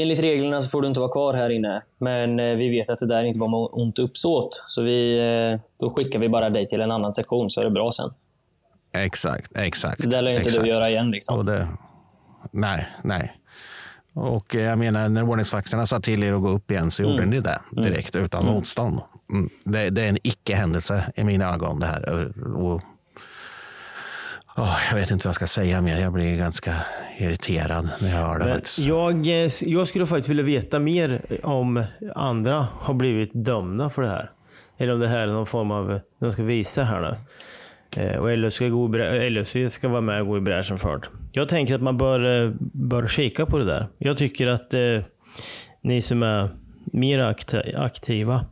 [0.00, 1.82] enligt reglerna så får du inte vara kvar här inne.
[1.98, 4.64] Men eh, vi vet att det där inte var med ont uppsåt.
[4.66, 7.70] Så vi, eh, då skickar vi bara dig till en annan sektion så är det
[7.70, 8.10] bra sen.
[8.92, 10.02] Exakt, exakt.
[10.02, 10.64] Det där lär ju inte exakt.
[10.64, 11.10] du göra igen.
[11.10, 11.38] Liksom.
[11.38, 11.68] Och det,
[12.50, 13.32] nej, nej.
[14.14, 17.14] Och eh, jag menar, när ordningsvakterna sa till er att gå upp igen så gjorde
[17.14, 17.30] Mm.
[17.30, 19.00] ni det direkt utan motstånd.
[19.32, 19.50] Mm.
[19.64, 22.32] Det, det är en icke-händelse i mina ögon det här.
[22.56, 22.80] Och,
[24.56, 26.00] åh, jag vet inte vad jag ska säga mer.
[26.00, 26.74] Jag blir ganska
[27.18, 28.54] irriterad när jag hör det.
[28.54, 28.78] Faktiskt.
[28.78, 31.84] jag, eh, jag skulle faktiskt vilja veta mer om
[32.14, 34.30] andra har blivit dömda för det här.
[34.78, 37.16] Eller om det här är någon form av, de ska visa här nu.
[38.02, 41.06] Eh, Och LHC ska, gå ska vara med och gå i bräschen för det.
[41.36, 43.86] Jag tänker att man bör, eh, bör kika på det där.
[43.98, 45.00] Jag tycker att eh,
[45.80, 46.48] ni som är
[46.84, 48.46] mer akti- aktiva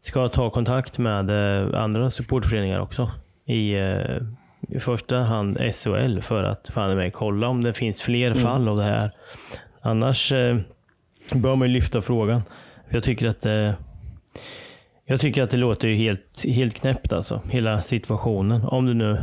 [0.00, 3.10] ska ta kontakt med eh, andra supportföreningar också.
[3.46, 4.16] I, eh,
[4.68, 8.76] i första hand SHL för att fan mig kolla om det finns fler fall av
[8.76, 9.10] det här.
[9.80, 10.56] Annars eh,
[11.34, 12.42] bör man ju lyfta frågan.
[12.88, 13.72] Jag tycker att eh,
[15.06, 17.42] jag tycker att det låter ju helt, helt knäppt alltså.
[17.50, 18.64] Hela situationen.
[18.64, 19.18] Om det nu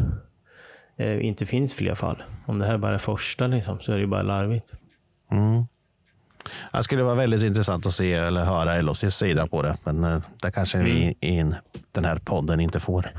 [0.97, 2.17] eh, inte finns fler fall.
[2.47, 4.71] Om det här bara är första liksom, så är det ju bara larvigt.
[5.31, 5.63] Mm.
[6.73, 9.75] Det skulle vara väldigt intressant att se eller höra LHCs sida på det.
[9.83, 11.55] Men eh, det kanske vi i en-
[11.91, 13.11] den här podden inte får.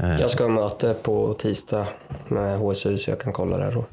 [0.00, 1.86] Eh, Jag ska ha möte på tisdag
[2.28, 3.84] med HSU så jag kan kolla där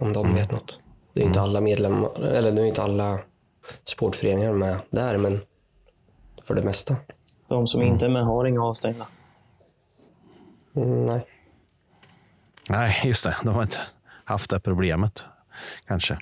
[0.00, 0.80] om de vet något.
[1.14, 3.18] Det är inte alla medlemmar, eller det är inte alla
[3.84, 5.40] sportföreningar med där, men
[6.44, 6.96] för det mesta.
[7.48, 9.06] De som inte är med har inga avstängda.
[10.76, 11.26] Mm, nej.
[12.68, 13.36] Nej, just det.
[13.44, 13.76] De har inte
[14.28, 15.24] haft det problemet.
[15.86, 16.18] Kanske.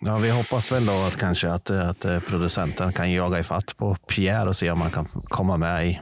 [0.00, 3.94] Ja, vi hoppas väl då att kanske att, att eh, producenten kan jaga ifatt på
[3.94, 6.00] Pierre och se om man kan komma med i,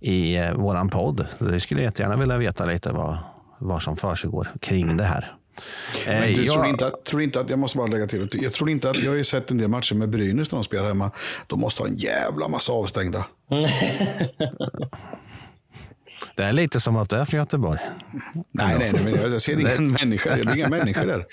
[0.00, 1.26] i eh, våran podd.
[1.38, 3.18] Det skulle jättegärna vilja veta lite vad,
[3.58, 5.34] vad som försiggår kring det här.
[6.06, 8.28] Eh, Men du jag- tror, inte att, tror inte att, jag måste bara lägga till,
[8.42, 10.64] jag tror inte att, jag har ju sett en del matcher med Brynäs när de
[10.64, 11.10] spelar hemma.
[11.46, 13.24] De måste ha en jävla massa avstängda.
[16.36, 17.80] Det är lite som att det är från Göteborg.
[18.52, 21.26] Nej, nej, nej, men jag ser ingen människa, det är inga människor där.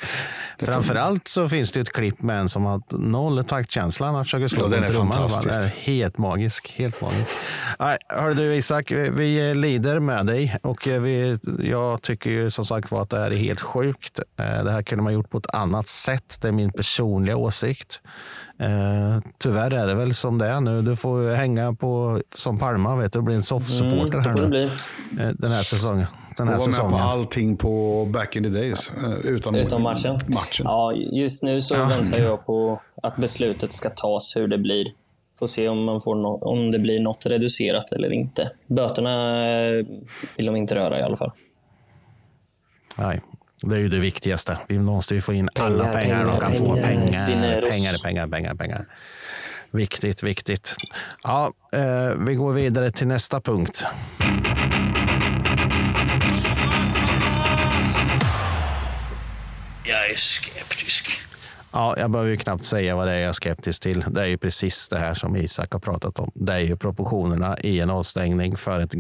[0.66, 4.08] Framförallt så finns det ett klipp med en som har noll taktkänsla.
[4.12, 5.30] Han försöker slå Ja, den är trumman.
[5.44, 6.74] Den är helt magisk.
[6.78, 7.30] Helt magisk.
[7.80, 12.92] Nej, hör du Isak, vi lider med dig och vi, jag tycker ju som sagt
[12.92, 14.20] var att det här är helt sjukt.
[14.40, 16.38] Eh, Det här kunde man gjort på ett annat sätt.
[16.42, 18.02] Det är min personliga åsikt.
[18.60, 20.82] Eh, tyvärr är det väl som det är nu.
[20.82, 24.64] Du får hänga på som Palma vet du, och bli en soffsupporter Mm, här nu.
[24.66, 24.70] Eh,
[25.38, 26.06] Den här säsongen.
[26.38, 27.00] Den Och här var med på säsongen.
[27.00, 28.92] allting på back in the days.
[29.04, 30.14] eh, Utan, Utom matchen.
[30.14, 30.64] matchen.
[30.64, 31.86] Ja, just nu så Ja.
[31.86, 34.86] väntar jag på att beslutet ska tas hur det blir.
[35.40, 38.52] Får se om, man får nå- om det blir något reducerat eller inte.
[38.68, 39.38] Böterna
[40.38, 41.32] vill de inte röra i alla fall.
[42.96, 43.22] Nej,
[43.62, 44.58] det är ju det viktigaste.
[44.68, 46.74] Vi måste ju få in alla Pengar, pengar, de pengar, kan få.
[46.76, 46.88] pengar.
[46.88, 47.70] Pengar, Dineros.
[47.72, 48.86] pengar, pengar, pengar, pengar.
[49.72, 50.76] Viktigt, viktigt.
[51.24, 53.84] Ja, eh, vi går vidare till nästa punkt.
[59.84, 61.10] Jag är skeptisk.
[61.74, 64.06] Ja, jag behöver ju knappt säga vad det är jag är skeptisk till.
[64.10, 66.32] Det är ju precis det här som Isak har pratat om.
[66.36, 68.92] Det är ju proportionerna i en avstängning för ett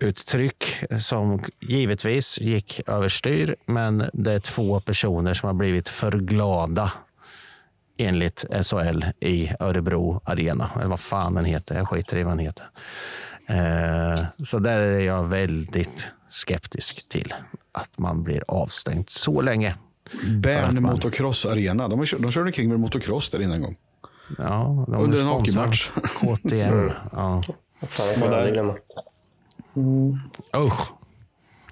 [0.00, 3.56] glädjeuttryck som givetvis gick överstyr.
[3.66, 6.92] Men det är två personer som har blivit för glada
[7.98, 10.70] enligt SHL i Örebro Arena.
[10.76, 11.74] Eller vad fan den heter.
[11.76, 12.64] Jag skiter i vad den heter.
[13.48, 14.14] Eh,
[14.44, 17.34] så där är jag väldigt skeptisk till
[17.72, 19.74] att man blir avstängd så länge.
[20.42, 21.88] Bern Motocross Arena.
[21.88, 23.76] De, kört- de körde kring med motocross där innan en gång.
[24.38, 25.90] Ja, de Under en hockeymatch.
[26.20, 26.90] KTM.
[27.12, 27.42] Ja.
[27.86, 28.30] Fan, får
[29.80, 30.20] glömma.
[30.56, 30.90] Usch.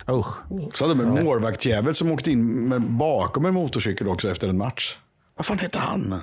[0.09, 0.37] Usch.
[0.75, 4.59] Så hade de en målvaktsjävel som åkte in med, bakom en motorcykel också efter en
[4.59, 4.97] match.
[5.37, 6.21] Vad fan hette han?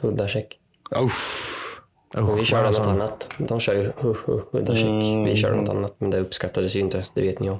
[0.00, 0.58] Huddacheck.
[0.96, 1.80] Usch.
[2.14, 2.82] Men vi körde alltså.
[2.82, 3.34] något annat.
[3.38, 5.26] De kör ju hu, hu, huddacheck.
[5.26, 7.04] Vi körde något annat, men det uppskattades ju inte.
[7.14, 7.58] Det vet ni om.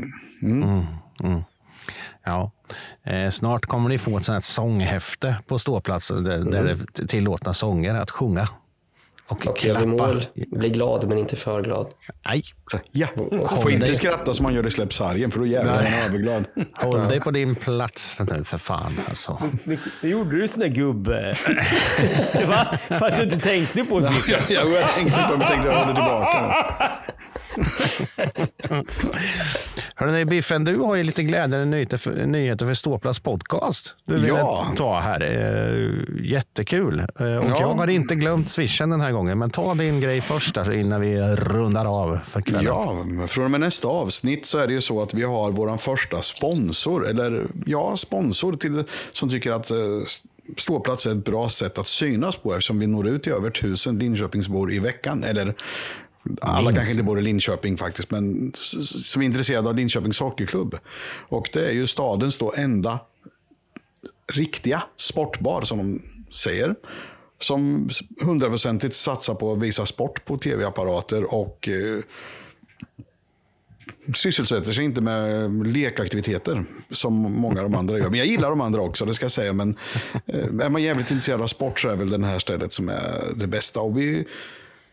[2.24, 2.50] Ja.
[3.02, 7.06] Eh, snart kommer ni få ett sånt här sånghäfte på ståplatsen där, där det är
[7.06, 8.48] tillåtna sånger att sjunga.
[9.30, 9.86] Och, Och klappa.
[9.86, 11.86] mål, bli glad men inte för glad.
[12.26, 12.42] Nej,
[12.92, 13.94] Ja, Håll får inte dig.
[13.94, 16.44] skratta som man gör i Släpp sargen, för då jävlar är man överglad.
[16.72, 19.00] håll dig på din plats nu för fan.
[19.08, 19.42] Alltså.
[20.02, 21.34] Det gjorde du sån där gubbe.
[22.48, 22.78] Va?
[22.98, 24.12] Fast du inte tänkte på det.
[24.28, 26.56] Ja, ja, jag tänkte på det, men tänkte jag håller tillbaka.
[29.94, 33.94] Hörrni, Biffen, du har ju lite glädjande nyheter för, nyheter för Ståplats podcast.
[34.06, 34.72] Du vill Ja.
[34.76, 35.20] ta här.
[35.22, 36.98] Eh, jättekul.
[36.98, 37.56] Eh, och Ja.
[37.60, 41.00] jag har inte glömt swishen den här gången, men ta din grej först där, innan
[41.00, 42.64] vi rundar av för kvällen.
[42.64, 45.76] Ja, från och med nästa avsnitt så är det ju så att vi har vår
[45.76, 49.76] första sponsor, eller ja, sponsor till, som tycker att eh,
[50.56, 53.98] ståplats är ett bra sätt att synas på eftersom vi når ut till över tusen
[53.98, 55.24] Linköpingsbor i veckan.
[55.24, 55.54] Eller
[56.40, 56.76] alla Minst.
[56.76, 60.78] kanske inte bor i Linköping faktiskt, men som är intresserade av Linköpings hockeyklubb.
[61.28, 62.98] Och det är ju stadens då enda
[64.32, 66.02] riktiga sportbar som de
[66.32, 66.74] säger.
[67.40, 67.88] Som
[68.22, 71.98] hundraprocentigt satsar på att visa sport på tv-apparater och eh,
[74.14, 78.10] sysselsätter sig inte med lekaktiviteter som många av de andra gör.
[78.10, 79.52] Men jag gillar de andra också, det ska jag säga.
[79.52, 79.76] Men
[80.26, 83.32] eh, är man jävligt intresserad av sport så är väl det här stället som är
[83.36, 83.80] det bästa.
[83.80, 84.26] Och vi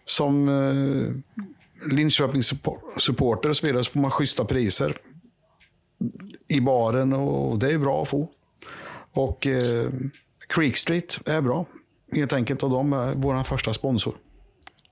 [0.05, 1.13] som eh,
[1.91, 2.53] Linköpings
[2.97, 4.95] supporter och så vidare så får man schyssta priser
[6.47, 8.29] i baren och det är bra att få.
[9.11, 9.89] Och eh,
[10.47, 11.65] Creek Street är bra.
[12.11, 14.15] Helt enkelt och de är vår första sponsor.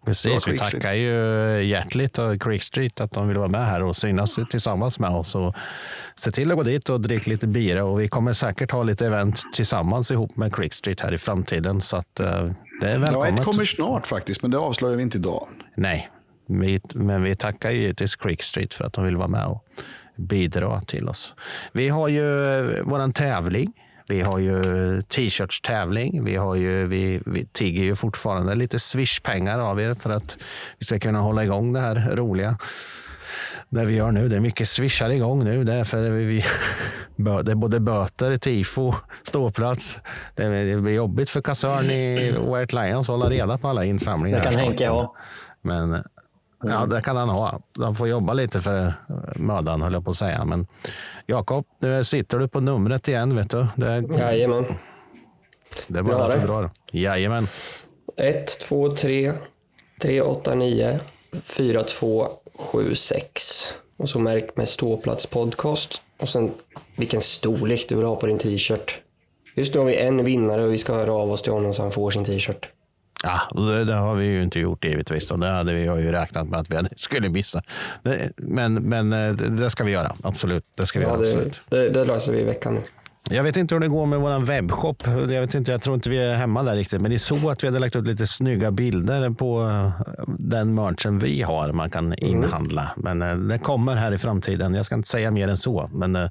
[0.06, 1.14] Precis, vi tackar ju
[1.64, 5.36] hjärtligt av Creek Street att de vill vara med här och synas tillsammans med oss.
[5.36, 5.56] Och
[6.18, 9.06] se till att gå dit och dricka lite bira och vi kommer säkert ha lite
[9.08, 11.82] event tillsammans ihop med Creek Street här i framtiden.
[11.82, 12.26] Så att eh,
[12.82, 13.40] det är Ja, välkommet.
[13.40, 15.48] ett kommer snart faktiskt, men det avslöjar vi inte idag.
[15.76, 16.10] Nej,
[16.48, 19.66] vi, men vi tackar ju givetvis Creek Street för att de vill vara med och
[20.16, 21.34] bidra till oss.
[21.72, 22.22] Vi har ju
[22.84, 23.74] våran tävling.
[24.08, 24.62] Vi har ju
[25.02, 26.24] t-shirts-tävling.
[26.24, 30.38] Vi, har ju, vi, vi tigger ju fortfarande lite swish-pengar av er för att
[30.80, 32.58] vi ska kunna hålla igång det här roliga.
[33.70, 34.30] Det vi gör nu.
[34.30, 35.64] Det är mycket swishar igång nu.
[35.64, 36.46] Det är, för vi, vi,
[37.44, 40.00] det är både böter, tifo, ståplats.
[40.36, 44.38] Det, blir jobbigt för kassörn i White Lions att hålla reda på alla insamlingar.
[44.38, 44.56] Det kan.
[44.56, 45.16] Henke ha.
[45.62, 46.04] Men
[46.68, 47.60] ja, det kan han ha.
[47.80, 48.94] Han får jobba lite för
[49.36, 50.46] mödan, höll jag på att säga.
[50.46, 50.68] Men
[51.26, 53.68] Jakob, nu sitter du på numret igen, vet du.
[53.76, 54.66] Det, är- Jajamän.
[55.88, 56.70] det är bara att du drar.
[56.92, 57.48] Jajamän.
[58.18, 59.34] 1, 2, 3,
[60.02, 61.00] 3, 8, 9,
[61.44, 62.28] 4, 2,
[62.60, 63.74] 7, 6.
[63.98, 66.02] Och så märk med ståplats podcast.
[66.20, 66.52] Och sen
[66.96, 69.00] vilken storlek du vill ha på din t-shirt.
[69.56, 71.82] Just nu har vi en vinnare och vi ska höra av oss till honom så
[71.82, 72.70] han får sin t-shirt.
[73.26, 75.32] Ja, det, det har vi ju inte gjort givetvis.
[75.32, 77.62] Och det hade vi ju räknat med att vi skulle missa.
[78.04, 80.16] Det, men men eh, det, ska vi göra.
[80.24, 80.64] Absolut.
[80.78, 81.22] Det ska vi Ja, göra.
[81.22, 81.60] Absolut.
[81.70, 82.82] det, det löser vi i veckan nu.
[83.30, 85.04] Jag vet inte hur det går med vår webbshop.
[85.08, 87.02] Jag, vet inte, jag tror inte vi är hemma där riktigt.
[87.02, 89.92] Men ni såg att vi hade lagt ut lite snygga bilder på eh,
[90.40, 91.72] den merchen vi har.
[91.72, 92.18] Man kan Mm.
[92.22, 92.92] inhandla.
[92.98, 94.74] Men eh, det kommer här i framtiden.
[94.74, 95.90] Jag ska inte säga mer än så.
[95.94, 96.30] Men det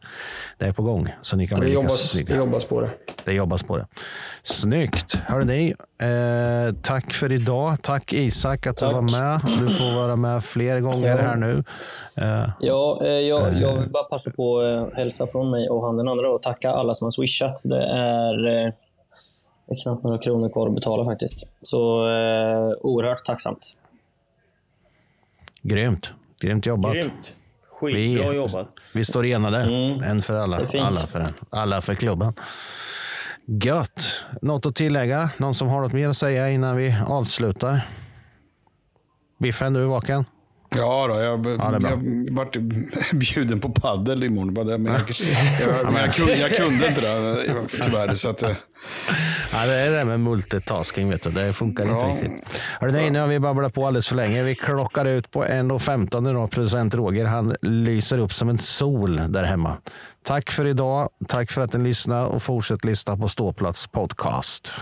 [0.58, 1.08] är på gång.
[1.20, 2.34] Så ni kan Det bli lika jobbas, snygga.
[2.34, 2.90] det jobbas på det.
[3.24, 3.86] Det jobbas på det.
[4.42, 5.14] Snyggt.
[5.26, 7.82] Hörrni, eh, tack för idag.
[7.82, 9.40] Tack Isak att du var med.
[9.44, 11.16] Du får vara med fler gånger Ja.
[11.16, 11.64] här nu.
[12.16, 15.96] Eh, Ja, eh, jag, jag vill bara passa på att hälsa från mig och han
[15.96, 17.62] den andra och tacka alla som har swishat.
[17.64, 18.72] Det är, eh,
[19.82, 21.48] knappt några kronor kvar att betala faktiskt.
[21.62, 23.76] Så eh, oerhört tacksamt.
[25.62, 26.10] grymt.
[26.40, 26.92] Grymt jobbat.
[26.92, 27.32] Grymt.
[27.80, 28.68] Skitbra Vi- jobbat.
[28.94, 29.58] Vi står enade.
[30.04, 30.56] En för alla.
[30.80, 31.32] Alla för en.
[31.50, 32.32] Alla för klubben.
[33.46, 34.24] Gött.
[34.42, 35.30] Något att tillägga?
[35.38, 37.80] Någon som har något mer att säga innan vi avslutar?
[39.38, 40.24] Biffen, du är vaken?
[40.76, 41.78] Ja, då, jag, bra.
[41.80, 42.56] jag vart
[43.12, 44.54] bjuden på paddel imorgon.
[44.54, 45.02] Bara det, men jag,
[45.82, 48.14] jag, men jag, kunde, jag kunde inte det tyvärr.
[48.14, 48.50] Så att, eh,
[49.52, 51.30] Ja, det är det med multitasking, vet du.
[51.30, 52.16] Det funkar inte Ja.
[52.22, 52.58] riktigt.
[52.80, 54.42] Hörru, nej, nu har vi babblat på alldeles för länge.
[54.42, 56.46] Vi klockar ut på 1.15 nu då.
[56.48, 59.76] Producent Roger, han lyser upp som en sol där hemma.
[60.24, 61.08] Tack för idag.
[61.28, 64.72] Tack för att ni lyssnade och fortsätt lyssna på Ståplats podcast.